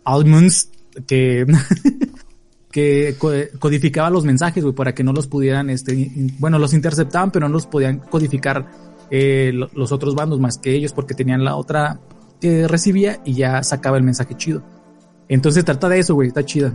Almonds 0.05 0.71
que, 1.07 1.47
que 2.71 3.17
co- 3.19 3.33
codificaba 3.59 4.11
los 4.11 4.25
mensajes, 4.25 4.63
güey, 4.63 4.75
para 4.75 4.95
que 4.95 5.03
no 5.05 5.13
los 5.13 5.27
pudieran, 5.27 5.71
este, 5.71 6.11
bueno, 6.39 6.59
los 6.59 6.73
interceptaban, 6.75 7.31
pero 7.31 7.49
no 7.49 7.53
los 7.55 7.67
podían 7.67 7.99
codificar 7.99 8.71
eh, 9.11 9.51
lo- 9.53 9.71
los 9.75 9.91
otros 9.93 10.15
bandos 10.15 10.39
más 10.41 10.59
que 10.59 10.73
ellos, 10.75 10.93
porque 10.93 11.15
tenían 11.15 11.45
la 11.45 11.57
otra 11.57 12.01
que 12.41 12.69
recibía 12.69 13.21
y 13.25 13.35
ya 13.35 13.63
sacaba 13.63 13.97
el 13.99 14.05
mensaje 14.05 14.37
chido. 14.37 14.63
Entonces 15.31 15.65
trata 15.65 15.89
de 15.89 15.99
eso, 16.01 16.15
güey, 16.15 16.29
está 16.29 16.45
chida. 16.45 16.75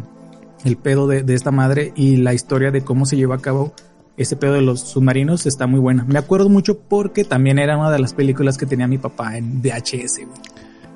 El 0.64 0.78
pedo 0.78 1.06
de, 1.08 1.22
de 1.22 1.36
esta 1.36 1.51
madre 1.51 1.91
y 1.95 2.16
la 2.18 2.34
historia 2.34 2.72
de 2.72 2.82
cómo 2.82 3.06
se 3.06 3.16
lleva 3.18 3.36
a 3.36 3.39
cabo 3.39 3.74
ese 4.18 4.36
pedo 4.36 4.53
de 4.53 4.62
los 4.62 4.80
submarinos 4.80 5.45
está 5.45 5.68
muy 5.68 5.80
buena. 5.80 6.03
Me 6.06 6.18
acuerdo 6.18 6.49
mucho 6.49 6.80
porque 6.80 7.24
también 7.26 7.60
era 7.60 7.78
una 7.78 7.91
de 7.91 7.99
las 7.99 8.14
películas 8.14 8.58
que 8.58 8.66
tenía 8.66 8.88
mi 8.88 8.97
papá 8.97 9.38
en 9.38 9.62
VHS, 9.62 10.18
güey. 10.26 10.39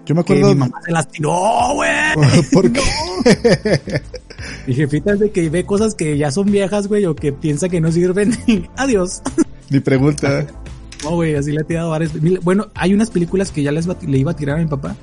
Yo 0.05 0.16
me 0.16 0.24
Que 0.24 0.34
acuerdo. 0.34 0.47
mi 0.47 0.55
mamá 0.55 0.82
se 0.84 0.91
las 0.91 1.07
tiró, 1.10 1.38
güey. 1.76 1.91
¿Por 2.53 2.72
qué? 2.72 2.82
Mi 4.66 4.74
jefita 4.74 5.14
es 5.14 5.20
de 5.20 5.32
que 5.32 5.49
ve 5.49 5.66
cosas 5.66 5.95
que 5.95 6.18
ya 6.18 6.32
son 6.32 6.49
viejas, 6.51 6.88
güey, 6.88 7.05
o 7.05 7.16
que 7.16 7.32
piensa 7.34 7.70
que 7.70 7.82
no 7.82 7.91
sirven. 7.91 8.32
Adiós. 8.78 9.22
Ni 9.70 9.80
pregunta. 9.80 10.45
No, 11.01 11.12
güey, 11.12 11.34
así 11.36 11.53
le 11.53 11.62
he 11.62 11.64
tirado 11.64 11.91
varias. 11.91 12.12
Bueno, 12.43 12.68
hay 12.76 12.93
unas 12.93 13.10
películas 13.10 13.51
que 13.53 13.64
ya 13.64 13.72
les 13.72 13.89
va- 13.89 13.95
le 14.05 14.18
iba 14.18 14.32
a 14.32 14.36
tirar 14.36 14.57
a 14.57 14.60
mi 14.62 14.66
papá 14.68 14.97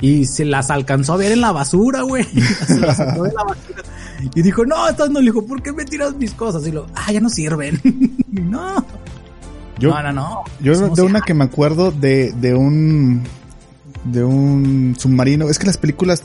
y 0.00 0.26
se 0.26 0.44
las 0.44 0.70
alcanzó 0.70 1.14
a 1.14 1.16
ver 1.16 1.32
en 1.32 1.40
la 1.40 1.52
basura, 1.52 2.02
güey. 2.02 2.24
Se 2.66 2.78
las 2.80 2.96
sacó 2.96 3.22
de 3.22 3.32
la 3.32 3.44
basura. 3.44 3.82
Y 4.34 4.42
dijo, 4.42 4.64
no, 4.66 4.88
estas 4.88 5.10
no. 5.10 5.20
Le 5.20 5.26
dijo, 5.26 5.46
¿por 5.46 5.62
qué 5.62 5.72
me 5.72 5.84
tiras 5.84 6.14
mis 6.16 6.32
cosas? 6.32 6.66
Y 6.66 6.72
lo, 6.72 6.86
ah, 6.94 7.12
ya 7.12 7.20
no 7.20 7.28
sirven. 7.30 7.80
no. 8.30 8.84
Yo, 9.78 9.90
no, 9.90 10.02
no, 10.02 10.12
no. 10.12 10.44
yo 10.60 10.74
Somos 10.74 10.96
de 10.96 11.02
una 11.02 11.18
ya- 11.20 11.24
que 11.24 11.34
me 11.34 11.44
acuerdo 11.44 11.90
de, 11.90 12.32
de 12.32 12.54
un. 12.54 13.22
De 14.04 14.22
un 14.24 14.94
submarino. 14.98 15.48
Es 15.48 15.58
que 15.58 15.66
las 15.66 15.78
películas 15.78 16.22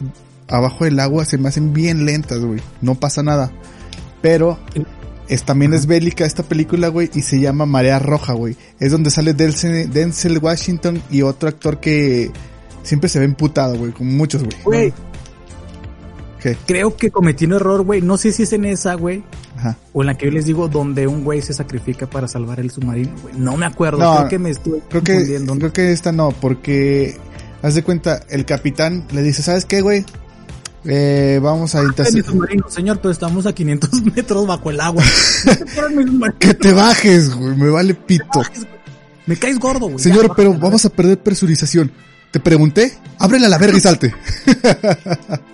abajo 0.48 0.84
del 0.86 1.00
agua 1.00 1.24
se 1.26 1.38
me 1.38 1.48
hacen 1.50 1.72
bien 1.74 2.06
lentas, 2.06 2.40
güey. 2.40 2.60
No 2.82 2.96
pasa 2.96 3.24
nada. 3.24 3.52
Pero. 4.22 4.60
Es, 5.30 5.44
también 5.44 5.76
es 5.76 5.86
bélica 5.86 6.26
esta 6.26 6.42
película, 6.42 6.88
güey, 6.88 7.12
y 7.14 7.22
se 7.22 7.40
llama 7.40 7.68
Marea 7.68 8.00
Roja, 8.00 8.34
güey. 8.34 8.58
Es 8.80 8.92
donde 8.92 9.12
sale 9.12 9.36
Denzel, 9.36 9.92
Denzel 9.94 10.40
Washington 10.40 11.04
y 11.12 11.22
otro 11.22 11.50
actor 11.50 11.80
que 11.80 12.32
siempre 12.90 13.08
se 13.10 13.20
ve 13.20 13.26
emputado, 13.26 13.76
güey, 13.78 13.92
como 13.92 14.12
muchos, 14.12 14.44
güey. 14.44 14.58
Güey, 14.64 14.94
¿Qué? 16.42 16.58
creo 16.66 16.96
que 16.96 17.12
cometí 17.12 17.46
un 17.46 17.54
error, 17.54 17.84
güey. 17.84 18.02
No 18.02 18.18
sé 18.18 18.32
si 18.32 18.44
es 18.44 18.54
en 18.54 18.66
esa, 18.66 18.96
güey. 18.96 19.24
Ajá. 19.58 19.78
O 19.94 20.02
en 20.02 20.08
la 20.08 20.18
que 20.18 20.26
yo 20.26 20.32
les 20.32 20.46
digo, 20.46 20.68
donde 20.68 21.06
un 21.06 21.24
güey 21.24 21.42
se 21.42 21.54
sacrifica 21.54 22.10
para 22.10 22.28
salvar 22.28 22.60
el 22.60 22.72
submarino, 22.72 23.12
güey. 23.22 23.36
No 23.38 23.58
me 23.58 23.66
acuerdo. 23.66 24.00
No, 24.00 24.16
creo 24.18 24.30
que 24.30 24.40
me 24.40 24.50
estoy 24.50 24.82
Creo 24.90 25.04
que, 25.04 25.44
creo 25.46 25.74
que 25.74 25.92
esta 25.92 26.12
no, 26.12 26.32
porque 26.32 27.18
haz 27.62 27.76
de 27.76 27.84
cuenta, 27.84 28.24
el 28.30 28.46
capitán 28.46 29.06
le 29.12 29.22
dice, 29.22 29.44
¿sabes 29.44 29.66
qué, 29.66 29.82
güey? 29.82 30.06
Eh, 30.86 31.40
vamos 31.44 31.76
a 31.76 31.82
mi 31.82 31.90
interceptar. 31.90 32.32
submarino, 32.34 32.70
señor, 32.70 33.00
pero 33.02 33.12
estamos 33.12 33.46
a 33.46 33.54
500 33.54 33.90
metros 34.16 34.48
bajo 34.48 34.70
el 34.72 34.82
agua. 34.82 35.04
Que 36.40 36.54
te 36.54 36.74
bajes, 36.74 37.36
güey, 37.36 37.56
me 37.56 37.70
vale 37.70 37.94
pito. 37.94 38.42
Me 39.26 39.36
caes 39.36 39.60
gordo, 39.60 39.88
güey. 39.88 40.00
Señor, 40.00 40.28
Ya, 40.28 40.34
pero 40.34 40.54
vamos 40.54 40.86
a 40.86 40.90
perder 40.90 41.20
presurización. 41.20 41.92
Te 42.32 42.40
pregunté, 42.40 42.98
ábrele 43.18 43.48
a 43.48 43.50
la 43.50 43.58
verga 43.58 43.78
y 43.78 43.82
salte. 43.82 44.14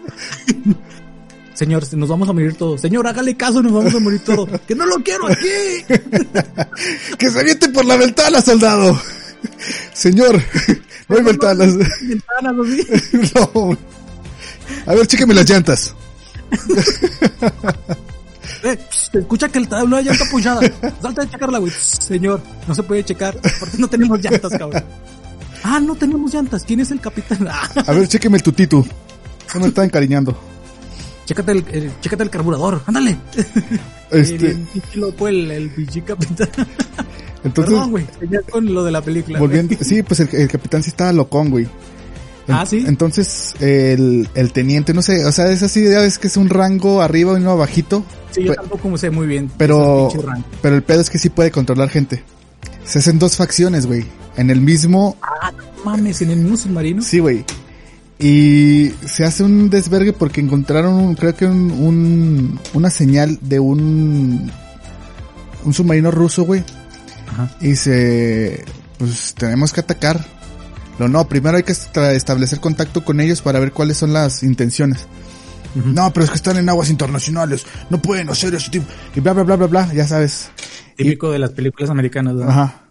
Señor, 1.54 1.84
nos 1.94 2.10
vamos 2.10 2.28
a 2.28 2.34
morir 2.34 2.56
todos. 2.56 2.82
Señor, 2.82 3.08
hágale 3.08 3.38
caso, 3.38 3.64
nos 3.64 3.72
vamos 3.72 3.96
a 3.96 4.00
morir 4.00 4.20
todos. 4.26 4.50
Que 4.68 4.76
no 4.76 4.86
lo 4.86 4.98
quiero 4.98 5.26
aquí. 5.28 5.48
que 7.18 7.32
se 7.32 7.40
aviente 7.40 7.70
por 7.70 7.86
la 7.86 7.96
ventana, 7.96 8.42
soldado. 8.42 9.00
Señor, 9.94 10.42
no 11.08 11.16
hay 11.16 11.24
ventanas. 11.24 11.78
Ventanas 11.78 12.56
así. 12.62 13.32
no. 13.36 13.78
A 14.86 14.96
ver, 14.96 15.08
chéqueme 15.08 15.34
las 15.34 15.50
llantas. 15.50 15.96
Eh, 18.64 18.78
se 18.90 19.20
escucha 19.20 19.48
que 19.48 19.60
el 19.60 19.70
tablo 19.70 19.96
de 19.96 20.04
llanta 20.04 20.26
apoyada. 20.26 20.60
Salta 21.02 21.22
de 21.22 21.30
checarla, 21.30 21.60
güey. 21.60 21.72
Señor, 21.72 22.42
no 22.68 22.76
se 22.76 22.84
puede 22.84 23.06
checar. 23.06 23.40
Porque 23.62 23.78
no 23.78 23.88
tenemos 23.88 24.20
llantas, 24.20 24.52
cabrón. 24.58 24.84
Ah, 25.68 25.80
no 25.80 25.96
tenemos 25.96 26.32
llantas. 26.32 26.64
¿Quién 26.64 26.80
es 26.80 26.92
el 26.92 27.02
capitán? 27.02 27.48
A 27.88 27.92
ver, 27.92 28.08
chéqueme 28.08 28.38
el 28.38 28.44
tutito. 28.44 28.86
No 29.56 29.60
me 29.62 29.68
está 29.68 29.84
encariñando. 29.84 30.38
chécate 31.26 31.54
el, 31.54 31.66
el- 31.72 31.92
chécate 32.02 32.22
el 32.24 32.30
carburador. 32.30 32.82
Ándale. 32.86 33.18
Este, 34.12 34.56
el, 35.26 35.52
el 35.52 35.70
pinche 35.72 36.04
capitán. 36.04 36.48
entonces, 37.44 37.74
Perdón, 37.74 37.90
güey. 37.92 38.06
Con 38.52 38.72
lo 38.72 38.84
de 38.84 38.92
la 38.92 39.02
película. 39.02 39.40
volviendo, 39.40 39.76
sí, 39.82 40.04
pues 40.04 40.20
el, 40.20 40.30
el 40.32 40.48
capitán 40.48 40.84
sí 40.84 40.92
estaba 40.92 41.12
locón, 41.12 41.50
güey. 41.50 41.68
Ah, 42.48 42.64
¿sí? 42.68 42.86
Entonces, 42.88 43.56
el, 43.60 44.30
el 44.36 44.52
teniente, 44.52 44.94
no 44.94 45.02
sé, 45.02 45.26
o 45.26 45.32
sea, 45.32 45.50
es 45.50 45.64
así, 45.64 45.84
ya 45.84 46.02
ves 46.02 46.20
que 46.20 46.28
es 46.28 46.38
un 46.38 46.50
rango 46.50 47.02
arriba 47.02 47.34
y 47.34 47.42
uno 47.42 47.50
abajito. 47.52 48.06
Sí, 48.30 48.44
yo 48.44 48.54
tampoco 48.54 48.96
sé 48.96 49.10
muy 49.10 49.26
bien. 49.26 49.50
Pero, 49.58 50.10
pero 50.62 50.76
el 50.76 50.84
pedo 50.84 51.02
es 51.02 51.10
que 51.10 51.18
sí 51.18 51.30
puede 51.30 51.50
controlar 51.50 51.90
gente. 51.90 52.24
Se 52.84 53.00
hacen 53.00 53.20
dos 53.20 53.36
facciones, 53.38 53.86
güey. 53.86 54.06
En 54.38 54.50
el 54.50 54.62
mismo, 54.62 55.18
Ah, 55.22 55.52
no 55.52 55.84
mames, 55.92 56.22
en 56.22 56.32
el 56.32 56.38
mismo 56.40 56.58
submarino. 56.58 57.02
sí, 57.02 57.20
güey. 57.20 57.44
Y 58.18 58.92
se 59.06 59.26
hace 59.26 59.44
un 59.44 59.70
desvergue 59.70 60.14
porque 60.14 60.40
encontraron, 60.40 61.16
creo 61.16 61.36
que 61.36 61.46
un, 61.46 61.72
un- 61.72 62.60
una 62.74 62.90
señal 62.90 63.38
de 63.42 63.60
un, 63.60 64.50
un 65.66 65.74
submarino 65.74 66.12
ruso, 66.12 66.44
güey. 66.44 66.64
Ajá. 67.30 67.52
Y 67.60 67.76
se, 67.76 68.64
pues 68.98 69.34
tenemos 69.38 69.74
que 69.74 69.82
atacar. 69.82 70.26
Lo 70.98 71.10
no, 71.10 71.28
primero 71.28 71.58
hay 71.58 71.64
que 71.64 71.74
establecer 71.74 72.62
contacto 72.62 73.04
con 73.04 73.20
ellos 73.20 73.42
para 73.42 73.60
ver 73.60 73.74
cuáles 73.74 73.98
son 73.98 74.14
las 74.14 74.44
intenciones. 74.44 75.08
No, 75.76 76.14
pero 76.14 76.24
es 76.24 76.30
que 76.30 76.38
están 76.38 76.56
en 76.56 76.70
aguas 76.70 76.90
internacionales, 76.90 77.66
no 77.90 78.02
pueden 78.02 78.30
hacer 78.30 78.56
ese 78.56 78.72
tipo. 78.72 78.86
Y 79.14 79.20
bla, 79.20 79.34
bla, 79.34 79.44
bla, 79.44 79.58
bla, 79.58 79.68
bla, 79.68 79.94
ya 79.94 80.08
sabes. 80.08 80.48
Típico 80.96 81.32
de 81.32 81.40
las 81.40 81.52
películas 81.52 81.90
americanas, 81.90 82.36
¿verdad? 82.36 82.50
Ajá. 82.52 82.82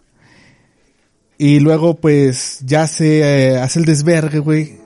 Y 1.38 1.61
luego, 1.61 1.96
pues, 1.96 2.61
ya 2.64 2.86
se 2.86 3.20
eh, 3.20 3.59
hace 3.59 3.80
el 3.80 3.84
desvergue, 3.84 4.38
güey. 4.38 4.78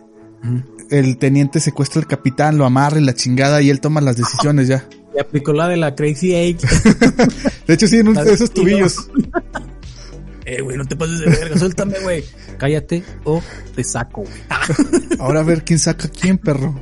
El 0.90 1.18
teniente 1.18 1.60
secuestra 1.60 2.00
al 2.00 2.06
capitán, 2.06 2.56
lo 2.56 2.64
amarra 2.64 2.98
y 2.98 3.04
la 3.04 3.14
chingada 3.14 3.60
y 3.60 3.70
él 3.70 3.80
toma 3.80 4.00
las 4.00 4.16
decisiones 4.16 4.68
ya. 4.68 4.86
Y 5.14 5.20
aplicó 5.20 5.52
la 5.52 5.66
de 5.66 5.76
la 5.76 5.96
Crazy 5.96 6.34
Eight. 6.34 6.60
De 7.66 7.74
hecho, 7.74 7.88
sí, 7.88 7.96
en 7.96 8.12
de 8.12 8.32
esos 8.32 8.52
tubillos. 8.52 9.10
eh, 10.44 10.60
güey, 10.60 10.76
no 10.76 10.84
te 10.84 10.94
pases 10.94 11.18
de 11.18 11.26
verga, 11.26 11.58
suéltame, 11.58 11.98
güey. 12.00 12.24
Cállate 12.56 13.02
o 13.24 13.42
te 13.74 13.82
saco, 13.82 14.22
güey. 14.22 15.18
Ahora 15.18 15.40
a 15.40 15.42
ver 15.42 15.64
quién 15.64 15.80
saca 15.80 16.06
a 16.06 16.10
quién, 16.10 16.38
perro. 16.38 16.78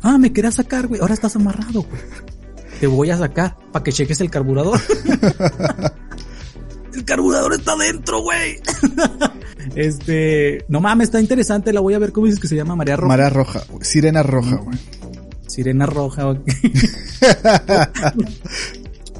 ah, 0.00 0.18
me 0.18 0.32
querías 0.32 0.56
sacar, 0.56 0.88
güey, 0.88 1.00
ahora 1.00 1.14
estás 1.14 1.36
amarrado, 1.36 1.82
güey. 1.82 2.00
Te 2.82 2.88
voy 2.88 3.10
a 3.10 3.16
sacar 3.16 3.56
para 3.70 3.84
que 3.84 3.92
cheques 3.92 4.20
el 4.22 4.28
carburador. 4.28 4.76
el 6.94 7.04
carburador 7.04 7.54
está 7.54 7.76
dentro, 7.76 8.22
güey. 8.22 8.58
este, 9.76 10.64
no 10.66 10.80
mames, 10.80 11.06
está 11.06 11.20
interesante, 11.20 11.72
la 11.72 11.78
voy 11.78 11.94
a 11.94 12.00
ver, 12.00 12.10
¿cómo 12.10 12.26
dices 12.26 12.40
que 12.40 12.48
se 12.48 12.56
llama? 12.56 12.74
María 12.74 12.96
Roja. 12.96 13.06
María 13.06 13.30
Roja. 13.30 13.62
Sirena 13.82 14.24
Roja, 14.24 14.56
güey. 14.56 14.76
Sirena 15.46 15.86
Roja, 15.86 16.28
ok. 16.28 16.40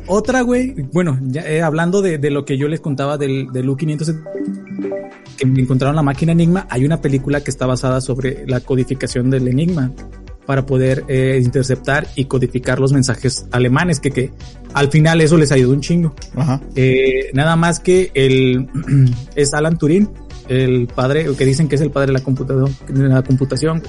Otra, 0.09 0.41
güey, 0.41 0.75
bueno, 0.93 1.21
ya, 1.23 1.43
eh, 1.43 1.63
hablando 1.63 2.03
de, 2.03 2.19
de, 2.19 2.31
lo 2.33 2.45
que 2.45 2.59
yo 2.59 2.67
les 2.67 2.81
contaba 2.81 3.17
del, 3.17 3.47
del 3.53 3.69
U500 3.69 4.25
que 5.37 5.45
encontraron 5.45 5.95
la 5.95 6.03
máquina 6.03 6.33
Enigma, 6.33 6.67
hay 6.69 6.85
una 6.85 7.01
película 7.01 7.45
que 7.45 7.53
está 7.53 7.67
basada 7.67 8.01
sobre 8.01 8.45
la 8.45 8.59
codificación 8.59 9.31
del 9.31 9.47
Enigma 9.47 9.93
para 10.47 10.67
poder 10.67 11.05
eh, 11.09 11.41
interceptar 11.43 12.09
y 12.17 12.25
codificar 12.25 12.81
los 12.81 12.93
mensajes 12.93 13.47
alemanes, 13.53 14.01
que, 14.01 14.11
que 14.11 14.31
al 14.75 14.89
final 14.89 15.21
eso 15.21 15.37
les 15.37 15.53
ayudó 15.53 15.73
un 15.73 15.81
chingo. 15.81 16.15
Ajá. 16.35 16.61
Eh, 16.75 17.31
nada 17.35 17.57
más 17.57 17.81
que 17.81 18.11
el 18.15 18.69
es 19.35 19.55
Alan 19.55 19.79
Turing, 19.79 20.09
el 20.49 20.89
padre, 20.89 21.27
que 21.37 21.45
dicen 21.45 21.69
que 21.69 21.77
es 21.77 21.81
el 21.81 21.91
padre 21.91 22.09
de 22.09 22.13
la 22.15 22.25
computación, 22.25 22.77
de 22.89 23.09
la 23.09 23.23
computación 23.23 23.83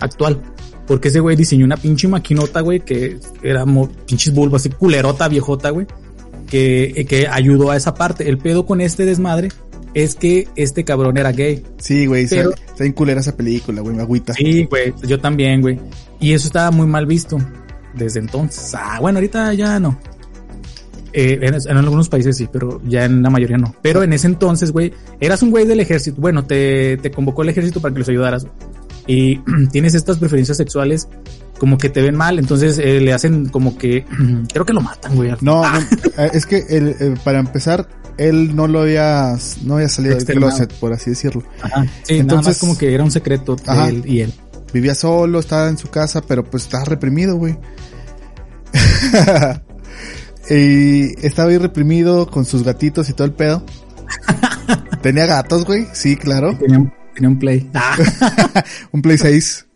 actual. 0.00 0.40
Porque 0.86 1.08
ese 1.08 1.20
güey 1.20 1.36
diseñó 1.36 1.66
una 1.66 1.76
pinche 1.76 2.08
maquinota, 2.08 2.60
güey, 2.60 2.80
que 2.80 3.18
era 3.42 3.64
pinches 4.06 4.32
bulbos, 4.32 4.62
así 4.62 4.70
culerota, 4.70 5.28
viejota, 5.28 5.68
güey, 5.70 5.86
que, 6.48 7.04
que 7.06 7.28
ayudó 7.28 7.70
a 7.70 7.76
esa 7.76 7.94
parte. 7.94 8.28
El 8.28 8.38
pedo 8.38 8.64
con 8.64 8.80
este 8.80 9.04
desmadre 9.04 9.50
es 10.04 10.14
que 10.14 10.46
este 10.54 10.84
cabrón 10.84 11.18
era 11.18 11.32
gay. 11.32 11.62
Sí, 11.78 12.06
güey, 12.06 12.24
está 12.24 12.44
en 12.78 12.92
culera 12.92 13.20
esa 13.20 13.36
película, 13.36 13.80
güey, 13.80 13.96
me 13.96 14.02
agüita. 14.02 14.32
Sí, 14.32 14.64
güey, 14.64 14.94
yo 15.02 15.18
también, 15.18 15.60
güey. 15.60 15.80
Y 16.20 16.34
eso 16.34 16.46
estaba 16.46 16.70
muy 16.70 16.86
mal 16.86 17.04
visto 17.04 17.36
desde 17.94 18.20
entonces. 18.20 18.74
Ah, 18.76 18.98
bueno, 19.00 19.18
ahorita 19.18 19.52
ya 19.54 19.80
no. 19.80 19.98
Eh, 21.12 21.40
en, 21.42 21.54
en, 21.54 21.76
algunos 21.76 22.08
países 22.08 22.36
sí, 22.36 22.48
pero 22.52 22.80
ya 22.84 23.06
en 23.06 23.24
la 23.24 23.30
mayoría 23.30 23.56
no. 23.56 23.74
Pero 23.82 24.04
en 24.04 24.12
ese 24.12 24.28
entonces, 24.28 24.70
güey, 24.70 24.92
eras 25.18 25.42
un 25.42 25.50
güey 25.50 25.66
del 25.66 25.80
ejército. 25.80 26.20
Bueno, 26.20 26.44
te, 26.44 26.96
te 26.98 27.10
convocó 27.10 27.42
el 27.42 27.48
ejército 27.48 27.80
para 27.80 27.92
que 27.92 27.98
los 27.98 28.08
ayudaras. 28.08 28.46
Y 29.08 29.38
tienes 29.72 29.96
estas 29.96 30.18
preferencias 30.18 30.58
sexuales 30.58 31.08
como 31.58 31.76
que 31.76 31.88
te 31.88 32.02
ven 32.02 32.14
mal, 32.14 32.38
entonces 32.38 32.78
eh, 32.78 33.00
le 33.00 33.12
hacen 33.12 33.48
como 33.48 33.76
que 33.76 34.04
creo 34.52 34.64
que 34.64 34.72
lo 34.72 34.80
matan, 34.80 35.16
güey. 35.16 35.32
No, 35.40 35.62
no 35.62 35.78
es 36.32 36.46
que 36.46 36.64
el, 36.68 36.90
eh, 37.00 37.14
para 37.24 37.40
empezar 37.40 37.88
él 38.18 38.54
no 38.54 38.66
lo 38.66 38.80
había 38.80 39.36
no 39.62 39.76
había 39.76 39.88
salido 39.88 40.16
del 40.16 40.26
closet, 40.26 40.72
por 40.74 40.92
así 40.92 41.10
decirlo. 41.10 41.44
Ajá. 41.62 41.86
Sí, 42.02 42.18
entonces 42.18 42.58
como 42.58 42.76
que 42.76 42.92
era 42.92 43.04
un 43.04 43.10
secreto 43.10 43.56
de 43.56 43.88
él 43.88 44.02
y 44.06 44.20
él. 44.20 44.34
Vivía 44.72 44.94
solo, 44.94 45.38
estaba 45.38 45.68
en 45.68 45.78
su 45.78 45.88
casa, 45.88 46.20
pero 46.20 46.44
pues 46.44 46.64
estaba 46.64 46.84
reprimido, 46.84 47.36
güey. 47.36 47.56
y 50.50 51.26
estaba 51.26 51.50
ahí 51.50 51.58
reprimido 51.58 52.26
con 52.26 52.44
sus 52.44 52.64
gatitos 52.64 53.08
y 53.08 53.14
todo 53.14 53.26
el 53.26 53.32
pedo. 53.32 53.64
Tenía 55.02 55.26
gatos, 55.26 55.64
güey. 55.64 55.86
Sí, 55.92 56.16
claro. 56.16 56.58
Tenía, 56.58 56.92
tenía 57.14 57.28
un 57.30 57.38
play. 57.38 57.70
un 58.92 59.00
play 59.00 59.16
6. 59.16 59.66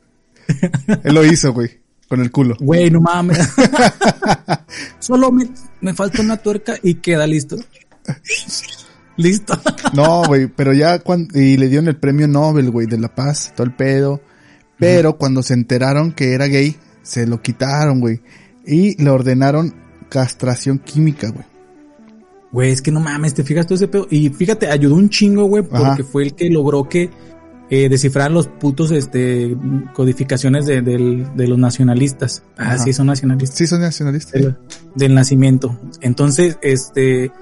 Él 1.04 1.14
lo 1.14 1.24
hizo, 1.24 1.52
güey. 1.52 1.80
Con 2.08 2.20
el 2.20 2.30
culo. 2.30 2.56
Güey, 2.60 2.90
no 2.90 3.00
mames. 3.00 3.38
Solo 4.98 5.32
me, 5.32 5.48
me 5.80 5.94
falta 5.94 6.20
una 6.20 6.36
tuerca 6.36 6.74
y 6.82 6.96
queda 6.96 7.26
listo. 7.26 7.56
Listo. 9.16 9.60
no, 9.94 10.24
güey, 10.24 10.46
pero 10.46 10.72
ya 10.72 10.98
cuando, 11.00 11.38
y 11.38 11.56
le 11.56 11.68
dieron 11.68 11.88
el 11.88 11.96
premio 11.96 12.26
Nobel, 12.26 12.70
güey, 12.70 12.86
de 12.86 12.98
la 12.98 13.14
paz, 13.14 13.52
todo 13.54 13.66
el 13.66 13.74
pedo. 13.74 14.20
Pero 14.78 15.10
uh 15.10 15.12
-huh. 15.12 15.18
cuando 15.18 15.42
se 15.42 15.54
enteraron 15.54 16.12
que 16.12 16.32
era 16.32 16.46
gay, 16.46 16.76
se 17.02 17.26
lo 17.26 17.40
quitaron, 17.42 18.00
güey. 18.00 18.20
Y 18.66 19.00
le 19.02 19.10
ordenaron 19.10 19.74
castración 20.08 20.78
química, 20.78 21.30
güey. 21.30 21.44
Güey, 22.52 22.70
es 22.70 22.82
que 22.82 22.90
no 22.90 23.00
mames, 23.00 23.34
te 23.34 23.44
fijas 23.44 23.66
todo 23.66 23.76
ese 23.76 23.88
pedo. 23.88 24.06
Y 24.10 24.28
fíjate, 24.28 24.68
ayudó 24.68 24.94
un 24.96 25.08
chingo, 25.08 25.44
güey, 25.44 25.62
porque 25.62 25.86
Ajá. 25.86 26.04
fue 26.04 26.24
el 26.24 26.34
que 26.34 26.50
logró 26.50 26.88
que 26.88 27.10
eh, 27.70 27.88
descifraran 27.88 28.34
los 28.34 28.48
putos 28.48 28.90
este, 28.90 29.56
codificaciones 29.94 30.66
de, 30.66 30.82
de, 30.82 31.26
de 31.34 31.48
los 31.48 31.58
nacionalistas. 31.58 32.42
Ah, 32.58 32.76
sí, 32.76 32.92
son 32.92 33.06
nacionalistas. 33.06 33.56
Sí, 33.56 33.66
son 33.66 33.80
nacionalistas. 33.80 34.32
Del, 34.32 34.56
del 34.94 35.14
nacimiento. 35.14 35.80
Entonces, 36.02 36.58
este, 36.60 37.32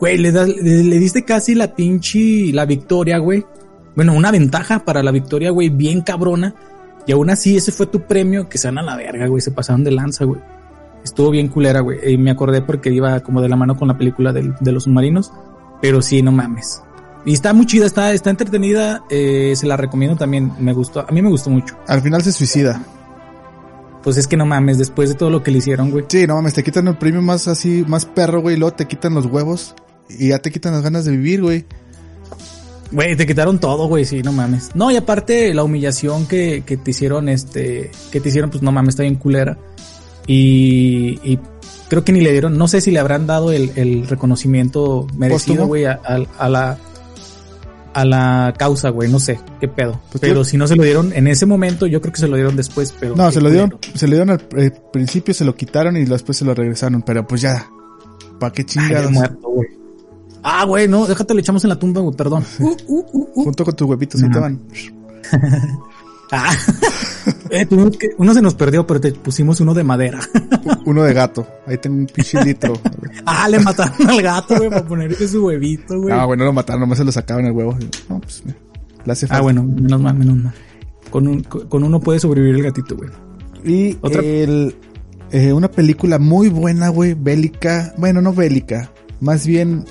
güey, 0.00 0.18
le, 0.18 0.32
das, 0.32 0.48
le, 0.48 0.82
le, 0.82 0.98
diste 0.98 1.24
casi 1.24 1.54
la 1.54 1.74
pinche, 1.74 2.52
la 2.52 2.64
victoria, 2.64 3.18
güey. 3.18 3.44
Bueno, 3.94 4.14
una 4.14 4.30
ventaja 4.30 4.80
para 4.84 5.02
la 5.02 5.12
victoria, 5.12 5.50
güey, 5.50 5.68
bien 5.68 6.00
cabrona. 6.00 6.54
Y 7.06 7.12
aún 7.12 7.30
así, 7.30 7.56
ese 7.56 7.70
fue 7.70 7.86
tu 7.86 8.02
premio, 8.02 8.48
que 8.48 8.58
se 8.58 8.68
van 8.68 8.78
a 8.78 8.82
la 8.82 8.96
verga, 8.96 9.26
güey, 9.26 9.40
se 9.40 9.50
pasaron 9.50 9.84
de 9.84 9.90
lanza, 9.90 10.24
güey. 10.24 10.40
Estuvo 11.04 11.30
bien 11.30 11.48
culera, 11.48 11.80
güey. 11.80 12.12
Y 12.12 12.18
me 12.18 12.30
acordé 12.30 12.62
porque 12.62 12.90
iba 12.90 13.20
como 13.20 13.40
de 13.40 13.48
la 13.48 13.56
mano 13.56 13.76
con 13.76 13.88
la 13.88 13.96
película 13.96 14.32
de, 14.32 14.52
de 14.60 14.72
los 14.72 14.84
submarinos. 14.84 15.32
Pero 15.80 16.02
sí, 16.02 16.22
no 16.22 16.32
mames. 16.32 16.82
Y 17.24 17.32
está 17.32 17.52
muy 17.52 17.66
chida, 17.66 17.86
está, 17.86 18.12
está 18.12 18.30
entretenida. 18.30 19.02
Eh, 19.10 19.54
se 19.56 19.66
la 19.66 19.76
recomiendo 19.76 20.16
también. 20.16 20.52
Me 20.58 20.72
gustó. 20.72 21.00
A 21.00 21.12
mí 21.12 21.22
me 21.22 21.30
gustó 21.30 21.50
mucho. 21.50 21.76
Al 21.86 22.02
final 22.02 22.22
se 22.22 22.32
suicida. 22.32 22.82
Pues 24.02 24.16
es 24.16 24.26
que 24.26 24.36
no 24.36 24.46
mames, 24.46 24.78
después 24.78 25.10
de 25.10 25.14
todo 25.14 25.28
lo 25.28 25.42
que 25.42 25.50
le 25.50 25.58
hicieron, 25.58 25.90
güey. 25.90 26.06
Sí, 26.08 26.26
no 26.26 26.36
mames, 26.36 26.54
te 26.54 26.64
quitan 26.64 26.88
el 26.88 26.96
premio 26.96 27.20
más 27.20 27.48
así, 27.48 27.84
más 27.86 28.06
perro, 28.06 28.40
güey. 28.40 28.56
Y 28.56 28.58
luego 28.58 28.74
te 28.74 28.86
quitan 28.86 29.14
los 29.14 29.26
huevos. 29.26 29.74
Y 30.18 30.28
ya 30.28 30.38
te 30.38 30.50
quitan 30.50 30.72
las 30.72 30.82
ganas 30.82 31.04
de 31.04 31.12
vivir, 31.12 31.42
güey. 31.42 31.64
Güey, 32.92 33.14
te 33.16 33.26
quitaron 33.26 33.60
todo, 33.60 33.86
güey, 33.86 34.04
sí, 34.04 34.22
no 34.22 34.32
mames. 34.32 34.70
No, 34.74 34.90
y 34.90 34.96
aparte 34.96 35.54
la 35.54 35.62
humillación 35.62 36.26
que, 36.26 36.64
que 36.66 36.76
te 36.76 36.90
hicieron, 36.90 37.28
este, 37.28 37.90
que 38.10 38.20
te 38.20 38.28
hicieron, 38.30 38.50
pues 38.50 38.62
no 38.62 38.72
mames, 38.72 38.90
está 38.90 39.04
bien 39.04 39.14
culera. 39.14 39.58
Y, 40.26 41.20
y 41.22 41.38
creo 41.88 42.04
que 42.04 42.12
ni 42.12 42.20
le 42.20 42.32
dieron, 42.32 42.58
no 42.58 42.66
sé 42.66 42.80
si 42.80 42.90
le 42.90 42.98
habrán 42.98 43.26
dado 43.26 43.52
el, 43.52 43.70
el 43.76 44.08
reconocimiento 44.08 45.06
merecido, 45.16 45.66
güey, 45.66 45.84
a, 45.84 46.00
a, 46.04 46.16
a, 46.38 46.48
la 46.48 46.78
a 47.94 48.04
la 48.04 48.54
causa, 48.58 48.90
güey, 48.90 49.08
no 49.08 49.20
sé 49.20 49.38
qué 49.60 49.68
pedo. 49.68 50.00
Pues 50.10 50.20
pero 50.20 50.44
si 50.44 50.56
no 50.56 50.66
se 50.66 50.74
lo 50.74 50.82
dieron 50.82 51.12
en 51.12 51.28
ese 51.28 51.46
momento, 51.46 51.86
yo 51.86 52.00
creo 52.00 52.12
que 52.12 52.20
se 52.20 52.28
lo 52.28 52.34
dieron 52.34 52.56
después, 52.56 52.92
pero 52.98 53.14
No, 53.14 53.30
se 53.30 53.40
lo 53.40 53.50
dieron, 53.50 53.78
se 53.94 54.06
lo 54.08 54.16
dieron 54.16 54.30
al 54.30 54.46
eh, 54.56 54.72
principio, 54.92 55.32
se 55.32 55.44
lo 55.44 55.54
quitaron 55.54 55.96
y 55.96 56.04
después 56.04 56.38
se 56.38 56.44
lo 56.44 56.54
regresaron, 56.54 57.02
pero 57.02 57.26
pues 57.26 57.40
ya 57.40 57.68
¿Para 58.40 58.52
qué 58.52 58.64
chingados? 58.64 59.06
Ay, 59.06 59.12
muerto, 59.12 59.48
güey. 59.48 59.68
Ah, 60.42 60.64
güey, 60.64 60.88
no, 60.88 61.06
déjate, 61.06 61.34
le 61.34 61.40
echamos 61.40 61.64
en 61.64 61.70
la 61.70 61.78
tumba, 61.78 62.00
güey, 62.00 62.16
perdón. 62.16 62.44
Uh, 62.58 62.76
uh, 62.86 63.06
uh, 63.12 63.44
Junto 63.44 63.64
con 63.64 63.76
tus 63.76 63.88
huevitos, 63.88 64.22
ahí 64.22 64.30
te 64.30 64.38
van. 64.38 64.60
ah. 66.32 66.52
eh, 67.50 67.66
uno 68.18 68.34
se 68.34 68.42
nos 68.42 68.54
perdió, 68.54 68.86
pero 68.86 69.00
te 69.00 69.12
pusimos 69.12 69.60
uno 69.60 69.74
de 69.74 69.84
madera. 69.84 70.20
uno 70.86 71.02
de 71.02 71.12
gato. 71.12 71.46
Ahí 71.66 71.78
tengo 71.78 71.96
un 71.98 72.06
pinche 72.06 72.42
litro. 72.44 72.74
ah, 73.26 73.48
le 73.48 73.58
mataron 73.58 74.08
al 74.08 74.22
gato, 74.22 74.56
güey, 74.56 74.70
para 74.70 74.86
ponerle 74.86 75.28
su 75.28 75.44
huevito, 75.44 76.00
güey. 76.00 76.14
Ah, 76.14 76.24
bueno, 76.24 76.44
lo 76.44 76.52
mataron, 76.52 76.80
nomás 76.80 76.98
se 76.98 77.04
lo 77.04 77.12
sacaban 77.12 77.46
el 77.46 77.52
huevo. 77.52 77.76
No, 78.08 78.20
pues, 78.20 78.42
falta. 79.04 79.36
Ah, 79.36 79.40
bueno, 79.40 79.62
menos 79.64 80.00
mal, 80.00 80.14
menos 80.14 80.36
mal. 80.36 80.54
Con, 81.10 81.26
un, 81.26 81.42
con 81.42 81.82
uno 81.82 82.00
puede 82.00 82.20
sobrevivir 82.20 82.56
el 82.56 82.62
gatito, 82.62 82.96
güey. 82.96 83.10
Y 83.64 83.98
¿Otra? 84.00 84.22
el, 84.22 84.74
eh, 85.32 85.52
una 85.52 85.70
película 85.70 86.18
muy 86.18 86.48
buena, 86.48 86.88
güey, 86.88 87.14
bélica. 87.14 87.92
Bueno, 87.98 88.22
no 88.22 88.32
bélica, 88.32 88.90
más 89.20 89.46
bien, 89.46 89.84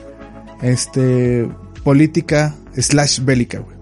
este, 0.61 1.49
política 1.83 2.55
slash 2.75 3.21
bélica, 3.21 3.59
güey. 3.59 3.77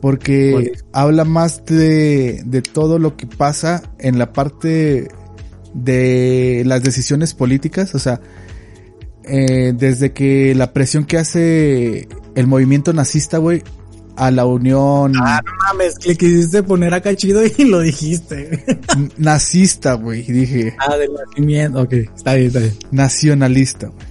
Porque 0.00 0.72
habla 0.92 1.24
más 1.24 1.64
de, 1.64 2.42
de 2.44 2.60
todo 2.60 2.98
lo 2.98 3.16
que 3.16 3.26
pasa 3.26 3.82
en 3.98 4.18
la 4.18 4.34
parte 4.34 5.08
de 5.72 6.62
las 6.66 6.82
decisiones 6.82 7.32
políticas, 7.32 7.94
o 7.94 7.98
sea, 7.98 8.20
eh, 9.24 9.72
desde 9.74 10.12
que 10.12 10.54
la 10.54 10.74
presión 10.74 11.06
que 11.06 11.16
hace 11.16 12.08
el 12.34 12.46
movimiento 12.46 12.92
nazista, 12.92 13.38
güey, 13.38 13.62
a 14.16 14.30
la 14.30 14.44
unión. 14.44 15.14
Ah, 15.16 15.40
no 15.44 15.52
mames, 15.66 15.94
le 16.06 16.16
quisiste 16.16 16.62
poner 16.62 16.92
acá 16.92 17.14
chido 17.16 17.42
y 17.44 17.64
lo 17.64 17.80
dijiste. 17.80 18.64
Nazista, 19.16 19.94
güey, 19.94 20.22
dije. 20.22 20.76
Ah, 20.78 20.96
del 20.96 21.10
nacimiento, 21.14 21.80
ok, 21.80 21.92
está 22.14 22.34
bien, 22.34 22.48
está 22.48 22.58
bien. 22.60 22.74
Nacionalista, 22.90 23.88
güey. 23.88 24.06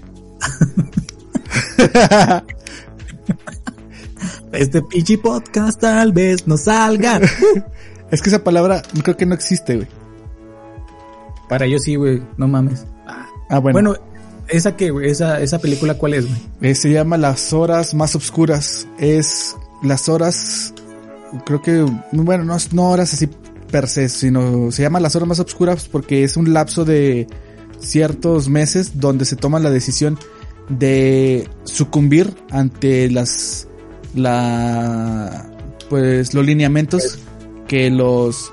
este 4.53 4.81
pinche 4.83 5.17
podcast 5.17 5.79
tal 5.81 6.11
vez 6.11 6.47
no 6.47 6.57
salga. 6.57 7.19
es 8.11 8.21
que 8.21 8.29
esa 8.29 8.43
palabra 8.43 8.81
creo 9.03 9.17
que 9.17 9.25
no 9.25 9.35
existe, 9.35 9.75
güey. 9.75 9.87
Para 11.49 11.65
ellos 11.65 11.83
sí, 11.83 11.95
güey, 11.95 12.21
no 12.37 12.47
mames. 12.47 12.85
Ah, 13.49 13.59
bueno. 13.59 13.73
Bueno, 13.73 13.95
esa 14.47 14.75
que, 14.75 14.91
güey, 14.91 15.09
esa, 15.09 15.41
esa 15.41 15.59
película, 15.59 15.95
¿cuál 15.95 16.15
es, 16.15 16.25
güey? 16.27 16.39
Eh, 16.61 16.75
se 16.75 16.91
llama 16.91 17.17
Las 17.17 17.53
Horas 17.53 17.93
Más 17.93 18.15
Obscuras. 18.15 18.87
Es 18.97 19.55
las 19.83 20.09
horas, 20.09 20.73
creo 21.45 21.61
que, 21.61 21.85
bueno, 22.11 22.43
no, 22.43 22.57
no 22.71 22.89
horas 22.89 23.13
así 23.13 23.29
per 23.69 23.87
se, 23.87 24.07
sino 24.07 24.71
se 24.71 24.83
llama 24.83 24.99
las 24.99 25.15
horas 25.15 25.27
más 25.27 25.39
obscuras 25.39 25.89
porque 25.91 26.23
es 26.23 26.37
un 26.37 26.53
lapso 26.53 26.85
de 26.85 27.27
ciertos 27.79 28.47
meses 28.47 28.99
donde 28.99 29.25
se 29.25 29.35
toma 29.35 29.59
la 29.59 29.71
decisión 29.71 30.17
de 30.69 31.47
sucumbir 31.63 32.33
ante 32.51 33.09
las, 33.09 33.67
la, 34.15 35.49
pues 35.89 36.33
los 36.33 36.45
lineamientos 36.45 37.19
que 37.67 37.89
los 37.89 38.51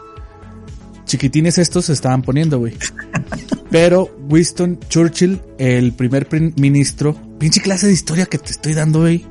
chiquitines 1.04 1.58
estos 1.58 1.86
se 1.86 1.92
estaban 1.92 2.22
poniendo, 2.22 2.58
güey. 2.58 2.74
Pero 3.70 4.10
Winston 4.28 4.78
Churchill, 4.88 5.40
el 5.58 5.92
primer 5.92 6.28
prim- 6.28 6.52
ministro, 6.56 7.16
pinche 7.38 7.60
clase 7.60 7.86
de 7.86 7.92
historia 7.92 8.26
que 8.26 8.38
te 8.38 8.50
estoy 8.50 8.74
dando, 8.74 9.00
güey. 9.00 9.24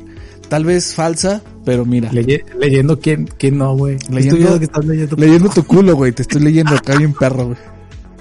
Tal 0.48 0.64
vez 0.66 0.96
falsa, 0.96 1.44
pero 1.64 1.86
mira. 1.86 2.10
Leye- 2.12 2.44
leyendo 2.58 3.00
quién, 3.00 3.28
quién 3.38 3.58
no, 3.60 3.76
güey. 3.78 3.98
Leyendo- 4.10 4.58
que 4.58 4.66
estás 4.66 4.84
leyendo. 4.86 5.16
Leyendo 5.18 5.50
tu 5.50 5.64
culo, 5.64 5.96
güey. 5.96 6.12
Te 6.12 6.22
estoy 6.24 6.42
leyendo 6.42 6.74
acá 6.74 6.98
bien 6.98 7.14
perro, 7.14 7.48
güey. 7.48 7.58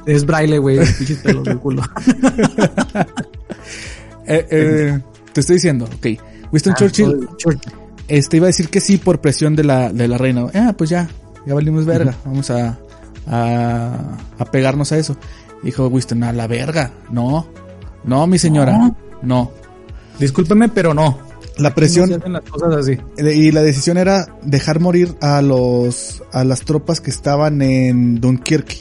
Es 0.07 0.27
braille, 0.27 0.59
güey. 0.59 0.79
pinches 0.99 1.19
pelos 1.19 1.45
del 1.45 1.59
culo. 1.59 1.83
Eh, 4.29 4.47
eh, 4.51 5.01
te 5.33 5.41
estoy 5.41 5.55
diciendo, 5.57 5.87
ok. 5.87 6.07
Winston 6.53 6.73
Ah, 6.75 6.77
Churchill, 6.79 7.29
Churchill. 7.37 7.73
este 8.09 8.37
iba 8.37 8.47
a 8.47 8.49
decir 8.49 8.69
que 8.69 8.81
sí 8.81 8.99
por 8.99 9.21
presión 9.21 9.57
de 9.57 9.65
la, 9.65 9.93
de 9.93 10.09
la 10.09 10.19
reina. 10.19 10.47
Ah, 10.55 10.75
pues 10.77 10.91
ya, 10.91 11.09
ya 11.47 11.55
valimos 11.55 11.85
verga. 11.87 12.15
Vamos 12.25 12.51
a, 12.51 12.79
a, 13.27 14.17
a 14.39 14.45
pegarnos 14.47 14.93
a 14.93 14.99
eso. 14.99 15.17
Dijo 15.63 15.87
Winston, 15.89 16.23
a 16.25 16.33
la 16.33 16.47
verga. 16.47 16.93
No, 17.11 17.47
no, 18.05 18.27
mi 18.27 18.39
señora. 18.39 18.77
No. 18.79 18.97
No. 19.23 19.51
Discúlpeme, 20.19 20.69
pero 20.69 20.95
no. 20.95 21.19
La 21.59 21.75
presión 21.75 22.09
se 22.09 22.15
hacen 22.15 22.33
las 22.33 22.43
cosas 22.45 22.75
así. 22.77 22.97
y 23.19 23.51
la 23.51 23.63
decisión 23.63 23.99
era 23.99 24.27
dejar 24.43 24.79
morir 24.79 25.17
a 25.21 25.43
los 25.43 26.23
a 26.33 26.45
las 26.45 26.61
tropas 26.61 27.01
que 27.01 27.11
estaban 27.11 27.61
en 27.63 28.21
Dunkirk, 28.21 28.77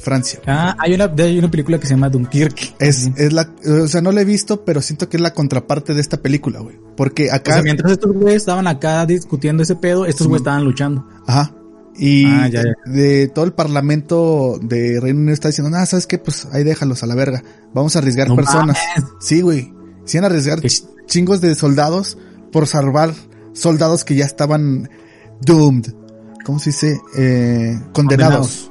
Francia. 0.00 0.40
Ah, 0.46 0.76
hay 0.78 0.94
una, 0.94 1.12
hay 1.18 1.38
una 1.38 1.50
película 1.50 1.78
que 1.78 1.86
se 1.86 1.94
llama 1.94 2.08
Dunkirk. 2.08 2.74
Es, 2.78 3.10
es 3.16 3.32
la, 3.32 3.52
o 3.66 3.86
sea, 3.88 4.00
no 4.00 4.12
la 4.12 4.20
he 4.20 4.24
visto, 4.24 4.64
pero 4.64 4.80
siento 4.80 5.08
que 5.08 5.16
es 5.16 5.20
la 5.20 5.34
contraparte 5.34 5.94
de 5.94 6.00
esta 6.00 6.18
película, 6.22 6.60
güey. 6.60 6.76
Porque 6.96 7.28
O 7.30 7.34
acá, 7.34 7.54
sea, 7.54 7.62
mientras 7.62 7.92
estos 7.92 8.12
güeyes 8.12 8.36
estaban 8.42 8.66
acá 8.66 9.04
discutiendo 9.06 9.62
ese 9.62 9.76
pedo, 9.76 10.06
estos 10.06 10.26
güeyes 10.26 10.40
estaban 10.42 10.64
luchando. 10.64 11.06
ajá. 11.26 11.52
Y 12.00 12.26
Ah, 12.26 12.48
ya, 12.48 12.62
ya. 12.62 12.92
de 12.92 13.26
todo 13.26 13.44
el 13.44 13.52
parlamento 13.54 14.60
de 14.62 15.00
Reino 15.00 15.18
Unido 15.18 15.34
está 15.34 15.48
diciendo, 15.48 15.76
ah, 15.76 15.84
¿sabes 15.84 16.06
qué? 16.06 16.16
Pues 16.18 16.46
ahí 16.52 16.62
déjalos 16.62 17.02
a 17.02 17.06
la 17.06 17.16
verga. 17.16 17.42
Vamos 17.74 17.96
a 17.96 17.98
arriesgar 17.98 18.28
No 18.28 18.36
personas. 18.36 18.76
mames. 18.96 19.10
Sí, 19.20 19.40
güey. 19.40 19.72
Iban 20.12 20.22
a 20.22 20.26
arriesgar 20.28 20.60
Qué- 20.60 20.68
chingos 21.06 21.40
de 21.40 21.56
soldados 21.56 22.16
por 22.52 22.68
salvar 22.68 23.12
soldados 23.52 24.04
que 24.04 24.14
ya 24.14 24.26
estaban 24.26 24.88
doomed. 25.40 25.86
¿Cómo 26.44 26.60
se 26.60 26.70
dice? 26.70 27.00
Eh, 27.16 27.76
condenados. 27.92 28.70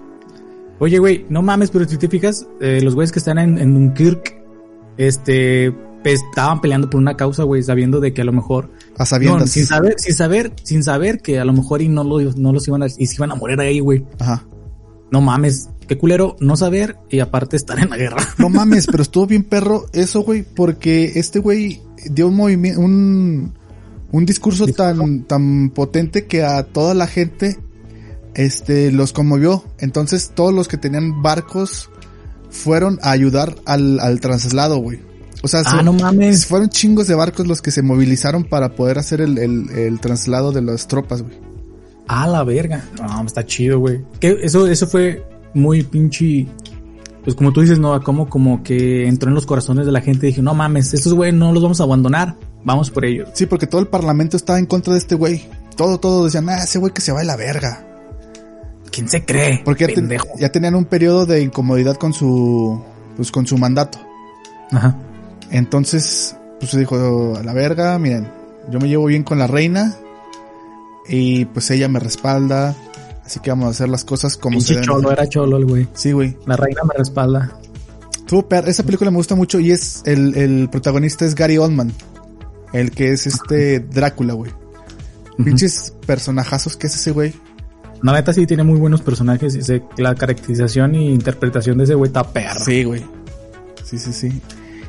Oye, 0.80 1.00
güey, 1.00 1.26
no 1.30 1.42
mames, 1.42 1.72
pero 1.72 1.86
si 1.86 1.98
te 1.98 2.08
fijas, 2.08 2.48
eh, 2.62 2.80
los 2.82 2.96
güeyes 2.96 3.12
que 3.12 3.20
están 3.20 3.40
en, 3.40 3.58
en 3.58 3.74
Dunkirk, 3.74 4.36
este, 4.98 5.74
estaban 6.04 6.62
peleando 6.62 6.90
por 6.90 7.00
una 7.00 7.18
causa, 7.18 7.44
güey, 7.44 7.64
sabiendo 7.64 8.00
de 8.00 8.14
que 8.14 8.22
a 8.22 8.26
lo 8.26 8.34
mejor, 8.34 8.70
A 8.96 9.00
no, 9.00 9.06
sabiendas. 9.06 9.50
sin 9.50 9.66
saber, 9.66 9.96
sin 9.98 10.14
saber, 10.14 10.54
sin 10.64 10.84
saber 10.84 11.22
que 11.22 11.40
a 11.40 11.46
lo 11.46 11.54
mejor 11.54 11.82
y 11.82 11.90
no, 11.90 12.04
lo, 12.04 12.20
no 12.34 12.54
los 12.54 12.68
iban 12.68 12.84
a, 12.84 12.88
y 12.88 13.06
se 13.08 13.16
iban 13.16 13.32
a 13.32 13.36
morir 13.36 13.60
ahí, 13.60 13.80
güey. 13.80 14.06
Ajá. 14.20 14.46
No 15.12 15.22
mames, 15.22 15.70
qué 15.88 15.98
culero 15.98 16.36
no 16.40 16.58
saber 16.58 16.98
y 17.10 17.20
aparte 17.20 17.56
estar 17.56 17.80
en 17.80 17.90
la 17.90 17.98
guerra. 17.98 18.18
No 18.38 18.50
mames, 18.50 18.88
pero 18.92 19.04
estuvo 19.04 19.26
bien 19.26 19.44
perro 19.44 19.86
eso, 19.94 20.22
güey, 20.22 20.44
porque 20.44 21.14
este 21.16 21.40
güey 21.40 21.82
dio 22.10 22.28
un 22.28 22.36
movimiento, 22.36 22.82
un, 22.82 23.54
un 24.12 24.26
discurso 24.26 24.68
tan, 24.68 25.24
tan 25.24 25.70
potente 25.72 26.26
que 26.26 26.44
a 26.44 26.64
toda 26.64 26.94
la 26.94 27.08
gente, 27.08 27.58
este, 28.38 28.92
los 28.92 29.12
conmovió. 29.12 29.66
Entonces, 29.80 30.32
todos 30.34 30.54
los 30.54 30.68
que 30.70 30.78
tenían 30.78 31.22
barcos 31.22 31.90
fueron 32.50 33.00
a 33.02 33.12
ayudar 33.12 33.56
al, 33.66 34.00
al 34.00 34.20
traslado, 34.22 34.78
güey. 34.78 35.00
O 35.44 35.48
sea, 35.48 35.62
Ah, 35.66 35.78
se- 35.78 35.84
no 35.84 35.94
mames. 35.94 36.46
fueron 36.46 36.70
chingos 36.70 37.08
de 37.08 37.16
barcos 37.16 37.46
los 37.48 37.62
que 37.62 37.72
se 37.72 37.82
movilizaron 37.82 38.44
para 38.46 38.70
poder 38.76 38.98
hacer 38.98 39.22
el, 39.22 39.38
el, 39.38 39.70
el 39.72 40.00
traslado 40.00 40.52
de 40.52 40.62
las 40.62 40.88
tropas, 40.88 41.22
güey. 41.22 41.36
A 42.08 42.26
la 42.28 42.44
verga. 42.44 42.86
No, 43.02 43.24
está 43.26 43.46
chido, 43.46 43.80
güey. 43.80 44.02
Que 44.20 44.38
eso, 44.42 44.66
eso 44.66 44.88
fue 44.88 45.24
muy 45.54 45.84
pinche. 45.84 46.48
Pues 47.24 47.36
como 47.36 47.52
tú 47.52 47.60
dices, 47.62 47.78
no, 47.80 48.02
como, 48.02 48.30
como 48.30 48.64
que 48.64 49.06
entró 49.08 49.28
en 49.28 49.36
los 49.36 49.46
corazones 49.46 49.86
de 49.86 49.92
la 49.92 50.00
gente 50.00 50.26
y 50.26 50.30
dije, 50.30 50.42
no 50.42 50.54
mames, 50.54 50.94
estos 50.94 51.14
güey 51.14 51.34
no 51.34 51.52
los 51.52 51.62
vamos 51.62 51.82
a 51.82 51.84
abandonar. 51.84 52.36
Vamos 52.64 52.90
por 52.90 53.04
ellos. 53.06 53.30
Sí, 53.34 53.46
porque 53.46 53.68
todo 53.68 53.82
el 53.82 53.88
parlamento 53.88 54.38
estaba 54.38 54.58
en 54.60 54.66
contra 54.66 54.94
de 54.94 55.00
este 55.00 55.16
güey. 55.16 55.46
Todo, 55.76 56.00
todo 56.00 56.26
decían, 56.26 56.48
ah, 56.50 56.64
ese 56.64 56.80
güey 56.80 56.94
que 56.94 57.02
se 57.02 57.12
va 57.12 57.20
de 57.20 57.26
la 57.26 57.36
verga. 57.36 57.86
¿Quién 58.98 59.10
se 59.10 59.24
cree? 59.24 59.62
Porque 59.64 59.84
ya, 59.84 59.88
ten- 59.88 59.96
Pendejo. 59.96 60.28
ya 60.40 60.50
tenían 60.52 60.74
un 60.76 60.86
periodo 60.86 61.26
de 61.28 61.42
incomodidad 61.42 61.96
con 61.98 62.14
su, 62.14 62.82
pues 63.16 63.32
con 63.32 63.46
su 63.46 63.58
mandato. 63.58 64.00
Ajá. 64.72 64.98
Entonces, 65.52 66.36
pues 66.60 66.72
se 66.72 66.80
dijo, 66.80 67.36
a 67.38 67.44
la 67.44 67.54
verga, 67.54 67.98
miren, 68.00 68.28
yo 68.72 68.80
me 68.80 68.90
llevo 68.90 69.06
bien 69.06 69.24
con 69.24 69.38
la 69.40 69.46
reina 69.48 69.96
y 71.08 71.46
pues 71.46 71.70
ella 71.72 71.88
me 71.88 72.00
respalda, 72.00 72.76
así 73.24 73.40
que 73.40 73.50
vamos 73.52 73.68
a 73.68 73.70
hacer 73.70 73.88
las 73.88 74.04
cosas 74.04 74.36
como 74.36 74.60
se 74.60 74.74
Pinche 74.74 74.74
deben 74.74 74.88
cholo, 74.88 75.08
hacer". 75.10 75.20
era 75.20 75.30
cholo 75.30 75.58
el 75.58 75.66
güey. 75.66 75.88
Sí, 75.94 76.12
güey. 76.12 76.36
La 76.46 76.58
reina 76.58 76.82
me 76.84 76.94
respalda. 76.98 77.58
Esa 78.66 78.84
película 78.84 79.10
me 79.12 79.18
gusta 79.18 79.36
mucho 79.36 79.60
y 79.60 79.72
es 79.72 80.02
el, 80.06 80.36
el 80.36 80.70
protagonista 80.70 81.24
es 81.24 81.34
Gary 81.34 81.58
Oldman, 81.60 81.94
el 82.74 82.92
que 82.92 83.14
es 83.14 83.26
este 83.26 83.80
Drácula, 83.80 84.34
güey. 84.34 84.52
Pinches 85.46 85.94
personajazos 86.06 86.76
que 86.76 86.88
es 86.88 86.96
ese 86.96 87.12
güey. 87.12 87.34
La 88.02 88.14
neta 88.14 88.34
sí 88.34 88.46
tiene 88.46 88.64
muy 88.64 88.78
buenos 88.80 89.02
personajes 89.02 89.56
y 89.56 90.02
la 90.02 90.16
caracterización 90.16 90.96
y 90.96 91.10
interpretación 91.14 91.78
de 91.78 91.86
ese 91.86 91.96
güey 91.96 92.10
está 92.10 92.24
perro. 92.24 92.64
Sí, 92.64 92.84
güey. 92.84 93.04
Sí, 93.84 93.98
sí, 93.98 94.14
sí. 94.14 94.42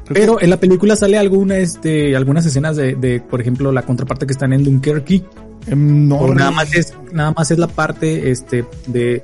Pero 0.09 0.41
en 0.41 0.51
la 0.51 0.59
película 0.59 0.97
sale 0.97 1.19
alguna, 1.19 1.59
este, 1.59 2.17
algunas 2.17 2.45
escenas 2.47 2.77
de, 2.77 2.95
de, 2.95 3.21
por 3.21 3.41
ejemplo, 3.41 3.73
la 3.73 3.83
contraparte 3.83 4.27
que 4.27 4.33
están 4.33 4.53
en 4.53 4.65
Dunkerque. 4.65 5.21
que, 5.21 5.71
em, 5.71 6.09
no, 6.09 6.33
nada 6.35 6.51
más 6.51 6.75
es, 6.75 6.95
nada 7.13 7.33
más 7.33 7.51
es 7.51 7.59
la 7.59 7.69
parte, 7.69 8.31
este, 8.31 8.65
de, 8.87 9.23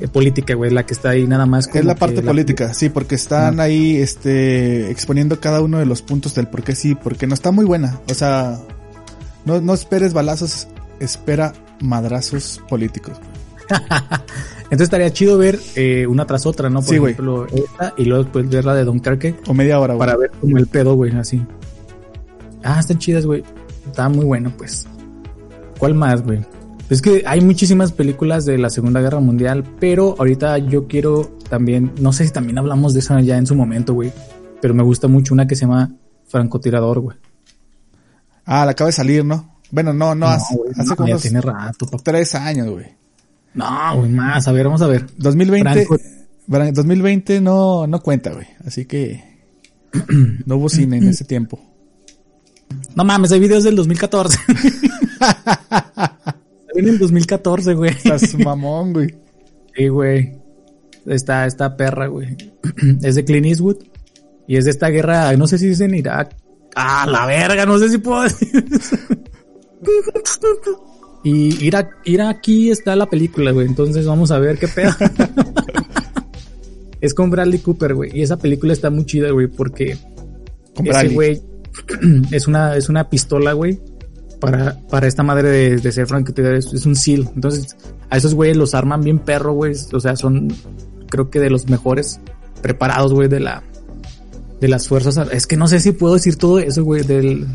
eh, 0.00 0.08
política, 0.08 0.54
güey, 0.54 0.70
la 0.70 0.86
que 0.86 0.94
está 0.94 1.10
ahí 1.10 1.26
nada 1.26 1.46
más. 1.46 1.68
Es 1.72 1.84
la 1.84 1.94
parte 1.94 2.22
política, 2.22 2.72
sí, 2.72 2.88
porque 2.88 3.14
están 3.14 3.60
ahí 3.60 3.96
este 3.96 4.90
exponiendo 4.90 5.38
cada 5.40 5.60
uno 5.60 5.78
de 5.78 5.86
los 5.86 6.02
puntos 6.02 6.34
del 6.34 6.48
por 6.48 6.62
qué 6.62 6.74
sí, 6.74 6.94
porque 6.94 7.26
no 7.26 7.34
está 7.34 7.50
muy 7.50 7.64
buena. 7.64 8.00
O 8.08 8.14
sea, 8.14 8.58
no, 9.44 9.60
no 9.60 9.74
esperes 9.74 10.12
balazos, 10.12 10.68
espera 10.98 11.52
madrazos 11.82 12.62
políticos. 12.68 13.18
Entonces 14.64 14.82
estaría 14.86 15.12
chido 15.12 15.36
ver 15.38 15.58
eh, 15.76 16.06
una 16.06 16.26
tras 16.26 16.46
otra, 16.46 16.70
¿no? 16.70 16.80
Por 16.80 16.88
Sí, 16.88 16.98
güey. 16.98 17.12
ejemplo, 17.12 17.46
esta 17.46 17.94
y 17.96 18.04
luego 18.04 18.24
después 18.24 18.48
ver 18.48 18.64
la 18.64 18.74
de 18.74 18.84
Dunkerque 18.84 19.36
O 19.46 19.54
media 19.54 19.78
hora, 19.78 19.94
güey. 19.94 20.06
para 20.06 20.16
ver 20.18 20.30
como 20.40 20.56
el 20.58 20.66
pedo, 20.66 20.94
güey, 20.94 21.14
así. 21.16 21.44
Ah, 22.64 22.80
están 22.80 22.98
chidas, 22.98 23.26
güey. 23.26 23.42
Está 23.86 24.08
muy 24.08 24.24
bueno, 24.24 24.52
pues. 24.56 24.86
¿Cuál 25.78 25.94
más, 25.94 26.22
güey? 26.22 26.40
Es 26.88 27.00
que 27.02 27.22
hay 27.26 27.40
muchísimas 27.40 27.92
películas 27.92 28.44
de 28.44 28.58
la 28.58 28.68
Segunda 28.70 29.00
Guerra 29.00 29.20
Mundial, 29.20 29.64
pero 29.80 30.14
ahorita 30.18 30.58
yo 30.58 30.86
quiero 30.86 31.36
también, 31.48 31.92
no 32.00 32.12
sé 32.12 32.26
si 32.26 32.32
también 32.32 32.58
hablamos 32.58 32.92
de 32.94 33.00
esa 33.00 33.20
ya 33.20 33.38
en 33.38 33.46
su 33.46 33.54
momento, 33.54 33.94
güey, 33.94 34.12
pero 34.60 34.74
me 34.74 34.82
gusta 34.82 35.08
mucho 35.08 35.32
una 35.34 35.46
que 35.46 35.54
se 35.56 35.62
llama 35.62 35.90
Francotirador, 36.26 37.00
güey. 37.00 37.16
Ah, 38.44 38.64
la 38.64 38.72
acaba 38.72 38.88
de 38.88 38.92
salir, 38.92 39.24
¿no? 39.24 39.51
Bueno, 39.72 39.92
no, 39.92 40.14
no, 40.14 40.26
hace, 40.28 40.54
güey, 40.54 40.70
hace 40.76 40.90
no, 40.90 40.96
como 40.96 41.08
ya 41.08 41.14
unos 41.14 41.22
tiene 41.22 41.40
rato, 41.40 41.86
papá. 41.86 42.02
tres 42.04 42.34
años, 42.36 42.68
güey. 42.70 42.86
No, 43.54 43.96
güey, 43.96 44.10
más, 44.10 44.46
a 44.46 44.52
ver, 44.52 44.66
vamos 44.66 44.82
a 44.82 44.86
ver. 44.86 45.06
2020, 45.16 45.86
Franco- 45.86 45.96
Bran- 46.46 46.72
2020 46.72 47.40
no, 47.40 47.86
no 47.86 48.00
cuenta, 48.02 48.32
güey. 48.32 48.46
Así 48.66 48.84
que 48.84 49.24
no 50.46 50.56
hubo 50.56 50.68
cine 50.68 50.98
en 50.98 51.08
ese 51.08 51.24
tiempo. 51.24 51.58
No 52.94 53.04
mames, 53.04 53.32
hay 53.32 53.40
videos 53.40 53.64
del 53.64 53.74
2014. 53.76 54.38
Salió 55.18 55.32
en 56.74 56.88
el 56.88 56.98
2014, 56.98 57.74
güey. 57.74 57.90
Estás 57.90 58.34
mamón, 58.38 58.92
güey. 58.92 59.14
Sí, 59.74 59.88
güey. 59.88 60.32
Está 61.06 61.46
esta 61.46 61.76
perra, 61.76 62.06
güey. 62.06 62.36
es 63.02 63.14
de 63.14 63.24
Clint 63.24 63.46
Eastwood. 63.46 63.78
Y 64.46 64.56
es 64.56 64.64
de 64.66 64.70
esta 64.72 64.88
guerra, 64.88 65.34
no 65.36 65.46
sé 65.46 65.56
si 65.58 65.68
es 65.68 65.80
en 65.80 65.94
Irak. 65.94 66.36
Ah, 66.74 67.06
la 67.08 67.26
verga, 67.26 67.64
no 67.64 67.78
sé 67.78 67.88
si 67.90 67.98
puedo 67.98 68.22
decir 68.22 68.64
eso. 68.70 68.96
Y 71.24 71.64
ir, 71.64 71.76
a- 71.76 71.90
ir 72.04 72.20
aquí 72.22 72.70
está 72.70 72.96
la 72.96 73.08
película, 73.08 73.52
güey. 73.52 73.66
Entonces 73.66 74.06
vamos 74.06 74.30
a 74.30 74.38
ver 74.38 74.58
qué 74.58 74.68
pedo. 74.68 74.90
es 77.00 77.14
con 77.14 77.30
Bradley 77.30 77.60
Cooper, 77.60 77.94
güey. 77.94 78.16
Y 78.18 78.22
esa 78.22 78.38
película 78.38 78.72
está 78.72 78.90
muy 78.90 79.04
chida, 79.06 79.30
güey, 79.30 79.46
porque 79.48 79.96
Con 80.74 80.86
ese 80.86 81.08
güey 81.08 81.40
es 82.32 82.46
una, 82.48 82.76
es 82.76 82.88
una 82.88 83.08
pistola, 83.08 83.52
güey. 83.52 83.80
Para, 84.40 84.76
para 84.88 85.06
esta 85.06 85.22
madre 85.22 85.48
de, 85.50 85.76
de 85.76 85.92
ser 85.92 86.06
francotirador 86.08 86.56
es, 86.58 86.72
es 86.72 86.84
un 86.86 86.96
SEAL. 86.96 87.28
Entonces, 87.34 87.76
a 88.10 88.16
esos 88.16 88.34
güeyes 88.34 88.56
los 88.56 88.74
arman 88.74 89.02
bien 89.02 89.20
perro, 89.20 89.52
güey. 89.52 89.74
O 89.92 90.00
sea, 90.00 90.16
son, 90.16 90.52
creo 91.08 91.30
que 91.30 91.38
de 91.38 91.50
los 91.50 91.68
mejores 91.68 92.20
preparados, 92.60 93.12
güey, 93.12 93.28
de 93.28 93.38
la, 93.38 93.62
de 94.60 94.66
las 94.66 94.88
fuerzas. 94.88 95.28
Es 95.30 95.46
que 95.46 95.56
no 95.56 95.68
sé 95.68 95.78
si 95.78 95.92
puedo 95.92 96.14
decir 96.14 96.34
todo 96.36 96.58
eso, 96.58 96.82
güey, 96.82 97.04
del 97.04 97.46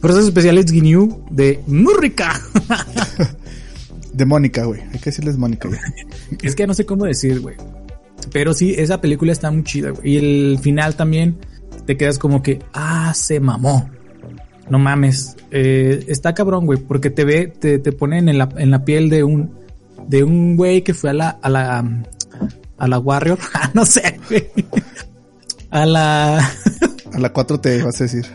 Fuerzas 0.00 0.24
Especiales 0.24 0.70
GNU 0.70 1.24
de 1.30 1.60
Murrica. 1.66 2.40
De 4.12 4.24
Mónica, 4.24 4.64
güey. 4.64 4.80
Hay 4.80 4.98
que 4.98 5.10
decirles 5.10 5.36
Mónica, 5.36 5.68
güey. 5.68 5.80
es 6.42 6.54
que 6.54 6.66
no 6.66 6.74
sé 6.74 6.84
cómo 6.84 7.04
decir, 7.04 7.40
güey. 7.40 7.56
Pero 8.32 8.52
sí, 8.52 8.74
esa 8.76 9.00
película 9.00 9.32
está 9.32 9.50
muy 9.50 9.62
chida, 9.62 9.90
güey. 9.90 10.12
Y 10.12 10.16
el 10.16 10.58
final 10.60 10.96
también 10.96 11.38
te 11.86 11.96
quedas 11.96 12.18
como 12.18 12.42
que, 12.42 12.60
ah, 12.72 13.12
se 13.14 13.40
mamó. 13.40 13.88
No 14.68 14.78
mames. 14.78 15.36
Eh, 15.50 16.04
está 16.08 16.34
cabrón, 16.34 16.66
güey, 16.66 16.78
porque 16.78 17.10
te 17.10 17.24
ve, 17.24 17.46
te, 17.46 17.78
te 17.78 17.92
ponen 17.92 18.28
en 18.28 18.38
la, 18.38 18.48
en 18.56 18.70
la 18.70 18.84
piel 18.84 19.08
de 19.08 19.24
un, 19.24 19.54
de 20.06 20.24
un 20.24 20.56
güey 20.56 20.82
que 20.82 20.94
fue 20.94 21.10
a 21.10 21.14
la, 21.14 21.30
a 21.30 21.48
la, 21.48 22.02
a 22.76 22.88
la 22.88 22.98
Warrior, 22.98 23.38
ah, 23.54 23.70
no 23.74 23.86
sé, 23.86 24.18
güey. 24.28 24.48
A 25.70 25.86
la, 25.86 26.38
A 26.38 27.18
la 27.18 27.32
4T, 27.32 27.84
vas 27.84 28.00
a 28.00 28.04
decir. 28.04 28.26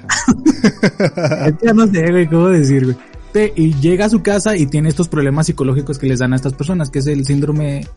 ya 1.62 1.74
no 1.74 1.88
sé, 1.88 2.10
güey, 2.12 2.28
cómo 2.28 2.48
decir, 2.50 2.86
güey. 2.86 2.98
Te- 3.32 3.54
Y 3.56 3.74
llega 3.80 4.06
a 4.06 4.10
su 4.10 4.22
casa 4.22 4.56
y 4.56 4.68
tiene 4.68 4.90
estos 4.90 5.08
problemas 5.10 5.48
psicológicos 5.48 5.98
que 5.98 6.08
les 6.08 6.20
dan 6.20 6.34
a 6.34 6.36
estas 6.36 6.54
personas, 6.54 6.90
que 6.90 7.00
es 7.00 7.08
el 7.08 7.26
síndrome, 7.26 7.88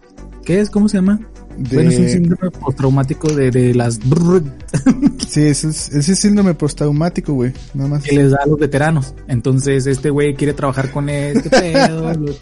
¿qué 0.44 0.60
es? 0.60 0.70
¿Cómo 0.70 0.88
se 0.88 0.96
llama? 0.98 1.20
De- 1.58 1.74
Bueno, 1.76 1.90
es 1.90 1.98
un 1.98 2.08
síndrome 2.08 2.50
postraumático 2.50 3.28
de, 3.28 3.50
de 3.50 3.74
las 3.74 3.98
Sí, 5.28 5.42
ese 5.42 5.68
es, 5.68 5.92
ese 5.92 6.12
es 6.12 6.18
síndrome 6.18 6.54
postraumático, 6.54 7.32
güey. 7.34 7.52
Nada 7.74 7.88
más. 7.90 8.02
que 8.02 8.14
les 8.16 8.30
da 8.30 8.38
a 8.44 8.46
los 8.46 8.58
veteranos. 8.58 9.14
Entonces, 9.28 9.86
este 9.86 10.08
güey 10.10 10.34
quiere 10.34 10.54
trabajar 10.54 10.90
con 10.90 11.08
este 11.08 11.50
pedo 11.50 12.12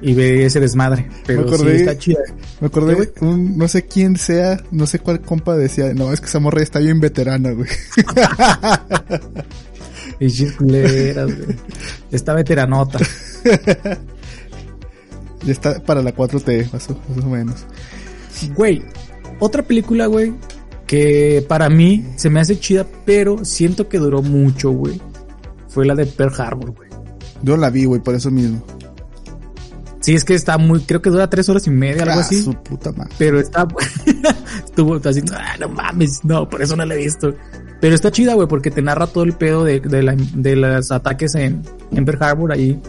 y 0.00 0.14
ve 0.14 0.44
ese 0.46 0.60
desmadre. 0.60 1.08
Pero 1.26 1.42
Me 1.42 1.48
acordé- 1.50 1.74
sí 1.76 1.80
está 1.82 1.98
chida. 1.98 2.20
Me 2.60 2.66
acordé, 2.68 2.94
¿Qué, 2.96 3.10
güey, 3.20 3.32
un, 3.32 3.58
no 3.58 3.68
sé 3.68 3.82
quién 3.86 4.16
sea, 4.16 4.62
no 4.70 4.86
sé 4.86 4.98
cuál 5.00 5.20
compa 5.20 5.56
decía, 5.56 5.92
no, 5.94 6.12
es 6.12 6.20
que 6.20 6.26
esa 6.26 6.40
morra 6.40 6.62
está 6.62 6.78
bien 6.78 7.00
veterana, 7.00 7.52
güey. 7.52 7.68
Y 10.20 10.46
culeras, 10.52 11.26
güey. 11.26 11.56
Esta 12.10 12.34
veteranota. 12.34 12.98
Ya 15.44 15.52
está 15.52 15.80
para 15.80 16.02
la 16.02 16.12
4T, 16.12 16.72
más 16.72 16.90
o, 16.90 16.98
más 17.14 17.24
o 17.24 17.28
menos. 17.28 17.64
Güey, 18.56 18.82
otra 19.38 19.62
película, 19.62 20.06
güey, 20.06 20.34
que 20.84 21.44
para 21.48 21.70
mí 21.70 22.04
se 22.16 22.28
me 22.28 22.40
hace 22.40 22.58
chida, 22.58 22.84
pero 23.06 23.44
siento 23.44 23.88
que 23.88 23.98
duró 23.98 24.20
mucho, 24.20 24.70
güey. 24.72 25.00
Fue 25.68 25.86
la 25.86 25.94
de 25.94 26.06
Pearl 26.06 26.34
Harbor, 26.40 26.72
güey. 26.72 26.90
Yo 27.42 27.56
la 27.56 27.70
vi, 27.70 27.84
güey, 27.84 28.02
por 28.02 28.16
eso 28.16 28.32
mismo. 28.32 28.60
Sí, 30.00 30.14
es 30.14 30.24
que 30.24 30.34
está 30.34 30.58
muy, 30.58 30.80
creo 30.80 31.02
que 31.02 31.10
dura 31.10 31.28
tres 31.28 31.48
horas 31.48 31.66
y 31.66 31.70
media, 31.70 32.02
algo 32.04 32.18
Ah, 32.18 32.20
así. 32.20 32.42
su 32.42 32.54
puta 32.54 32.92
madre. 32.92 33.12
Pero 33.18 33.40
está, 33.40 33.66
estuvo 34.64 34.96
así, 34.96 35.22
ah, 35.32 35.56
no 35.60 35.68
mames, 35.68 36.24
no, 36.24 36.48
por 36.48 36.62
eso 36.62 36.76
no 36.76 36.84
la 36.84 36.94
he 36.94 36.98
visto. 36.98 37.34
Pero 37.80 37.94
está 37.94 38.10
chida, 38.10 38.34
güey, 38.34 38.48
porque 38.48 38.70
te 38.70 38.82
narra 38.82 39.06
todo 39.06 39.24
el 39.24 39.32
pedo 39.34 39.64
de, 39.64 39.80
de, 39.80 40.02
la- 40.02 40.16
de 40.34 40.56
los 40.56 40.90
ataques 40.90 41.34
en, 41.34 41.62
en 41.92 42.04
Pearl 42.04 42.22
Harbor 42.22 42.52
ahí. 42.52 42.80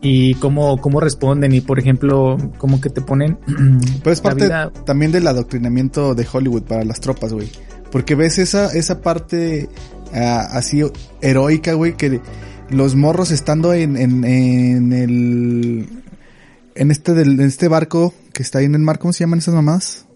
Y 0.00 0.34
cómo, 0.34 0.80
cómo 0.80 1.00
responden 1.00 1.52
y, 1.52 1.60
por 1.60 1.80
ejemplo, 1.80 2.36
como 2.58 2.80
que 2.80 2.88
te 2.88 3.00
ponen... 3.00 3.36
Pero 4.02 4.12
es 4.12 4.20
parte 4.20 4.44
vida- 4.44 4.70
también 4.86 5.10
del 5.10 5.26
adoctrinamiento 5.26 6.14
de 6.14 6.24
Hollywood 6.32 6.62
para 6.62 6.84
las 6.84 7.00
tropas, 7.00 7.32
güey. 7.32 7.50
Porque 7.90 8.14
ves 8.14 8.38
esa, 8.38 8.66
esa 8.72 9.00
parte 9.00 9.68
ah, 10.14 10.46
así 10.52 10.82
heroica, 11.20 11.72
güey, 11.72 11.94
que 11.96 12.20
los 12.70 12.94
morros 12.94 13.32
estando 13.32 13.72
en, 13.74 13.96
en, 13.96 14.24
en 14.24 14.92
el... 14.92 15.88
En 16.78 16.90
este, 16.90 17.14
del, 17.14 17.40
en 17.40 17.46
este 17.46 17.68
barco 17.68 18.14
que 18.32 18.42
está 18.42 18.58
ahí 18.60 18.64
en 18.66 18.74
el 18.74 18.80
mar, 18.82 18.98
¿cómo 18.98 19.12
se 19.12 19.20
llaman 19.24 19.40
esas 19.40 19.54
mamadas? 19.54 20.06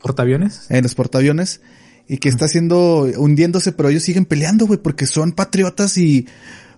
¿Portaaviones? 0.00 0.66
En 0.70 0.82
los 0.82 0.94
portaaviones. 0.94 1.60
Y 2.08 2.18
que 2.18 2.28
está 2.28 2.44
haciendo, 2.44 3.08
hundiéndose, 3.16 3.72
pero 3.72 3.88
ellos 3.88 4.02
siguen 4.04 4.24
peleando, 4.26 4.66
güey, 4.66 4.78
porque 4.80 5.06
son 5.06 5.32
patriotas 5.32 5.98
y... 5.98 6.26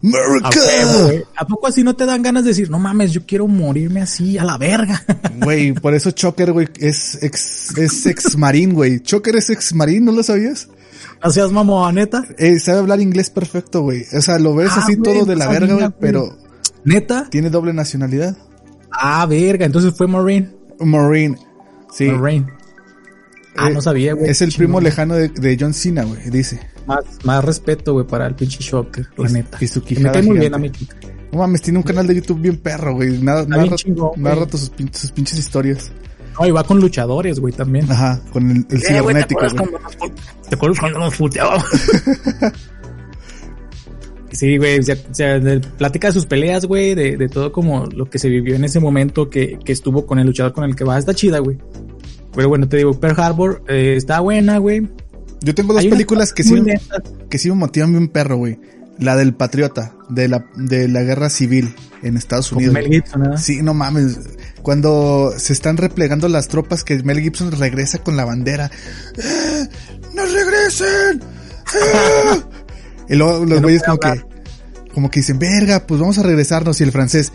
¿A, 0.02 0.06
¡America! 0.06 0.50
huevo? 0.56 1.24
¿A 1.36 1.46
poco 1.46 1.66
así 1.66 1.82
no 1.82 1.94
te 1.96 2.06
dan 2.06 2.22
ganas 2.22 2.44
de 2.44 2.50
decir, 2.50 2.70
no 2.70 2.78
mames, 2.78 3.12
yo 3.12 3.26
quiero 3.26 3.46
morirme 3.48 4.00
así 4.00 4.38
a 4.38 4.44
la 4.44 4.56
verga? 4.56 5.02
Güey, 5.42 5.72
por 5.72 5.94
eso 5.94 6.10
Choker, 6.12 6.52
güey, 6.52 6.68
es 6.78 7.22
ex, 7.22 7.76
es 7.76 8.06
ex 8.06 8.36
marín, 8.38 8.72
güey. 8.74 9.00
Choker 9.00 9.36
es 9.36 9.50
ex 9.50 9.74
marín, 9.74 10.04
¿no 10.04 10.12
lo 10.12 10.22
sabías? 10.22 10.68
No 11.22 11.30
seas 11.30 11.52
mamón, 11.52 11.96
neta. 11.96 12.24
Eh, 12.38 12.58
sabe 12.60 12.78
hablar 12.78 13.00
inglés 13.00 13.28
perfecto, 13.30 13.82
güey. 13.82 14.04
O 14.16 14.20
sea, 14.22 14.38
lo 14.38 14.54
ves 14.54 14.70
Ah, 14.72 14.80
así 14.82 14.96
todo 14.96 15.24
de 15.26 15.36
la 15.36 15.48
verga, 15.48 15.74
güey. 15.74 15.88
pero 16.00 16.36
¿Neta? 16.84 17.28
tiene 17.30 17.50
doble 17.50 17.72
nacionalidad. 17.72 18.36
Ah, 18.92 19.26
verga, 19.26 19.66
entonces 19.66 19.94
fue 19.96 20.06
Marine. 20.06 20.50
Marine. 20.80 21.36
Sí. 21.92 22.06
Marine. 22.10 22.46
Ah, 23.56 23.68
Eh, 23.70 23.74
no 23.74 23.80
sabía, 23.82 24.14
güey. 24.14 24.30
Es 24.30 24.40
el 24.42 24.50
Chingón. 24.50 24.66
primo 24.66 24.80
lejano 24.80 25.14
de, 25.14 25.28
de 25.28 25.56
John 25.58 25.74
Cena, 25.74 26.04
güey, 26.04 26.30
dice. 26.30 26.60
Más, 26.86 27.04
más 27.24 27.44
respeto, 27.44 27.92
güey, 27.92 28.06
para 28.06 28.26
el 28.26 28.34
pinche 28.34 28.58
Shocker, 28.60 29.06
la 29.16 29.28
neta. 29.28 29.58
y 29.60 29.66
su 29.66 29.80
me 29.80 29.86
quijada 29.86 30.12
cae 30.12 30.22
muy 30.22 30.38
bien 30.38 30.54
a 30.54 30.58
mí. 30.58 30.70
chica. 30.70 30.96
No 31.32 31.40
mames, 31.40 31.60
tiene 31.60 31.78
un 31.78 31.82
canal 31.82 32.06
de 32.06 32.14
YouTube 32.14 32.40
bien 32.40 32.56
perro, 32.56 32.94
güey. 32.94 33.18
Narra, 33.20 33.44
bien 33.44 33.50
narra, 33.50 33.76
chingón, 33.76 34.10
güey. 34.10 34.22
narra 34.22 34.48
sus, 34.50 34.72
pin- 34.72 34.92
sus 34.94 35.10
pinches 35.12 35.38
historias. 35.38 35.90
No, 36.40 36.46
y 36.46 36.50
va 36.52 36.62
con 36.64 36.80
luchadores, 36.80 37.40
güey, 37.40 37.52
también. 37.52 37.90
Ajá, 37.90 38.22
con 38.32 38.48
el, 38.50 38.56
el 38.58 38.62
Eh, 38.62 38.66
güey, 38.68 38.80
¿te 38.80 38.86
cibernético, 38.94 39.40
acuerdas 39.40 39.52
güey. 39.54 39.70
cuando 39.70 39.80
nos 39.80 39.96
pu- 39.96 40.52
Sí, 44.32 44.56
güey, 44.58 44.78
o 44.78 44.82
sea, 44.82 44.96
o 45.10 45.14
sea, 45.14 45.38
de- 45.38 45.60
platica 45.60 46.08
de 46.08 46.12
sus 46.12 46.26
peleas, 46.26 46.66
güey, 46.66 46.94
de, 46.94 47.16
de 47.16 47.28
todo 47.28 47.50
como 47.52 47.86
lo 47.86 48.08
que 48.10 48.18
se 48.18 48.28
vivió 48.28 48.56
en 48.56 48.64
ese 48.64 48.78
momento 48.80 49.30
que, 49.30 49.58
que 49.64 49.72
estuvo 49.72 50.06
con 50.06 50.18
el 50.18 50.26
luchador 50.26 50.52
con 50.52 50.64
el 50.64 50.76
que 50.76 50.84
va. 50.84 50.98
Está 50.98 51.14
chida, 51.14 51.38
güey. 51.38 51.58
Pero 52.34 52.48
bueno, 52.48 52.68
te 52.68 52.76
digo, 52.76 52.92
Pearl 52.98 53.18
Harbor 53.20 53.62
eh, 53.68 53.94
está 53.96 54.20
buena, 54.20 54.58
güey. 54.58 54.86
Yo 55.40 55.54
tengo 55.54 55.72
dos 55.72 55.82
Hay 55.82 55.88
películas 55.88 56.32
que 56.32 56.42
sí, 56.42 56.54
que 57.30 57.38
sí 57.38 57.48
me 57.48 57.54
motivan 57.56 57.92
bien 57.92 58.08
perro, 58.08 58.36
güey. 58.36 58.58
La 58.98 59.16
del 59.16 59.32
Patriota, 59.34 59.94
de 60.08 60.26
la, 60.28 60.44
de 60.56 60.88
la 60.88 61.02
guerra 61.04 61.30
civil 61.30 61.74
en 62.02 62.16
Estados 62.16 62.48
Con 62.48 62.58
Unidos. 62.58 62.74
Mel 62.74 62.86
Gibson, 62.88 63.22
¿verdad? 63.22 63.36
Sí, 63.38 63.62
no 63.62 63.72
mames. 63.72 64.18
Cuando 64.62 65.32
se 65.36 65.52
están 65.52 65.76
replegando 65.76 66.28
las 66.28 66.48
tropas 66.48 66.82
que 66.84 67.00
Mel 67.04 67.20
Gibson 67.20 67.52
regresa 67.52 67.98
con 67.98 68.16
la 68.16 68.24
bandera. 68.24 68.70
¡Eh! 69.16 69.68
¡No 70.14 70.24
regresen! 70.24 71.20
¡Eh! 71.22 72.42
Y 73.08 73.16
luego 73.16 73.44
los 73.44 73.62
güeyes 73.62 73.82
como 73.82 73.98
que, 73.98 74.22
como 74.94 75.10
que 75.10 75.20
dicen, 75.20 75.38
verga, 75.38 75.86
pues 75.86 76.00
vamos 76.00 76.18
a 76.18 76.22
regresarnos. 76.22 76.80
Y 76.80 76.84
el 76.84 76.92
francés, 76.92 77.32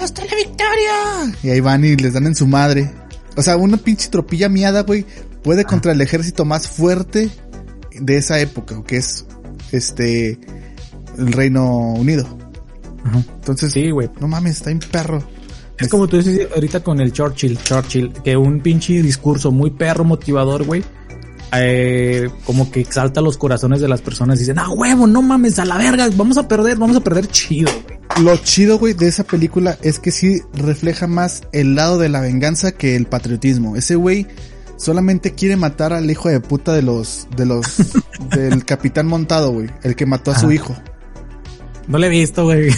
¡Hasta 0.00 0.24
la 0.24 0.34
victoria! 0.34 1.36
Y 1.42 1.50
ahí 1.50 1.60
van 1.60 1.84
y 1.84 1.96
les 1.96 2.12
dan 2.12 2.26
en 2.26 2.34
su 2.34 2.46
madre. 2.46 2.90
O 3.36 3.42
sea, 3.42 3.56
una 3.56 3.76
pinche 3.76 4.08
tropilla 4.08 4.48
miada, 4.48 4.82
güey, 4.82 5.04
puede 5.42 5.64
contra 5.64 5.92
el 5.92 6.00
ejército 6.00 6.44
más 6.44 6.68
fuerte 6.68 7.30
de 7.92 8.16
esa 8.16 8.40
época, 8.40 8.82
que 8.86 8.96
es 8.96 9.24
este 9.72 10.38
el 11.18 11.32
Reino 11.32 11.92
Unido. 11.94 12.26
Ajá. 13.04 13.18
Entonces, 13.36 13.72
Sí, 13.72 13.90
güey. 13.90 14.10
no 14.20 14.28
mames, 14.28 14.56
está 14.56 14.70
en 14.70 14.78
perro. 14.80 15.22
Es 15.78 15.88
como 15.88 16.06
tú 16.06 16.16
dices 16.18 16.48
ahorita 16.54 16.82
con 16.84 17.00
el 17.00 17.12
Churchill, 17.12 17.58
Churchill, 17.62 18.12
que 18.24 18.36
un 18.36 18.60
pinche 18.60 19.02
discurso 19.02 19.50
muy 19.50 19.70
perro 19.70 20.04
motivador, 20.04 20.64
güey. 20.64 20.84
Eh, 21.60 22.28
como 22.44 22.70
que 22.70 22.80
exalta 22.80 23.20
los 23.20 23.36
corazones 23.36 23.80
de 23.80 23.88
las 23.88 24.00
personas 24.00 24.38
y 24.38 24.40
dicen, 24.40 24.58
ah, 24.58 24.70
huevo, 24.70 25.06
no 25.06 25.22
mames, 25.22 25.58
a 25.58 25.64
la 25.64 25.76
verga, 25.76 26.08
vamos 26.16 26.38
a 26.38 26.48
perder, 26.48 26.76
vamos 26.76 26.96
a 26.96 27.00
perder 27.00 27.28
chido, 27.28 27.70
güey. 27.84 28.24
Lo 28.24 28.36
chido, 28.36 28.78
güey, 28.78 28.94
de 28.94 29.08
esa 29.08 29.24
película 29.24 29.76
es 29.82 29.98
que 29.98 30.12
sí 30.12 30.40
refleja 30.52 31.06
más 31.06 31.42
el 31.52 31.74
lado 31.74 31.98
de 31.98 32.08
la 32.08 32.20
venganza 32.20 32.72
que 32.72 32.96
el 32.96 33.06
patriotismo. 33.06 33.76
Ese 33.76 33.96
güey 33.96 34.26
solamente 34.76 35.34
quiere 35.34 35.56
matar 35.56 35.92
al 35.92 36.10
hijo 36.10 36.28
de 36.28 36.40
puta 36.40 36.72
de 36.72 36.82
los, 36.82 37.26
de 37.36 37.46
los, 37.46 37.66
del 38.30 38.64
capitán 38.64 39.06
montado, 39.06 39.52
güey. 39.52 39.68
El 39.82 39.96
que 39.96 40.06
mató 40.06 40.30
a 40.30 40.38
su 40.38 40.52
hijo. 40.52 40.76
No 41.88 41.98
le 41.98 42.06
he 42.06 42.10
visto, 42.10 42.44
güey. 42.44 42.70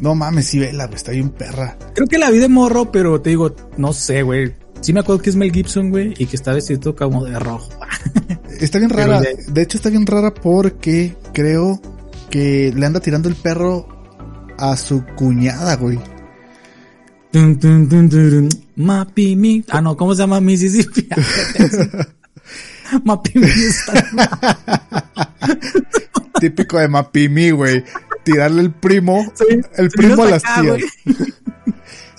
No 0.00 0.14
mames, 0.14 0.46
sí, 0.46 0.58
vela, 0.58 0.86
güey, 0.86 0.96
está 0.96 1.12
bien 1.12 1.30
perra. 1.30 1.76
Creo 1.94 2.06
que 2.06 2.18
la 2.18 2.30
vi 2.30 2.38
de 2.38 2.48
morro, 2.48 2.92
pero 2.92 3.20
te 3.20 3.30
digo, 3.30 3.54
no 3.76 3.92
sé, 3.92 4.22
güey. 4.22 4.54
Sí 4.80 4.92
me 4.92 5.00
acuerdo 5.00 5.20
que 5.22 5.30
es 5.30 5.36
Mel 5.36 5.52
Gibson, 5.52 5.90
güey, 5.90 6.14
y 6.16 6.26
que 6.26 6.36
está 6.36 6.52
vestido 6.52 6.94
como 6.94 7.24
de 7.24 7.38
rojo. 7.38 7.68
Está 8.60 8.78
bien 8.78 8.88
rara. 8.90 9.20
ya- 9.22 9.52
De 9.52 9.62
hecho, 9.62 9.76
está 9.76 9.90
bien 9.90 10.06
rara 10.06 10.32
porque 10.32 11.14
creo 11.34 11.78
que 12.30 12.72
le 12.74 12.86
anda 12.86 13.00
tirando 13.00 13.28
el 13.28 13.34
perro 13.34 13.86
a 14.58 14.74
su 14.78 15.04
cuñada, 15.14 15.76
güey. 15.76 15.98
Mapi 18.76 19.36
mi. 19.36 19.62
Ah, 19.68 19.82
no, 19.82 19.94
¿cómo 19.96 20.14
se 20.14 20.22
llama 20.22 20.40
Mississippi? 20.40 21.06
Mapi 23.04 23.38
mi 23.38 23.46
está- 23.46 24.58
Típico 26.40 26.78
de 26.78 26.88
Mapimi, 26.88 27.50
güey. 27.50 27.84
Tirarle 28.24 28.62
el 28.62 28.72
primo, 28.72 29.24
el 29.76 29.88
primo 29.90 30.22
a 30.22 30.30
las 30.30 30.44
acá, 30.44 30.62
tías. 30.62 30.80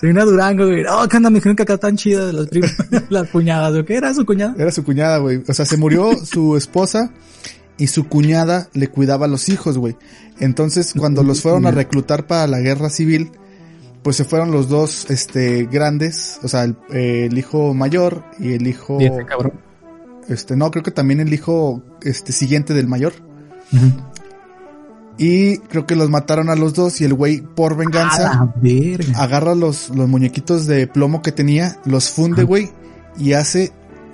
Soy 0.00 0.10
una 0.10 0.24
Durango, 0.24 0.66
güey. 0.66 0.84
Oh, 0.90 1.06
¿qué 1.08 1.16
onda? 1.16 1.30
Me 1.30 1.36
dijeron 1.36 1.56
que 1.56 1.62
acá 1.64 1.74
están 1.74 1.96
chidas 1.96 2.32
las 2.34 2.48
las 3.10 3.28
cuñadas. 3.32 3.74
¿O 3.74 3.84
qué 3.84 3.96
era 3.96 4.12
su 4.14 4.24
cuñada? 4.24 4.54
Era 4.58 4.70
su 4.72 4.84
cuñada, 4.84 5.18
güey. 5.18 5.42
O 5.48 5.52
sea, 5.54 5.64
se 5.66 5.76
murió 5.76 6.10
su 6.24 6.56
esposa 6.56 7.12
y 7.76 7.86
su 7.88 8.08
cuñada 8.08 8.68
le 8.74 8.88
cuidaba 8.88 9.26
a 9.26 9.28
los 9.28 9.48
hijos, 9.48 9.78
güey. 9.78 9.96
Entonces, 10.40 10.94
cuando 10.96 11.22
los 11.22 11.42
fueron 11.42 11.66
a 11.66 11.70
reclutar 11.70 12.26
para 12.26 12.46
la 12.46 12.60
guerra 12.60 12.90
civil, 12.90 13.30
pues 14.02 14.16
se 14.16 14.24
fueron 14.24 14.50
los 14.52 14.68
dos, 14.68 15.10
este, 15.10 15.66
grandes, 15.66 16.38
o 16.42 16.48
sea, 16.48 16.64
el, 16.64 16.76
eh, 16.92 17.28
el 17.30 17.36
hijo 17.38 17.74
mayor 17.74 18.24
y 18.38 18.52
el 18.52 18.66
hijo, 18.66 18.98
Y 19.00 19.06
este 19.06 19.26
cabrón. 19.26 19.52
este, 20.28 20.56
no, 20.56 20.70
creo 20.70 20.82
que 20.84 20.92
también 20.92 21.20
el 21.20 21.32
hijo, 21.34 21.82
este, 22.02 22.32
siguiente 22.32 22.72
del 22.74 22.86
mayor. 22.86 23.12
Ujú. 23.72 23.92
Y 25.18 25.58
creo 25.58 25.84
que 25.84 25.96
los 25.96 26.08
mataron 26.10 26.48
a 26.48 26.54
los 26.54 26.74
dos 26.74 27.00
y 27.00 27.04
el 27.04 27.12
güey, 27.14 27.40
por 27.42 27.76
venganza, 27.76 28.52
agarra 29.16 29.54
los, 29.56 29.90
los 29.90 30.08
muñequitos 30.08 30.66
de 30.66 30.86
plomo 30.86 31.22
que 31.22 31.32
tenía, 31.32 31.76
los 31.84 32.10
funde, 32.10 32.44
güey, 32.44 32.70
y 33.18 33.32
hace 33.32 33.72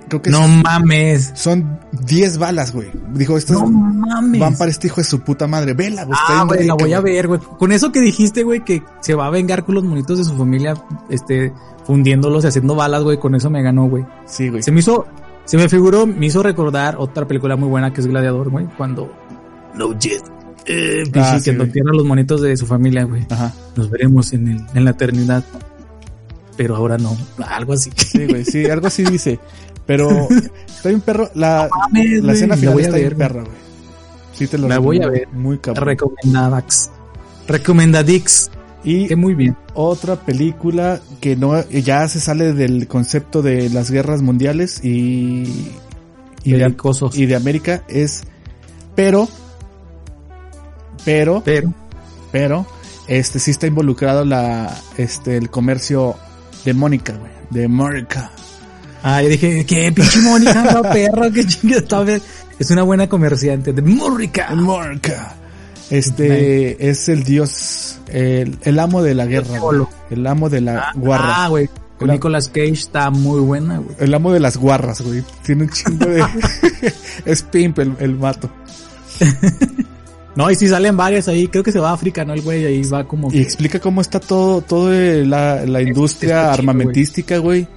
creo 0.09 0.21
que 0.21 0.29
No 0.31 0.43
es- 0.45 0.63
mames. 0.63 1.31
son 1.35 1.79
10 2.05 2.37
balas, 2.39 2.71
güey. 2.73 2.89
Dijo, 3.13 3.37
estas 3.37 3.57
No 3.59 3.67
mames. 3.67 4.39
van 4.41 4.55
para 4.57 4.69
este 4.71 4.87
hijo 4.87 4.97
de 4.97 5.03
su 5.03 5.19
puta 5.21 5.47
madre. 5.47 5.73
Vela, 5.73 6.05
güey. 6.05 6.17
Ah, 6.27 6.43
güey, 6.47 6.65
la 6.65 6.73
voy 6.75 6.93
a 6.93 7.01
ver, 7.01 7.27
güey. 7.27 7.39
Con 7.57 7.71
eso 7.71 7.91
que 7.91 8.01
dijiste, 8.01 8.43
güey, 8.43 8.63
que 8.63 8.81
se 9.01 9.13
va 9.15 9.27
a 9.27 9.29
vengar 9.31 9.63
con 9.65 9.75
los 9.75 9.83
monitos 9.83 10.17
de 10.19 10.23
su 10.23 10.35
familia, 10.37 10.75
este, 11.09 11.53
fundiéndolos 11.85 12.43
y 12.43 12.47
haciendo 12.47 12.75
balas, 12.75 13.03
güey, 13.03 13.19
con 13.19 13.33
eso 13.35 13.49
me 13.49 13.61
ganó, 13.63 13.87
güey. 13.87 14.05
Sí, 14.25 14.49
güey. 14.49 14.61
Se 14.63 14.71
me 14.71 14.79
hizo, 14.79 15.05
se 15.45 15.57
me 15.57 15.69
figuró, 15.69 16.05
me 16.07 16.25
hizo 16.27 16.41
recordar 16.43 16.95
otra 16.99 17.27
película 17.27 17.55
muy 17.55 17.69
buena 17.69 17.91
que 17.93 18.01
es 18.01 18.07
Gladiador, 18.07 18.49
güey, 18.49 18.67
cuando 18.77 19.11
No 19.75 19.97
Jet. 19.99 20.23
Eh, 20.67 21.03
Ah, 21.15 21.37
sí, 21.37 21.43
que 21.45 21.55
güey. 21.55 21.67
entierra 21.67 21.91
los 21.93 22.05
monitos 22.05 22.41
de 22.41 22.55
su 22.57 22.65
familia, 22.65 23.03
güey. 23.03 23.25
Ajá. 23.29 23.53
Nos 23.75 23.89
veremos 23.89 24.33
en, 24.33 24.47
el, 24.47 24.65
en 24.73 24.85
la 24.85 24.91
eternidad. 24.91 25.43
Pero 26.57 26.75
ahora 26.75 26.97
no. 26.97 27.15
Algo 27.47 27.73
así. 27.73 27.91
Sí, 27.95 28.25
güey. 28.27 28.45
Sí, 28.45 28.65
algo 28.65 28.87
así 28.87 29.03
dice. 29.03 29.39
Pero 29.85 30.09
está 30.67 30.89
bien 30.89 31.01
perro. 31.01 31.29
La, 31.35 31.69
mames, 31.77 32.23
la 32.23 32.33
escena 32.33 32.55
la 32.55 32.59
final 32.59 32.73
voy 32.73 32.83
a 32.83 32.85
está 32.87 32.97
bien 32.97 33.09
ver, 33.09 33.15
güey. 33.17 33.27
perra, 33.29 33.41
güey. 33.43 33.57
Sí, 34.33 34.47
te 34.47 34.57
lo 34.57 34.67
La 34.67 34.79
voy 34.79 35.01
a 35.01 35.07
ver. 35.09 35.27
Muy 35.29 35.57
cabrón. 35.59 35.85
Recomendadax. 35.85 36.89
Recomendadix. 37.47 38.49
Y 38.83 39.07
Que 39.07 39.15
muy 39.15 39.33
bien. 39.33 39.55
otra 39.73 40.15
película 40.15 40.99
que 41.19 41.35
no 41.35 41.67
ya 41.69 42.07
se 42.07 42.19
sale 42.19 42.53
del 42.53 42.87
concepto 42.87 43.41
de 43.41 43.69
las 43.69 43.89
guerras 43.89 44.21
mundiales 44.21 44.83
y 44.83 45.71
y 46.43 46.51
de, 46.51 46.75
y 47.13 47.25
de 47.25 47.35
América 47.35 47.81
es 47.87 48.23
pero 48.95 49.27
pero 51.05 51.41
Pero, 51.45 51.73
pero 52.31 52.65
este 53.07 53.39
sí 53.39 53.51
está 53.51 53.67
involucrado 53.67 54.25
la 54.25 54.75
este 54.97 55.37
el 55.37 55.49
comercio 55.49 56.15
de 56.65 56.73
Mónica, 56.73 57.13
güey, 57.13 57.31
de 57.51 57.67
Mónica. 57.67 58.31
ah, 59.03 59.21
yo 59.21 59.29
dije, 59.29 59.65
¿qué 59.65 59.91
pinche 59.91 60.19
Mónica, 60.21 60.63
no, 60.63 60.81
perro? 60.91 61.31
¿Qué 61.31 61.45
chingada? 61.45 62.17
Es 62.57 62.71
una 62.71 62.83
buena 62.83 63.07
comerciante 63.07 63.71
de 63.73 63.81
Mónica. 63.81 64.49
Mónica. 64.55 65.35
Este 65.91 66.89
es 66.89 67.07
el 67.09 67.23
dios 67.23 67.99
el, 68.07 68.57
el 68.63 68.79
amo 68.79 69.03
de 69.03 69.13
la 69.13 69.27
guerra, 69.27 69.59
güey. 69.59 69.59
Cholo. 69.59 69.89
el 70.09 70.25
amo 70.25 70.49
de 70.49 70.61
la 70.61 70.91
guarra. 70.95 71.43
Ah, 71.45 71.47
güey. 71.49 71.69
Con 71.99 72.07
La- 72.07 72.15
Nicolas 72.15 72.47
Cage 72.49 72.71
está 72.71 73.09
muy 73.11 73.39
buena, 73.39 73.77
güey. 73.77 73.95
El 73.99 74.13
amo 74.15 74.33
de 74.33 74.39
las 74.39 74.57
guarras, 74.57 75.01
güey. 75.01 75.23
Tiene 75.43 75.63
un 75.65 75.69
chingo 75.69 76.05
de... 76.07 76.25
es 77.25 77.43
pimp 77.43 77.77
el, 77.79 77.93
el 77.99 78.15
mato. 78.15 78.49
No, 80.35 80.51
y 80.51 80.55
si 80.55 80.67
salen 80.67 80.97
varias 80.97 81.27
ahí, 81.27 81.47
creo 81.47 81.63
que 81.63 81.71
se 81.71 81.79
va 81.79 81.91
a 81.91 81.93
África, 81.93 82.25
¿no? 82.25 82.33
El 82.33 82.41
güey 82.41 82.65
ahí 82.65 82.81
va 82.83 83.07
como... 83.07 83.29
Y 83.29 83.31
que- 83.33 83.41
explica 83.41 83.79
cómo 83.79 84.01
está 84.01 84.19
todo, 84.19 84.61
todo 84.61 84.91
la, 84.91 85.65
la 85.65 85.81
industria 85.81 86.51
armamentística, 86.51 87.37
güey. 87.37 87.67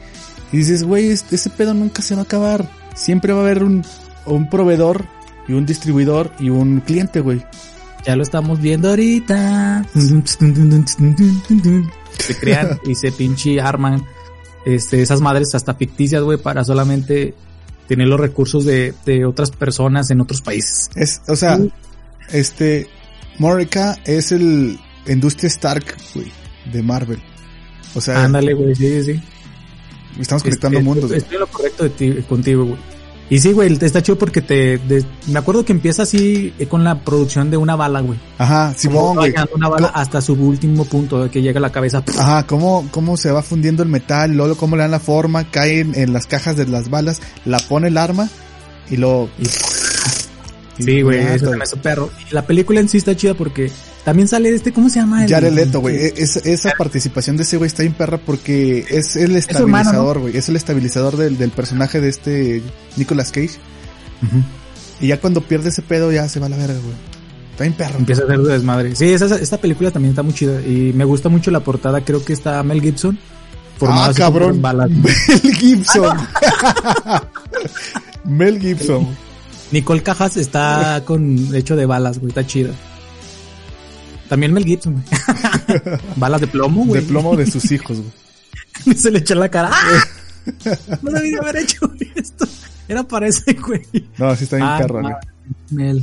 Y 0.52 0.56
dices, 0.58 0.82
güey, 0.82 1.10
este- 1.10 1.36
ese 1.36 1.50
pedo 1.50 1.72
nunca 1.74 2.02
se 2.02 2.14
va 2.14 2.22
a 2.22 2.24
acabar. 2.24 2.68
Siempre 2.96 3.32
va 3.32 3.40
a 3.40 3.42
haber 3.42 3.62
un, 3.62 3.84
un 4.26 4.50
proveedor 4.50 5.04
y 5.46 5.52
un 5.52 5.66
distribuidor 5.66 6.32
y 6.40 6.50
un 6.50 6.80
cliente, 6.80 7.20
güey. 7.20 7.44
Ya 8.04 8.16
lo 8.16 8.22
estamos 8.22 8.60
viendo 8.60 8.88
ahorita. 8.90 9.84
Se 12.18 12.36
crean 12.38 12.80
y 12.84 12.94
se 12.94 13.12
pinche 13.12 13.60
arman 13.60 14.04
este, 14.64 15.00
esas 15.02 15.20
madres 15.20 15.54
hasta 15.54 15.74
ficticias, 15.74 16.22
güey, 16.22 16.38
para 16.38 16.64
solamente 16.64 17.34
tener 17.86 18.08
los 18.08 18.18
recursos 18.20 18.64
de, 18.64 18.94
de 19.06 19.24
otras 19.24 19.50
personas 19.50 20.10
en 20.10 20.20
otros 20.20 20.42
países. 20.42 20.90
Es, 20.96 21.22
o 21.28 21.36
sea, 21.36 21.56
Sí. 21.56 21.72
Este, 22.30 22.88
Morica 23.38 23.96
es 24.04 24.32
el 24.32 24.78
Industria 25.06 25.48
Stark, 25.48 25.96
güey, 26.14 26.30
de 26.72 26.82
Marvel. 26.82 27.20
O 27.94 28.00
sea, 28.00 28.24
Ándale, 28.24 28.54
güey, 28.54 28.74
sí, 28.74 29.02
sí. 29.02 29.20
estamos 30.20 30.42
conectando 30.42 30.78
Este, 30.78 30.84
mundos. 30.88 31.06
güey. 31.08 31.18
Estoy 31.18 31.38
lo 31.38 31.46
correcto 31.46 31.84
de 31.84 31.90
ti, 31.90 32.12
contigo, 32.28 32.64
güey. 32.64 32.78
Y 33.30 33.40
sí, 33.40 33.52
güey, 33.52 33.76
está 33.78 34.02
chido 34.02 34.16
porque 34.16 34.40
te... 34.40 34.78
de- 34.78 35.04
me 35.26 35.38
acuerdo 35.38 35.62
que 35.62 35.72
empieza 35.72 36.04
así 36.04 36.54
eh, 36.58 36.66
con 36.66 36.82
la 36.82 37.00
producción 37.04 37.50
de 37.50 37.58
una 37.58 37.76
bala, 37.76 38.00
güey. 38.00 38.18
Ajá, 38.38 38.72
Simón, 38.74 39.16
güey. 39.16 39.32
dañando 39.32 39.54
una 39.54 39.68
bala 39.68 39.88
hasta 39.88 40.22
su 40.22 40.32
último 40.32 40.86
punto, 40.86 41.22
de 41.24 41.30
que 41.30 41.42
llega 41.42 41.58
a 41.58 41.60
la 41.60 41.70
cabeza. 41.70 42.02
Ajá, 42.18 42.46
cómo, 42.46 42.88
cómo 42.90 43.18
se 43.18 43.30
va 43.30 43.42
fundiendo 43.42 43.82
el 43.82 43.90
metal, 43.90 44.32
luego 44.34 44.56
cómo 44.56 44.76
le 44.76 44.82
dan 44.82 44.92
la 44.92 45.00
forma, 45.00 45.50
cae 45.50 45.80
en, 45.80 46.12
las 46.14 46.26
cajas 46.26 46.56
de 46.56 46.66
las 46.68 46.88
balas, 46.88 47.20
la 47.44 47.58
pone 47.58 47.88
el 47.88 47.98
arma 47.98 48.30
y 48.88 48.96
lo... 48.96 49.28
Y 49.38 49.44
Sí, 50.78 51.02
güey, 51.02 51.18
eso 51.20 51.50
me 51.52 51.64
hizo 51.64 51.76
perro. 51.76 52.10
Y 52.30 52.34
la 52.34 52.46
película 52.46 52.80
en 52.80 52.88
sí 52.88 52.98
está 52.98 53.16
chida 53.16 53.34
porque 53.34 53.70
también 54.04 54.28
sale 54.28 54.54
este, 54.54 54.72
¿cómo 54.72 54.88
se 54.88 55.00
llama? 55.00 55.24
El- 55.24 55.30
Jared 55.30 55.52
Leto, 55.52 55.80
güey. 55.80 55.96
e- 55.96 56.14
es- 56.16 56.36
esa 56.36 56.72
participación 56.78 57.36
de 57.36 57.42
ese 57.42 57.56
güey 57.56 57.66
está 57.68 57.82
bien 57.82 57.94
perra 57.94 58.18
porque 58.18 58.84
es 58.88 59.16
el 59.16 59.36
estabilizador, 59.36 60.18
güey. 60.20 60.36
Es 60.36 60.48
el 60.48 60.56
estabilizador 60.56 61.16
del, 61.16 61.36
del 61.38 61.50
personaje 61.50 62.00
de 62.00 62.08
este 62.08 62.62
Nicolas 62.96 63.30
Cage. 63.32 63.58
Y 65.00 65.08
ya 65.08 65.20
cuando 65.20 65.40
pierde 65.42 65.68
ese 65.68 65.82
pedo 65.82 66.10
ya 66.12 66.28
se 66.28 66.40
va 66.40 66.46
a 66.46 66.48
la 66.48 66.56
verga, 66.56 66.78
güey. 66.80 66.94
Está 67.52 67.64
bien 67.64 67.74
perro. 67.74 67.98
Empieza 67.98 68.22
a 68.22 68.24
hacer 68.26 68.38
de 68.38 68.52
desmadre. 68.52 68.96
Sí, 68.96 69.12
esa, 69.12 69.34
esta 69.36 69.58
película 69.58 69.90
también 69.90 70.10
está 70.10 70.22
muy 70.22 70.32
chida 70.32 70.60
y 70.62 70.92
me 70.94 71.04
gusta 71.04 71.28
mucho 71.28 71.50
la 71.50 71.60
portada. 71.60 72.00
Creo 72.02 72.24
que 72.24 72.32
está 72.32 72.62
Mel 72.62 72.80
Gibson. 72.80 73.18
formado 73.78 74.10
Ah, 74.10 74.14
cabrón. 74.14 74.60
Mel 74.62 75.54
Gibson. 75.56 76.16
Mel 78.24 78.60
Gibson. 78.60 79.08
Nicole 79.70 80.02
Cajas 80.02 80.36
está 80.36 81.02
con 81.04 81.54
hecho 81.54 81.76
de 81.76 81.86
balas, 81.86 82.18
güey, 82.18 82.28
está 82.30 82.46
chida. 82.46 82.70
También 84.28 84.52
Mel 84.52 84.64
Gibson, 84.64 84.94
güey. 84.94 85.80
balas 86.16 86.40
de 86.40 86.46
plomo, 86.46 86.82
De 86.82 86.88
güey. 86.88 87.02
plomo 87.02 87.36
de 87.36 87.46
sus 87.50 87.70
hijos, 87.72 87.98
güey. 87.98 88.96
Se 88.96 89.10
le 89.10 89.18
echó 89.20 89.34
en 89.34 89.40
la 89.40 89.48
cara. 89.50 89.70
¡Ah! 89.72 90.04
No 91.02 91.10
debía 91.10 91.40
haber 91.40 91.56
hecho 91.58 91.90
esto. 92.14 92.46
Era 92.88 93.02
para 93.02 93.26
ese 93.28 93.52
güey. 93.52 93.82
No, 94.16 94.34
sí 94.34 94.44
está 94.44 94.56
bien 94.56 94.68
Ah, 94.68 94.78
perro, 94.78 95.02
güey. 95.02 95.14
Mel. 95.70 96.02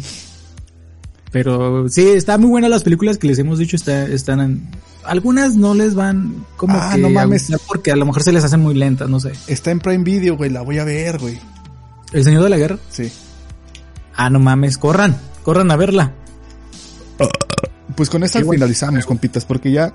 Pero 1.31 1.89
sí, 1.89 2.07
está 2.09 2.37
muy 2.37 2.49
buenas 2.49 2.69
las 2.69 2.83
películas 2.83 3.17
que 3.17 3.27
les 3.27 3.39
hemos 3.39 3.57
dicho. 3.57 3.75
Está, 3.75 4.05
están 4.05 4.39
en, 4.41 4.69
algunas 5.03 5.55
no 5.55 5.73
les 5.73 5.95
van 5.95 6.45
como 6.57 6.77
Ah, 6.79 6.91
que 6.93 7.01
no 7.01 7.09
mames. 7.09 7.51
porque 7.67 7.91
a 7.91 7.95
lo 7.95 8.05
mejor 8.05 8.21
se 8.23 8.31
les 8.31 8.43
hacen 8.43 8.59
muy 8.61 8.75
lentas, 8.75 9.09
no 9.09 9.19
sé. 9.19 9.31
Está 9.47 9.71
en 9.71 9.79
Prime 9.79 10.03
Video, 10.03 10.37
güey. 10.37 10.51
La 10.51 10.61
voy 10.61 10.77
a 10.77 10.83
ver, 10.83 11.17
güey. 11.17 11.39
El 12.13 12.23
Señor 12.23 12.43
de 12.43 12.49
la 12.49 12.57
Guerra. 12.57 12.77
Sí. 12.89 13.11
Ah, 14.15 14.29
no 14.29 14.39
mames, 14.39 14.77
corran, 14.77 15.17
corran 15.43 15.71
a 15.71 15.75
verla. 15.75 16.13
Pues 17.95 18.09
con 18.09 18.23
esta 18.23 18.39
bueno. 18.39 18.53
finalizamos, 18.53 19.05
compitas, 19.05 19.45
porque 19.45 19.71
ya 19.71 19.93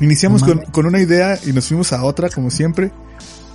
iniciamos 0.00 0.42
No 0.42 0.60
con, 0.72 0.86
una 0.86 1.00
idea 1.00 1.38
y 1.44 1.52
nos 1.52 1.68
fuimos 1.68 1.92
a 1.92 2.04
otra, 2.04 2.28
como 2.30 2.50
siempre. 2.50 2.92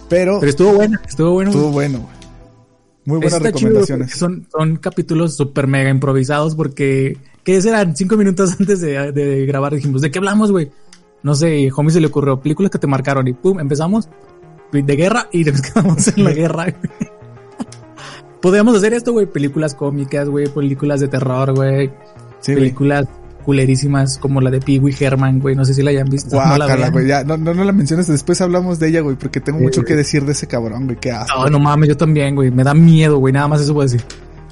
Pero 0.07 0.39
Pero 0.39 0.49
estuvo 0.49 0.73
buena, 0.73 1.01
estuvo 1.07 1.31
bueno. 1.31 1.51
estuvo 1.51 1.69
bueno, 1.71 1.99
güey. 1.99 2.19
Muy 3.05 3.17
buenas 3.17 3.33
Está 3.35 3.47
recomendaciones. 3.47 4.11
son, 4.11 4.47
son 4.51 4.75
capítulos 4.75 5.35
super 5.35 5.65
mega 5.67 5.89
improvisados 5.89 6.55
porque, 6.55 7.17
¿qué 7.43 7.61
serán? 7.61 7.95
Cinco 7.95 8.17
minutos 8.17 8.55
antes 8.59 8.81
de, 8.81 9.11
de 9.11 9.45
grabar 9.45 9.73
dijimos, 9.73 10.01
¿de 10.01 10.11
qué 10.11 10.19
hablamos, 10.19 10.51
güey? 10.51 10.71
No 11.23 11.35
sé, 11.35 11.59
y 11.59 11.69
Homie 11.75 11.91
se 11.91 12.01
le 12.01 12.07
ocurrió, 12.07 12.39
películas 12.39 12.71
que 12.71 12.79
te 12.79 12.87
marcaron 12.87 13.27
y 13.27 13.33
pum, 13.33 13.59
empezamos 13.59 14.09
de 14.71 14.95
guerra 14.95 15.27
y 15.31 15.43
nos 15.43 15.61
quedamos 15.61 16.07
en 16.09 16.23
la 16.23 16.31
guerra. 16.31 16.63
güey. 16.65 17.08
Podríamos 18.41 18.75
hacer 18.75 18.93
esto, 18.93 19.11
güey, 19.11 19.25
películas 19.25 19.75
cómicas, 19.75 20.29
güey, 20.29 20.47
películas 20.47 20.99
de 20.99 21.07
terror, 21.07 21.53
güey, 21.53 21.91
Sí, 22.39 22.53
películas 22.53 23.05
culerísimas 23.43 24.17
como 24.17 24.41
la 24.41 24.51
de 24.51 24.59
Pee 24.59 24.79
Wee 24.79 24.95
Herman, 24.97 25.39
güey, 25.39 25.55
no 25.55 25.65
sé 25.65 25.73
si 25.73 25.81
la 25.81 25.89
hayan 25.89 26.07
visto. 26.07 26.35
no 26.35 26.57
la 26.57 26.89
güey. 26.89 27.07
Ya, 27.07 27.23
no, 27.23 27.35
no, 27.37 27.53
no 27.53 27.63
la 27.63 27.71
menciones. 27.71 28.07
Después 28.07 28.39
hablamos 28.41 28.79
de 28.79 28.89
ella, 28.89 29.01
güey, 29.01 29.15
porque 29.15 29.39
tengo 29.41 29.59
Sí, 29.59 29.63
mucho 29.65 29.83
que 29.83 29.95
decir 29.95 30.23
de 30.25 30.33
ese 30.33 30.47
cabrón, 30.47 30.85
güey. 30.85 30.97
Qué 30.97 31.11
asco. 31.11 31.43
No, 31.43 31.49
no 31.49 31.59
mames, 31.59 31.89
yo 31.89 31.97
también, 31.97 32.35
güey. 32.35 32.51
Me 32.51 32.63
da 32.63 32.73
miedo, 32.73 33.17
güey. 33.17 33.33
Nada 33.33 33.47
más 33.47 33.61
eso 33.61 33.73
puedo 33.73 33.87
decir. 33.89 34.03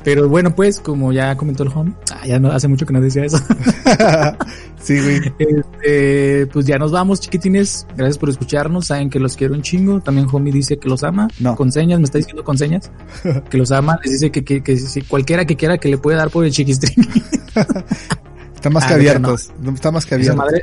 Pero 0.08 0.30
bueno, 0.30 0.56
pues, 0.56 0.80
como 0.80 1.12
ya 1.12 1.36
comentó 1.36 1.64
el 1.64 1.70
home, 1.76 1.92
ah, 2.14 2.26
ya 2.26 2.40
no, 2.40 2.50
hace 2.50 2.70
mucho 2.70 2.86
que 2.86 2.94
no 2.94 3.02
decía 3.02 3.26
eso. 3.26 3.38
sí, 4.82 5.02
güey. 5.02 5.20
Este, 5.38 6.48
pues 6.48 6.66
ya 6.66 6.78
nos 6.78 6.94
vamos, 6.94 7.20
chiquitines. 7.20 7.86
Gracias 7.98 8.18
por 8.18 8.30
escucharnos. 8.30 8.88
Saben 8.88 9.10
que 9.10 9.20
los 9.20 9.36
quiero 9.36 9.54
un 9.54 9.64
chingo. 9.64 10.00
También 10.00 10.26
Homie 10.32 10.54
dice 10.54 10.80
que 10.80 10.88
los 10.88 11.04
ama. 11.04 11.28
No. 11.42 11.58
Con 11.58 11.74
señas, 11.74 12.00
me 12.00 12.06
está 12.06 12.20
diciendo 12.20 12.46
con 12.46 12.58
señas. 12.58 12.90
que 13.50 13.58
los 13.58 13.70
ama. 13.74 14.00
Les 14.06 14.14
dice 14.14 14.32
que, 14.32 14.46
que, 14.46 14.64
que 14.64 14.78
si 14.78 15.02
cualquiera 15.02 15.44
que 15.44 15.58
quiera 15.58 15.78
que 15.78 15.90
le 15.90 15.98
puede 15.98 16.16
dar 16.16 16.30
por 16.30 16.46
el 16.46 16.52
chiquistrín. 16.54 17.06
Está 18.56 18.70
más 18.70 18.86
Ah, 18.86 18.88
que 18.88 18.94
no, 18.94 19.00
abierto. 19.00 19.36
Está 19.36 19.92
más 19.92 20.06
que 20.06 20.16
Esa 20.16 20.32
abierto. 20.32 20.38
madre. 20.38 20.62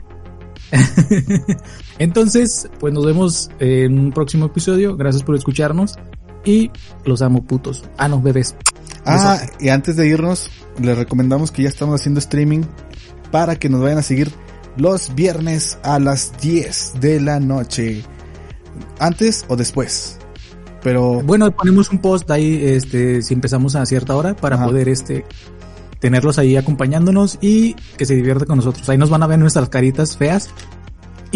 Entonces, 1.99 2.67
pues 2.81 2.95
nos 2.95 3.05
vemos 3.05 3.51
en 3.59 3.99
un 3.99 4.11
próximo 4.11 4.47
episodio. 4.47 4.97
Gracias 4.97 5.23
por 5.23 5.37
escucharnos. 5.37 5.97
Y 6.45 6.71
los 7.05 7.23
amo 7.23 7.43
putos. 7.45 7.85
Ah, 7.97 8.09
no, 8.09 8.21
bebés. 8.21 8.55
Ah, 9.07 9.41
y 9.61 9.69
antes 9.69 9.97
de 9.97 10.07
irnos, 10.07 10.51
les 10.81 10.97
recomendamos 10.97 11.51
que 11.51 11.63
ya 11.63 11.69
estamos 11.69 12.01
haciendo 12.01 12.21
streaming 12.21 12.63
para 13.31 13.57
que 13.57 13.69
nos 13.69 13.81
vayan 13.81 13.99
a 13.99 14.03
seguir 14.03 14.31
los 14.77 15.15
viernes 15.15 15.79
a 15.83 15.99
las 15.99 16.33
10 16.41 16.95
de 17.01 17.21
la 17.21 17.41
noche. 17.41 18.03
Antes 18.99 19.45
o 19.49 19.57
después. 19.57 20.19
Pero 20.83 21.23
Bueno, 21.23 21.51
ponemos 21.51 21.91
un 21.91 21.99
post 21.99 22.31
ahí, 22.31 22.61
este, 22.63 23.23
si 23.23 23.33
empezamos 23.35 23.75
a 23.77 23.87
cierta 23.87 24.17
hora 24.17 24.35
para 24.37 24.57
Ajá. 24.57 24.67
poder, 24.67 24.89
este, 24.89 25.25
tenerlos 25.99 26.39
ahí 26.39 26.57
acompañándonos 26.57 27.39
y 27.41 27.75
que 27.97 28.05
se 28.05 28.15
divierta 28.15 28.45
con 28.45 28.57
nosotros. 28.57 28.87
Ahí 28.91 28.99
nos 28.99 29.09
van 29.11 29.23
a 29.23 29.27
ver 29.27 29.39
nuestras 29.39 29.69
caritas 29.71 30.17
feas 30.19 30.51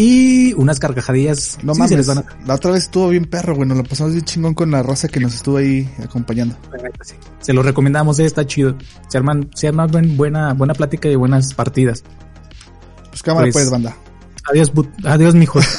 Y 0.01 0.53
unas 0.53 0.79
carcajadillas. 0.79 1.57
No 1.61 1.73
sí, 1.73 1.79
mames, 1.81 2.07
a- 2.07 2.23
la 2.45 2.55
otra 2.55 2.71
vez 2.71 2.83
estuvo 2.85 3.09
bien 3.09 3.25
perro, 3.25 3.53
güey. 3.53 3.67
Nos 3.67 3.79
lo 3.79 3.83
pasamos 3.83 4.13
bien 4.13 4.23
chingón 4.23 4.53
con 4.53 4.71
la 4.71 4.81
raza 4.81 5.09
que 5.09 5.19
nos 5.19 5.35
estuvo 5.35 5.57
ahí 5.57 5.89
acompañando. 6.01 6.55
sí. 7.01 7.15
Se 7.41 7.51
los 7.51 7.65
recomendamos, 7.65 8.17
eh, 8.19 8.25
está 8.25 8.47
chido. 8.47 8.77
Se 9.09 9.17
arman, 9.17 9.49
se 9.55 9.67
arman 9.67 9.91
buen- 9.91 10.15
buena, 10.15 10.53
buena 10.53 10.73
plática 10.73 11.09
y 11.09 11.15
buenas 11.15 11.53
partidas. 11.53 12.05
Pues 13.09 13.21
cámara 13.23 13.47
Pues- 13.47 13.55
pues, 13.55 13.69
banda. 13.69 13.93
Adiós, 14.49 14.73
but- 14.73 14.87
adiós, 15.05 15.35
mijos. 15.35 15.65